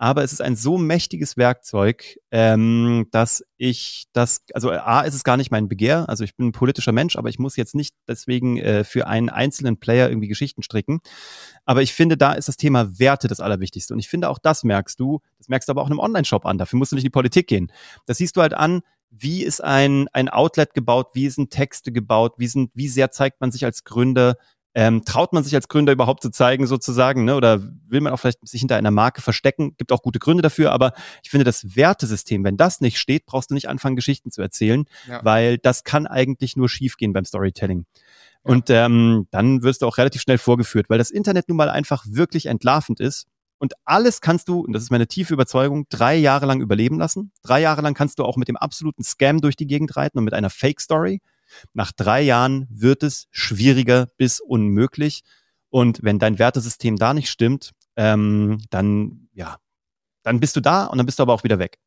aber 0.00 0.24
es 0.24 0.32
ist 0.32 0.40
ein 0.40 0.56
so 0.56 0.78
mächtiges 0.78 1.36
Werkzeug, 1.36 2.18
ähm, 2.30 3.08
dass 3.10 3.44
ich 3.58 4.06
das, 4.14 4.42
also 4.54 4.70
A 4.70 5.02
ist 5.02 5.12
es 5.12 5.24
gar 5.24 5.36
nicht 5.36 5.50
mein 5.50 5.68
Begehr, 5.68 6.08
also 6.08 6.24
ich 6.24 6.34
bin 6.34 6.48
ein 6.48 6.52
politischer 6.52 6.92
Mensch, 6.92 7.16
aber 7.16 7.28
ich 7.28 7.38
muss 7.38 7.54
jetzt 7.56 7.74
nicht 7.74 7.94
deswegen 8.08 8.56
äh, 8.56 8.82
für 8.82 9.06
einen 9.06 9.28
einzelnen 9.28 9.76
Player 9.76 10.08
irgendwie 10.08 10.28
Geschichten 10.28 10.62
stricken. 10.62 11.00
Aber 11.66 11.82
ich 11.82 11.92
finde, 11.92 12.16
da 12.16 12.32
ist 12.32 12.48
das 12.48 12.56
Thema 12.56 12.98
Werte 12.98 13.28
das 13.28 13.40
Allerwichtigste. 13.40 13.92
Und 13.92 14.00
ich 14.00 14.08
finde, 14.08 14.30
auch 14.30 14.38
das 14.38 14.64
merkst 14.64 14.98
du, 14.98 15.20
das 15.36 15.48
merkst 15.48 15.68
du 15.68 15.72
aber 15.72 15.82
auch 15.82 15.88
in 15.88 15.92
einem 15.92 16.00
Online-Shop 16.00 16.46
an, 16.46 16.56
dafür 16.56 16.78
musst 16.78 16.92
du 16.92 16.96
nicht 16.96 17.04
in 17.04 17.08
die 17.08 17.10
Politik 17.10 17.46
gehen. 17.46 17.70
Das 18.06 18.16
siehst 18.16 18.38
du 18.38 18.40
halt 18.40 18.54
an, 18.54 18.80
wie 19.10 19.42
ist 19.42 19.62
ein, 19.62 20.08
ein 20.14 20.30
Outlet 20.30 20.72
gebaut, 20.72 21.08
wie 21.12 21.28
sind 21.28 21.50
Texte 21.50 21.92
gebaut, 21.92 22.36
wie 22.38 22.46
sind, 22.46 22.70
wie 22.72 22.88
sehr 22.88 23.10
zeigt 23.10 23.42
man 23.42 23.52
sich 23.52 23.66
als 23.66 23.84
Gründer, 23.84 24.36
ähm, 24.74 25.04
traut 25.04 25.32
man 25.32 25.42
sich 25.42 25.54
als 25.54 25.68
Gründer 25.68 25.92
überhaupt 25.92 26.22
zu 26.22 26.30
zeigen, 26.30 26.66
sozusagen, 26.66 27.24
ne? 27.24 27.34
oder 27.34 27.60
will 27.88 28.00
man 28.00 28.12
auch 28.12 28.18
vielleicht 28.18 28.46
sich 28.46 28.60
hinter 28.60 28.76
einer 28.76 28.92
Marke 28.92 29.20
verstecken? 29.20 29.74
Gibt 29.76 29.90
auch 29.90 30.02
gute 30.02 30.20
Gründe 30.20 30.42
dafür, 30.42 30.72
aber 30.72 30.92
ich 31.22 31.30
finde 31.30 31.44
das 31.44 31.74
Wertesystem, 31.74 32.44
wenn 32.44 32.56
das 32.56 32.80
nicht 32.80 32.98
steht, 32.98 33.26
brauchst 33.26 33.50
du 33.50 33.54
nicht 33.54 33.68
anfangen, 33.68 33.96
Geschichten 33.96 34.30
zu 34.30 34.42
erzählen, 34.42 34.84
ja. 35.08 35.24
weil 35.24 35.58
das 35.58 35.82
kann 35.82 36.06
eigentlich 36.06 36.56
nur 36.56 36.68
schiefgehen 36.68 37.12
beim 37.12 37.24
Storytelling. 37.24 37.86
Ja. 38.44 38.52
Und 38.52 38.70
ähm, 38.70 39.26
dann 39.30 39.62
wirst 39.62 39.82
du 39.82 39.86
auch 39.86 39.98
relativ 39.98 40.22
schnell 40.22 40.38
vorgeführt, 40.38 40.88
weil 40.88 40.98
das 40.98 41.10
Internet 41.10 41.48
nun 41.48 41.56
mal 41.56 41.68
einfach 41.68 42.04
wirklich 42.08 42.46
entlarvend 42.46 43.00
ist. 43.00 43.26
Und 43.58 43.74
alles 43.84 44.22
kannst 44.22 44.48
du, 44.48 44.60
und 44.60 44.72
das 44.72 44.82
ist 44.82 44.90
meine 44.90 45.06
tiefe 45.06 45.34
Überzeugung, 45.34 45.84
drei 45.90 46.16
Jahre 46.16 46.46
lang 46.46 46.62
überleben 46.62 46.98
lassen. 46.98 47.30
Drei 47.42 47.60
Jahre 47.60 47.82
lang 47.82 47.92
kannst 47.92 48.18
du 48.18 48.24
auch 48.24 48.36
mit 48.36 48.48
dem 48.48 48.56
absoluten 48.56 49.02
Scam 49.02 49.42
durch 49.42 49.54
die 49.54 49.66
Gegend 49.66 49.96
reiten 49.96 50.16
und 50.16 50.24
mit 50.24 50.32
einer 50.32 50.48
Fake-Story. 50.48 51.20
Nach 51.72 51.92
drei 51.92 52.22
Jahren 52.22 52.66
wird 52.70 53.02
es 53.02 53.26
schwieriger 53.30 54.08
bis 54.16 54.40
unmöglich. 54.40 55.22
Und 55.68 56.02
wenn 56.02 56.18
dein 56.18 56.38
Wertesystem 56.38 56.96
da 56.96 57.14
nicht 57.14 57.30
stimmt, 57.30 57.72
ähm, 57.96 58.58
dann, 58.70 59.28
ja, 59.32 59.58
dann 60.22 60.40
bist 60.40 60.56
du 60.56 60.60
da 60.60 60.86
und 60.86 60.98
dann 60.98 61.06
bist 61.06 61.18
du 61.18 61.22
aber 61.22 61.34
auch 61.34 61.44
wieder 61.44 61.58
weg. 61.58 61.78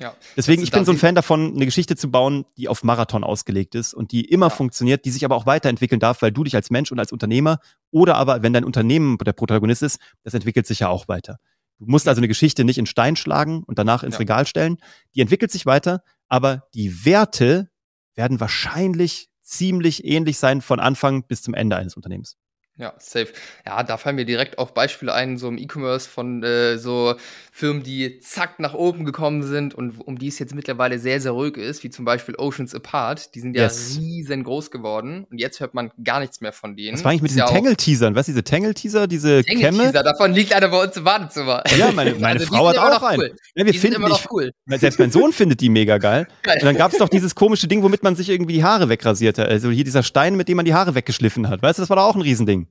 Ja. 0.00 0.14
Deswegen, 0.36 0.62
ich 0.62 0.70
bin 0.70 0.84
so 0.84 0.90
ein 0.90 0.98
Fan 0.98 1.14
davon, 1.14 1.54
eine 1.54 1.64
Geschichte 1.64 1.96
zu 1.96 2.10
bauen, 2.10 2.44
die 2.56 2.68
auf 2.68 2.82
Marathon 2.82 3.22
ausgelegt 3.22 3.74
ist 3.74 3.94
und 3.94 4.10
die 4.10 4.24
immer 4.24 4.46
ja. 4.46 4.50
funktioniert, 4.50 5.04
die 5.04 5.10
sich 5.10 5.24
aber 5.24 5.36
auch 5.36 5.46
weiterentwickeln 5.46 6.00
darf, 6.00 6.22
weil 6.22 6.32
du 6.32 6.44
dich 6.44 6.56
als 6.56 6.70
Mensch 6.70 6.90
und 6.90 6.98
als 6.98 7.12
Unternehmer 7.12 7.58
oder 7.90 8.16
aber, 8.16 8.42
wenn 8.42 8.52
dein 8.52 8.64
Unternehmen 8.64 9.18
der 9.18 9.32
Protagonist 9.32 9.82
ist, 9.82 10.00
das 10.24 10.34
entwickelt 10.34 10.66
sich 10.66 10.80
ja 10.80 10.88
auch 10.88 11.08
weiter. 11.08 11.38
Du 11.78 11.86
musst 11.86 12.08
also 12.08 12.20
eine 12.20 12.28
Geschichte 12.28 12.64
nicht 12.64 12.78
in 12.78 12.86
Stein 12.86 13.16
schlagen 13.16 13.62
und 13.64 13.78
danach 13.78 14.02
ins 14.02 14.14
ja. 14.14 14.20
Regal 14.20 14.46
stellen. 14.46 14.78
Die 15.14 15.20
entwickelt 15.20 15.50
sich 15.50 15.66
weiter, 15.66 16.02
aber 16.28 16.64
die 16.74 17.04
Werte 17.04 17.70
werden 18.14 18.40
wahrscheinlich 18.40 19.28
ziemlich 19.40 20.04
ähnlich 20.04 20.38
sein 20.38 20.60
von 20.60 20.80
Anfang 20.80 21.24
bis 21.24 21.42
zum 21.42 21.54
Ende 21.54 21.76
eines 21.76 21.96
Unternehmens. 21.96 22.36
Ja, 22.78 22.94
safe. 22.98 23.28
Ja, 23.66 23.82
da 23.82 23.98
fallen 23.98 24.16
mir 24.16 24.24
direkt 24.24 24.58
auch 24.58 24.70
Beispiele 24.70 25.12
ein, 25.12 25.36
so 25.36 25.46
im 25.46 25.58
E-Commerce 25.58 26.08
von 26.08 26.42
äh, 26.42 26.78
so 26.78 27.14
Firmen, 27.52 27.82
die 27.82 28.18
zack 28.20 28.58
nach 28.60 28.72
oben 28.72 29.04
gekommen 29.04 29.42
sind 29.42 29.74
und 29.74 30.00
um 30.00 30.18
die 30.18 30.28
es 30.28 30.38
jetzt 30.38 30.54
mittlerweile 30.54 30.98
sehr, 30.98 31.20
sehr 31.20 31.32
ruhig 31.32 31.58
ist, 31.58 31.84
wie 31.84 31.90
zum 31.90 32.06
Beispiel 32.06 32.34
Oceans 32.36 32.74
Apart. 32.74 33.34
Die 33.34 33.40
sind 33.40 33.54
ja 33.54 33.64
yes. 33.64 33.98
riesengroß 34.00 34.70
geworden 34.70 35.26
und 35.30 35.38
jetzt 35.38 35.60
hört 35.60 35.74
man 35.74 35.90
gar 36.02 36.18
nichts 36.18 36.40
mehr 36.40 36.54
von 36.54 36.74
denen. 36.74 36.94
Was 36.94 37.04
war 37.04 37.10
eigentlich 37.10 37.22
mit 37.22 37.30
diesen 37.32 37.40
ja 37.40 37.46
Tangle-Teasern? 37.46 38.14
Was, 38.14 38.24
diese 38.24 38.42
Tangle-Teaser, 38.42 39.06
diese 39.06 39.44
Tangle 39.44 39.62
Kämme? 39.62 39.84
Teaser, 39.84 40.02
davon 40.02 40.32
liegt 40.32 40.54
einer 40.54 40.68
bei 40.68 40.82
uns 40.82 40.96
im 40.96 41.04
Badezimmer. 41.04 41.62
Ja, 41.76 41.92
meine, 41.92 42.14
meine 42.18 42.40
also, 42.40 42.54
Frau 42.54 42.68
hat 42.68 42.78
auch 42.78 43.02
einen. 43.02 43.20
Cool. 43.20 43.36
Ja, 43.54 43.66
wir 43.66 43.72
die 43.72 43.78
finden, 43.78 43.96
immer 43.96 44.08
noch 44.08 44.30
cool. 44.30 44.50
Selbst 44.66 44.98
mein 44.98 45.10
Sohn 45.10 45.34
findet 45.34 45.60
die 45.60 45.68
mega 45.68 45.98
geil. 45.98 46.26
geil. 46.42 46.56
Und 46.60 46.64
dann 46.64 46.76
gab 46.76 46.90
es 46.92 46.98
doch 46.98 47.10
dieses 47.10 47.34
komische 47.34 47.68
Ding, 47.68 47.82
womit 47.82 48.02
man 48.02 48.16
sich 48.16 48.30
irgendwie 48.30 48.54
die 48.54 48.64
Haare 48.64 48.88
wegrasierte. 48.88 49.44
Also 49.44 49.70
hier 49.70 49.84
dieser 49.84 50.02
Stein, 50.02 50.36
mit 50.36 50.48
dem 50.48 50.56
man 50.56 50.64
die 50.64 50.72
Haare 50.72 50.94
weggeschliffen 50.94 51.50
hat. 51.50 51.62
Weißt 51.62 51.78
du, 51.78 51.82
das 51.82 51.90
war 51.90 51.96
doch 51.96 52.04
auch 52.04 52.14
ein 52.14 52.22
Riesending. 52.22 52.61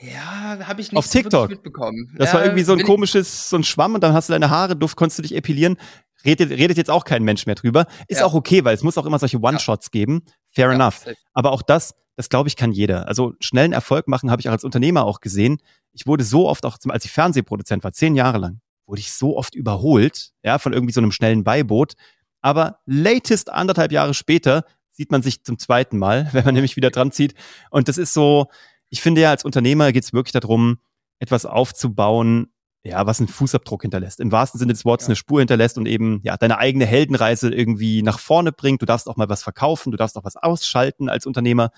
Ja, 0.00 0.58
habe 0.66 0.80
ich 0.80 0.90
nicht 0.90 0.98
Auf 0.98 1.08
TikTok. 1.08 1.50
mitbekommen. 1.50 2.12
Das 2.16 2.30
ja, 2.30 2.34
war 2.34 2.44
irgendwie 2.44 2.62
so 2.62 2.72
ein 2.72 2.82
komisches, 2.84 3.50
so 3.50 3.56
ein 3.56 3.64
Schwamm 3.64 3.94
und 3.94 4.02
dann 4.02 4.14
hast 4.14 4.28
du 4.28 4.32
deine 4.32 4.48
Haare, 4.48 4.74
duft, 4.76 4.96
konntest 4.96 5.18
du 5.18 5.22
dich 5.22 5.34
epilieren. 5.34 5.76
Redet, 6.24 6.50
redet 6.50 6.76
jetzt 6.76 6.90
auch 6.90 7.04
kein 7.04 7.22
Mensch 7.22 7.46
mehr 7.46 7.54
drüber. 7.54 7.86
Ist 8.08 8.20
ja. 8.20 8.26
auch 8.26 8.34
okay, 8.34 8.64
weil 8.64 8.74
es 8.74 8.82
muss 8.82 8.98
auch 8.98 9.06
immer 9.06 9.18
solche 9.18 9.38
One-Shots 9.38 9.86
ja. 9.86 9.90
geben. 9.90 10.22
Fair 10.50 10.70
enough. 10.70 11.06
Aber 11.32 11.52
auch 11.52 11.62
das, 11.62 11.94
das 12.16 12.28
glaube 12.28 12.48
ich, 12.48 12.56
kann 12.56 12.72
jeder. 12.72 13.08
Also 13.08 13.34
schnellen 13.40 13.72
Erfolg 13.72 14.08
machen 14.08 14.30
habe 14.30 14.40
ich 14.40 14.48
auch 14.48 14.52
als 14.52 14.64
Unternehmer 14.64 15.04
auch 15.04 15.20
gesehen. 15.20 15.58
Ich 15.92 16.06
wurde 16.06 16.24
so 16.24 16.48
oft 16.48 16.64
auch, 16.66 16.78
als 16.88 17.04
ich 17.04 17.10
Fernsehproduzent 17.10 17.84
war, 17.84 17.92
zehn 17.92 18.14
Jahre 18.14 18.38
lang, 18.38 18.60
wurde 18.86 19.00
ich 19.00 19.12
so 19.12 19.36
oft 19.36 19.54
überholt, 19.54 20.32
ja, 20.42 20.58
von 20.58 20.72
irgendwie 20.72 20.92
so 20.92 21.00
einem 21.00 21.12
schnellen 21.12 21.44
Beiboot. 21.44 21.94
Aber 22.42 22.78
latest 22.86 23.50
anderthalb 23.50 23.92
Jahre 23.92 24.14
später 24.14 24.64
sieht 24.92 25.10
man 25.10 25.22
sich 25.22 25.44
zum 25.44 25.58
zweiten 25.58 25.98
Mal, 25.98 26.28
wenn 26.32 26.44
man 26.44 26.54
nämlich 26.54 26.76
wieder 26.76 26.90
dran 26.90 27.12
zieht. 27.12 27.34
Und 27.70 27.88
das 27.88 27.98
ist 27.98 28.12
so, 28.12 28.48
ich 28.90 29.00
finde 29.00 29.22
ja, 29.22 29.30
als 29.30 29.44
Unternehmer 29.44 29.92
geht 29.92 30.04
es 30.04 30.12
wirklich 30.12 30.32
darum, 30.32 30.78
etwas 31.20 31.46
aufzubauen, 31.46 32.52
ja, 32.82 33.06
was 33.06 33.20
einen 33.20 33.28
Fußabdruck 33.28 33.82
hinterlässt. 33.82 34.20
Im 34.20 34.32
wahrsten 34.32 34.58
Sinne 34.58 34.72
des 34.72 34.84
Wortes 34.84 35.06
ja. 35.06 35.10
eine 35.10 35.16
Spur 35.16 35.40
hinterlässt 35.40 35.78
und 35.78 35.86
eben 35.86 36.20
ja 36.24 36.36
deine 36.36 36.58
eigene 36.58 36.86
Heldenreise 36.86 37.52
irgendwie 37.52 38.02
nach 38.02 38.18
vorne 38.18 38.52
bringt. 38.52 38.82
Du 38.82 38.86
darfst 38.86 39.08
auch 39.08 39.16
mal 39.16 39.28
was 39.28 39.42
verkaufen, 39.42 39.90
du 39.90 39.96
darfst 39.96 40.16
auch 40.16 40.24
was 40.24 40.36
ausschalten 40.36 41.08
als 41.08 41.26
Unternehmer. 41.26 41.70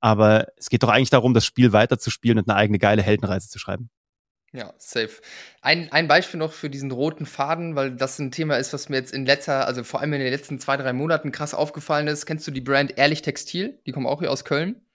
Aber 0.00 0.46
es 0.56 0.68
geht 0.68 0.82
doch 0.82 0.88
eigentlich 0.88 1.10
darum, 1.10 1.34
das 1.34 1.44
Spiel 1.44 1.72
weiterzuspielen 1.72 2.38
und 2.38 2.48
eine 2.48 2.56
eigene 2.56 2.78
geile 2.78 3.02
Heldenreise 3.02 3.48
zu 3.48 3.58
schreiben. 3.58 3.90
Ja, 4.52 4.72
safe. 4.78 5.20
Ein, 5.60 5.92
ein 5.92 6.08
Beispiel 6.08 6.38
noch 6.38 6.52
für 6.52 6.70
diesen 6.70 6.90
roten 6.90 7.26
Faden, 7.26 7.76
weil 7.76 7.94
das 7.94 8.18
ein 8.18 8.30
Thema 8.30 8.56
ist, 8.56 8.72
was 8.72 8.88
mir 8.88 8.96
jetzt 8.96 9.12
in 9.12 9.26
letzter, 9.26 9.66
also 9.66 9.84
vor 9.84 10.00
allem 10.00 10.14
in 10.14 10.20
den 10.20 10.30
letzten 10.30 10.58
zwei, 10.58 10.78
drei 10.78 10.94
Monaten 10.94 11.32
krass 11.32 11.52
aufgefallen 11.52 12.06
ist. 12.06 12.24
Kennst 12.24 12.46
du 12.46 12.50
die 12.50 12.62
Brand 12.62 12.96
Ehrlich 12.96 13.20
Textil? 13.20 13.80
Die 13.86 13.92
kommen 13.92 14.06
auch 14.06 14.20
hier 14.20 14.30
aus 14.30 14.44
Köln. 14.46 14.85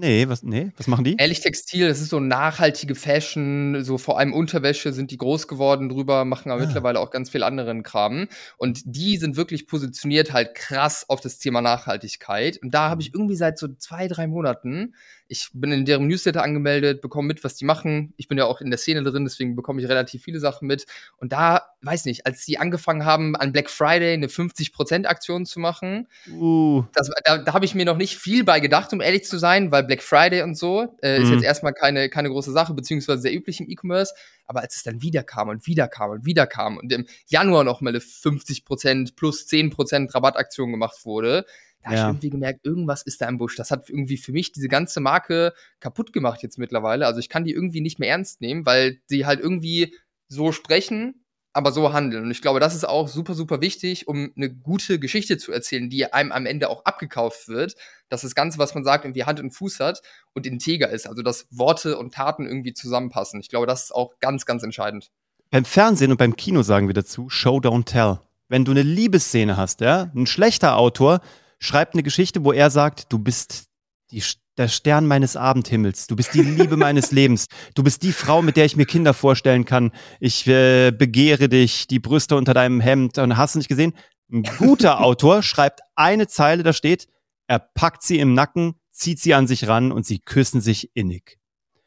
Nee, 0.00 0.26
was, 0.26 0.42
nee, 0.42 0.72
was 0.78 0.86
machen 0.86 1.04
die? 1.04 1.16
Ehrlich 1.18 1.40
Textil, 1.40 1.86
das 1.86 2.00
ist 2.00 2.08
so 2.08 2.18
nachhaltige 2.18 2.94
Fashion, 2.94 3.84
so 3.84 3.98
vor 3.98 4.18
allem 4.18 4.32
Unterwäsche 4.32 4.92
sind 4.94 5.10
die 5.10 5.18
groß 5.18 5.48
geworden 5.48 5.90
drüber, 5.90 6.24
machen 6.24 6.50
aber 6.50 6.62
ah. 6.62 6.64
mittlerweile 6.64 6.98
auch 6.98 7.10
ganz 7.10 7.28
viel 7.28 7.42
anderen 7.42 7.82
Kram. 7.82 8.28
Und 8.56 8.80
die 8.86 9.18
sind 9.18 9.36
wirklich 9.36 9.66
positioniert 9.66 10.32
halt 10.32 10.54
krass 10.54 11.04
auf 11.08 11.20
das 11.20 11.38
Thema 11.38 11.60
Nachhaltigkeit. 11.60 12.56
Und 12.62 12.72
da 12.72 12.88
habe 12.88 13.02
ich 13.02 13.12
irgendwie 13.12 13.36
seit 13.36 13.58
so 13.58 13.68
zwei, 13.68 14.08
drei 14.08 14.26
Monaten 14.26 14.94
ich 15.32 15.48
bin 15.54 15.72
in 15.72 15.86
deren 15.86 16.06
Newsletter 16.06 16.42
angemeldet, 16.42 17.00
bekomme 17.00 17.26
mit, 17.26 17.42
was 17.42 17.56
die 17.56 17.64
machen. 17.64 18.12
Ich 18.18 18.28
bin 18.28 18.36
ja 18.36 18.44
auch 18.44 18.60
in 18.60 18.68
der 18.70 18.78
Szene 18.78 19.02
drin, 19.02 19.24
deswegen 19.24 19.56
bekomme 19.56 19.80
ich 19.80 19.88
relativ 19.88 20.22
viele 20.22 20.38
Sachen 20.38 20.68
mit. 20.68 20.86
Und 21.16 21.32
da, 21.32 21.70
weiß 21.80 22.04
nicht, 22.04 22.26
als 22.26 22.44
sie 22.44 22.58
angefangen 22.58 23.06
haben, 23.06 23.34
an 23.34 23.50
Black 23.50 23.70
Friday 23.70 24.12
eine 24.12 24.26
50%-Aktion 24.26 25.46
zu 25.46 25.58
machen, 25.58 26.06
uh. 26.30 26.84
das, 26.92 27.10
da, 27.24 27.38
da 27.38 27.54
habe 27.54 27.64
ich 27.64 27.74
mir 27.74 27.86
noch 27.86 27.96
nicht 27.96 28.18
viel 28.18 28.44
bei 28.44 28.60
gedacht, 28.60 28.92
um 28.92 29.00
ehrlich 29.00 29.24
zu 29.24 29.38
sein, 29.38 29.72
weil 29.72 29.84
Black 29.84 30.02
Friday 30.02 30.42
und 30.42 30.54
so 30.54 30.98
äh, 31.00 31.18
mhm. 31.18 31.24
ist 31.24 31.30
jetzt 31.30 31.44
erstmal 31.44 31.72
keine, 31.72 32.10
keine 32.10 32.28
große 32.28 32.52
Sache, 32.52 32.74
beziehungsweise 32.74 33.22
sehr 33.22 33.34
üblich 33.34 33.58
im 33.58 33.70
E-Commerce. 33.70 34.12
Aber 34.44 34.60
als 34.60 34.76
es 34.76 34.82
dann 34.82 35.00
wieder 35.00 35.22
kam 35.22 35.48
und 35.48 35.66
wieder 35.66 35.88
kam 35.88 36.10
und 36.10 36.26
wieder 36.26 36.46
kam 36.46 36.76
und 36.76 36.92
im 36.92 37.06
Januar 37.26 37.64
noch 37.64 37.80
mal 37.80 37.88
eine 37.88 38.00
50% 38.00 39.16
plus 39.16 39.46
10% 39.48 40.14
Rabattaktion 40.14 40.70
gemacht 40.70 41.06
wurde, 41.06 41.46
da 41.82 41.90
ja. 41.90 41.96
habe 41.96 42.00
ich 42.00 42.14
irgendwie 42.14 42.30
gemerkt, 42.30 42.64
irgendwas 42.64 43.02
ist 43.02 43.20
da 43.20 43.28
im 43.28 43.38
Busch. 43.38 43.56
Das 43.56 43.70
hat 43.70 43.88
irgendwie 43.88 44.16
für 44.16 44.32
mich 44.32 44.52
diese 44.52 44.68
ganze 44.68 45.00
Marke 45.00 45.52
kaputt 45.80 46.12
gemacht 46.12 46.42
jetzt 46.42 46.58
mittlerweile. 46.58 47.06
Also 47.06 47.20
ich 47.20 47.28
kann 47.28 47.44
die 47.44 47.52
irgendwie 47.52 47.80
nicht 47.80 47.98
mehr 47.98 48.10
ernst 48.10 48.40
nehmen, 48.40 48.64
weil 48.66 49.00
die 49.10 49.26
halt 49.26 49.40
irgendwie 49.40 49.94
so 50.28 50.52
sprechen, 50.52 51.24
aber 51.52 51.72
so 51.72 51.92
handeln. 51.92 52.24
Und 52.24 52.30
ich 52.30 52.40
glaube, 52.40 52.60
das 52.60 52.74
ist 52.74 52.88
auch 52.88 53.08
super, 53.08 53.34
super 53.34 53.60
wichtig, 53.60 54.08
um 54.08 54.32
eine 54.36 54.50
gute 54.50 54.98
Geschichte 54.98 55.36
zu 55.36 55.52
erzählen, 55.52 55.90
die 55.90 56.10
einem 56.12 56.32
am 56.32 56.46
Ende 56.46 56.70
auch 56.70 56.84
abgekauft 56.84 57.48
wird, 57.48 57.74
dass 58.08 58.22
das 58.22 58.34
Ganze, 58.34 58.58
was 58.58 58.74
man 58.74 58.84
sagt, 58.84 59.04
irgendwie 59.04 59.24
Hand 59.24 59.40
und 59.40 59.50
Fuß 59.50 59.80
hat 59.80 60.00
und 60.32 60.46
integer 60.46 60.88
ist. 60.88 61.06
Also 61.06 61.22
dass 61.22 61.46
Worte 61.50 61.98
und 61.98 62.14
Taten 62.14 62.46
irgendwie 62.46 62.72
zusammenpassen. 62.72 63.40
Ich 63.40 63.48
glaube, 63.48 63.66
das 63.66 63.84
ist 63.84 63.94
auch 63.94 64.18
ganz, 64.20 64.46
ganz 64.46 64.62
entscheidend. 64.62 65.10
Beim 65.50 65.66
Fernsehen 65.66 66.10
und 66.10 66.16
beim 66.16 66.36
Kino 66.36 66.62
sagen 66.62 66.86
wir 66.86 66.94
dazu, 66.94 67.28
Show, 67.28 67.58
don't 67.58 67.84
tell. 67.84 68.20
Wenn 68.48 68.64
du 68.64 68.70
eine 68.70 68.82
Liebesszene 68.82 69.56
hast, 69.56 69.80
ja, 69.82 70.10
ein 70.14 70.26
schlechter 70.26 70.76
Autor 70.76 71.20
schreibt 71.62 71.94
eine 71.94 72.02
Geschichte, 72.02 72.44
wo 72.44 72.52
er 72.52 72.70
sagt, 72.70 73.12
du 73.12 73.18
bist 73.18 73.66
die, 74.10 74.22
der 74.58 74.68
Stern 74.68 75.06
meines 75.06 75.36
Abendhimmels, 75.36 76.08
du 76.08 76.16
bist 76.16 76.34
die 76.34 76.42
Liebe 76.42 76.76
meines 76.76 77.10
Lebens, 77.12 77.46
du 77.74 77.82
bist 77.82 78.02
die 78.02 78.12
Frau, 78.12 78.42
mit 78.42 78.56
der 78.56 78.64
ich 78.64 78.76
mir 78.76 78.84
Kinder 78.84 79.14
vorstellen 79.14 79.64
kann. 79.64 79.92
Ich 80.18 80.46
äh, 80.46 80.90
begehre 80.90 81.48
dich, 81.48 81.86
die 81.86 82.00
Brüste 82.00 82.36
unter 82.36 82.52
deinem 82.52 82.80
Hemd. 82.80 83.18
Und 83.18 83.36
hast 83.36 83.54
du 83.54 83.60
nicht 83.60 83.68
gesehen? 83.68 83.94
Ein 84.30 84.42
guter 84.58 85.00
Autor 85.04 85.42
schreibt 85.42 85.80
eine 85.94 86.26
Zeile, 86.26 86.64
da 86.64 86.72
steht, 86.72 87.06
er 87.46 87.60
packt 87.60 88.02
sie 88.02 88.18
im 88.18 88.34
Nacken, 88.34 88.74
zieht 88.90 89.20
sie 89.20 89.34
an 89.34 89.46
sich 89.46 89.68
ran 89.68 89.92
und 89.92 90.04
sie 90.04 90.18
küssen 90.18 90.60
sich 90.60 90.90
innig. 90.94 91.38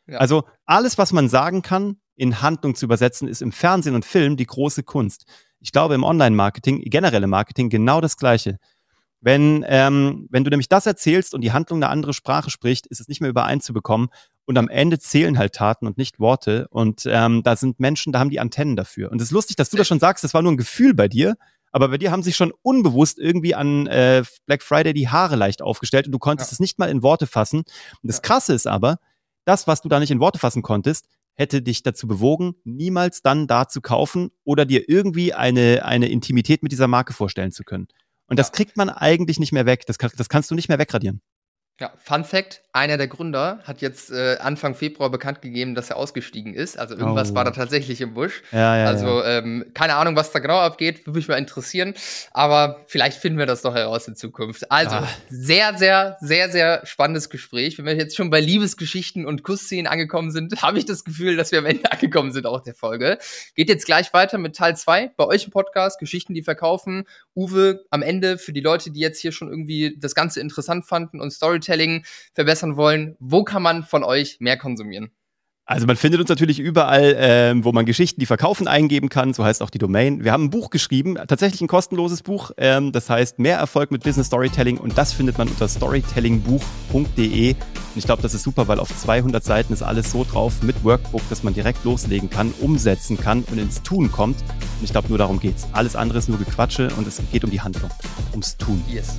Ja. 0.07 0.19
Also 0.19 0.45
alles, 0.65 0.97
was 0.97 1.11
man 1.11 1.27
sagen 1.27 1.61
kann, 1.61 1.97
in 2.15 2.41
Handlung 2.41 2.75
zu 2.75 2.85
übersetzen, 2.85 3.27
ist 3.27 3.41
im 3.41 3.51
Fernsehen 3.51 3.95
und 3.95 4.05
Film 4.05 4.37
die 4.37 4.45
große 4.45 4.83
Kunst. 4.83 5.25
Ich 5.59 5.73
glaube, 5.73 5.95
im 5.95 6.03
Online-Marketing, 6.03 6.81
generelle 6.85 7.27
Marketing, 7.27 7.69
genau 7.69 7.99
das 7.99 8.15
Gleiche. 8.15 8.57
Wenn, 9.21 9.65
ähm, 9.67 10.27
wenn 10.29 10.43
du 10.43 10.49
nämlich 10.49 10.69
das 10.69 10.85
erzählst 10.85 11.33
und 11.33 11.41
die 11.41 11.51
Handlung 11.51 11.81
eine 11.81 11.89
andere 11.89 12.13
Sprache 12.13 12.49
spricht, 12.49 12.85
ist 12.87 12.99
es 12.99 13.07
nicht 13.07 13.21
mehr 13.21 13.29
übereinzubekommen. 13.29 14.09
Und 14.45 14.57
am 14.57 14.69
Ende 14.69 14.99
zählen 14.99 15.39
halt 15.39 15.53
Taten 15.53 15.87
und 15.87 15.97
nicht 15.97 16.19
Worte. 16.19 16.67
Und 16.69 17.03
ähm, 17.07 17.41
da 17.41 17.55
sind 17.55 17.79
Menschen, 17.79 18.13
da 18.13 18.19
haben 18.19 18.29
die 18.29 18.39
Antennen 18.39 18.75
dafür. 18.75 19.11
Und 19.11 19.19
es 19.19 19.29
ist 19.29 19.31
lustig, 19.31 19.55
dass 19.55 19.69
du 19.69 19.77
das 19.77 19.87
schon 19.87 19.99
sagst, 19.99 20.23
das 20.23 20.33
war 20.33 20.43
nur 20.43 20.51
ein 20.51 20.57
Gefühl 20.57 20.93
bei 20.93 21.07
dir. 21.07 21.35
Aber 21.71 21.89
bei 21.89 21.97
dir 21.97 22.11
haben 22.11 22.23
sich 22.23 22.35
schon 22.35 22.53
unbewusst 22.61 23.19
irgendwie 23.19 23.55
an 23.55 23.87
äh, 23.87 24.23
Black 24.45 24.61
Friday 24.61 24.93
die 24.93 25.09
Haare 25.09 25.35
leicht 25.35 25.61
aufgestellt 25.61 26.05
und 26.05 26.11
du 26.11 26.19
konntest 26.19 26.51
ja. 26.51 26.55
es 26.55 26.59
nicht 26.59 26.79
mal 26.79 26.89
in 26.89 27.03
Worte 27.03 27.27
fassen. 27.27 27.59
Und 27.59 27.67
das 28.03 28.21
Krasse 28.21 28.53
ist 28.53 28.67
aber, 28.67 28.97
das, 29.43 29.67
was 29.67 29.81
du 29.81 29.89
da 29.89 29.99
nicht 29.99 30.11
in 30.11 30.19
Worte 30.19 30.39
fassen 30.39 30.61
konntest, 30.61 31.07
hätte 31.33 31.61
dich 31.61 31.83
dazu 31.83 32.07
bewogen, 32.07 32.55
niemals 32.63 33.21
dann 33.21 33.45
da 33.47 33.67
zu 33.67 33.81
kaufen 33.81 34.31
oder 34.43 34.65
dir 34.65 34.87
irgendwie 34.87 35.33
eine, 35.33 35.83
eine 35.83 36.07
Intimität 36.07 36.63
mit 36.63 36.71
dieser 36.71 36.87
Marke 36.87 37.13
vorstellen 37.13 37.51
zu 37.51 37.63
können. 37.63 37.87
Und 38.27 38.39
das 38.39 38.51
kriegt 38.51 38.77
man 38.77 38.89
eigentlich 38.89 39.39
nicht 39.39 39.51
mehr 39.51 39.65
weg. 39.65 39.85
Das, 39.85 39.97
das 39.97 40.29
kannst 40.29 40.51
du 40.51 40.55
nicht 40.55 40.69
mehr 40.69 40.79
wegradieren. 40.79 41.21
Ja, 41.77 41.91
Fun 42.01 42.23
Fact: 42.23 42.61
Einer 42.71 42.95
der 42.97 43.09
Gründer 43.09 43.59
hat 43.65 43.81
jetzt 43.81 44.09
äh, 44.09 44.37
Anfang 44.39 44.75
Februar 44.75 45.09
bekannt 45.09 45.41
gegeben, 45.41 45.75
dass 45.75 45.89
er 45.89 45.97
ausgestiegen 45.97 46.53
ist. 46.53 46.79
Also 46.79 46.95
irgendwas 46.95 47.31
oh. 47.31 47.35
war 47.35 47.43
da 47.43 47.51
tatsächlich 47.51 47.99
im 47.99 48.13
Busch. 48.13 48.43
Ja, 48.53 48.77
ja, 48.77 48.85
also 48.85 49.21
ja. 49.21 49.39
Ähm, 49.39 49.65
keine 49.73 49.95
Ahnung, 49.95 50.15
was 50.15 50.31
da 50.31 50.39
genau 50.39 50.57
abgeht, 50.57 51.05
würde 51.05 51.17
mich 51.17 51.27
mal 51.27 51.35
interessieren. 51.35 51.93
Aber 52.31 52.85
vielleicht 52.87 53.17
finden 53.17 53.37
wir 53.37 53.45
das 53.45 53.63
noch 53.63 53.75
heraus 53.75 54.07
in 54.07 54.15
Zukunft. 54.15 54.71
Also 54.71 54.95
ah. 54.95 55.07
sehr, 55.29 55.77
sehr, 55.77 56.15
sehr, 56.21 56.49
sehr 56.49 56.85
spannendes 56.85 57.29
Gespräch. 57.29 57.77
Wenn 57.77 57.85
wir 57.85 57.95
jetzt 57.95 58.15
schon 58.15 58.29
bei 58.29 58.39
Liebesgeschichten 58.39 59.25
und 59.25 59.43
Kussszenen 59.43 59.87
angekommen 59.87 60.31
sind, 60.31 60.61
habe 60.61 60.77
ich 60.77 60.85
das 60.85 61.03
Gefühl, 61.03 61.35
dass 61.35 61.51
wir 61.51 61.59
am 61.59 61.65
Ende 61.65 61.91
angekommen 61.91 62.31
sind 62.31 62.45
auch 62.45 62.61
der 62.61 62.73
Folge. 62.73 63.17
Geht 63.53 63.67
jetzt 63.67 63.85
gleich 63.85 64.13
weiter 64.13 64.37
mit 64.37 64.55
Teil 64.55 64.77
2 64.77 65.11
bei 65.17 65.25
euch 65.25 65.43
im 65.43 65.51
Podcast, 65.51 65.99
Geschichten, 65.99 66.33
die 66.33 66.41
verkaufen. 66.41 67.03
Uwe, 67.35 67.83
am 67.89 68.01
Ende 68.01 68.37
für 68.37 68.53
die 68.53 68.61
Leute, 68.61 68.91
die 68.91 69.01
jetzt 69.01 69.19
hier 69.19 69.33
schon 69.33 69.49
irgendwie 69.49 69.97
das 69.99 70.15
Ganze 70.15 70.39
interessant 70.39 70.85
fanden 70.85 71.19
und 71.19 71.31
Storytelling 71.31 71.64
Storytelling 71.65 72.05
verbessern 72.33 72.77
wollen, 72.77 73.15
wo 73.19 73.43
kann 73.43 73.63
man 73.63 73.83
von 73.83 74.03
euch 74.03 74.37
mehr 74.39 74.57
konsumieren? 74.57 75.11
Also 75.67 75.87
man 75.87 75.95
findet 75.95 76.21
uns 76.21 76.29
natürlich 76.29 76.59
überall, 76.59 77.15
ähm, 77.17 77.65
wo 77.65 77.71
man 77.71 77.87
Geschichten, 77.87 78.19
die 78.19 78.27
verkaufen, 78.27 78.67
eingeben 78.67 79.09
kann. 79.09 79.33
So 79.33 79.43
heißt 79.43 79.63
auch 79.63 79.71
die 79.71 79.79
Domain. 79.79 80.23
Wir 80.23 80.31
haben 80.31 80.43
ein 80.43 80.49
Buch 80.51 80.69
geschrieben, 80.69 81.15
tatsächlich 81.27 81.59
ein 81.61 81.67
kostenloses 81.67 82.21
Buch. 82.21 82.51
Ähm, 82.57 82.91
das 82.91 83.09
heißt 83.09 83.39
Mehr 83.39 83.57
Erfolg 83.57 83.89
mit 83.89 84.03
Business 84.03 84.27
Storytelling 84.27 84.77
und 84.77 84.95
das 84.95 85.11
findet 85.11 85.39
man 85.39 85.47
unter 85.47 85.67
storytellingbuch.de. 85.67 87.53
Und 87.53 87.59
ich 87.95 88.05
glaube, 88.05 88.21
das 88.21 88.35
ist 88.35 88.43
super, 88.43 88.67
weil 88.67 88.79
auf 88.79 88.95
200 88.95 89.43
Seiten 89.43 89.73
ist 89.73 89.81
alles 89.81 90.11
so 90.11 90.23
drauf 90.23 90.61
mit 90.61 90.83
Workbook, 90.83 91.27
dass 91.29 91.41
man 91.41 91.55
direkt 91.55 91.83
loslegen 91.83 92.29
kann, 92.29 92.53
umsetzen 92.61 93.17
kann 93.17 93.43
und 93.49 93.57
ins 93.57 93.81
Tun 93.81 94.11
kommt. 94.11 94.39
Und 94.41 94.83
ich 94.83 94.91
glaube, 94.91 95.09
nur 95.09 95.17
darum 95.17 95.39
geht's. 95.39 95.67
Alles 95.71 95.95
andere 95.95 96.19
ist 96.19 96.29
nur 96.29 96.37
Gequatsche 96.37 96.89
und 96.95 97.07
es 97.07 97.19
geht 97.31 97.43
um 97.43 97.49
die 97.49 97.61
Handlung, 97.61 97.89
ums 98.33 98.55
Tun. 98.57 98.83
Yes. 98.87 99.15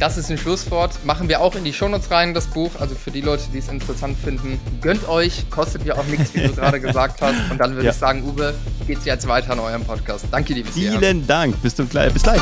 Das 0.00 0.16
ist 0.16 0.30
ein 0.30 0.38
Schlusswort. 0.38 1.04
Machen 1.04 1.28
wir 1.28 1.42
auch 1.42 1.54
in 1.54 1.62
die 1.62 1.74
Shownotes 1.74 2.10
rein, 2.10 2.32
das 2.32 2.46
Buch. 2.46 2.70
Also 2.80 2.94
für 2.94 3.10
die 3.10 3.20
Leute, 3.20 3.42
die 3.52 3.58
es 3.58 3.68
interessant 3.68 4.16
finden, 4.18 4.58
gönnt 4.80 5.06
euch. 5.06 5.44
Kostet 5.50 5.84
ja 5.84 5.98
auch 5.98 6.06
nichts, 6.06 6.34
wie 6.34 6.40
du 6.40 6.52
gerade 6.54 6.80
gesagt 6.80 7.20
hast. 7.20 7.36
Und 7.50 7.58
dann 7.58 7.74
würde 7.74 7.84
ja. 7.84 7.92
ich 7.92 7.98
sagen, 7.98 8.24
Uwe, 8.24 8.54
geht's 8.86 9.04
jetzt 9.04 9.28
weiter 9.28 9.52
in 9.52 9.58
eurem 9.58 9.84
Podcast. 9.84 10.24
Danke 10.30 10.54
bisher. 10.54 10.98
Vielen 10.98 11.26
Dank. 11.26 11.60
Bis, 11.60 11.76
zum, 11.76 11.86
bis 11.86 12.22
gleich. 12.22 12.40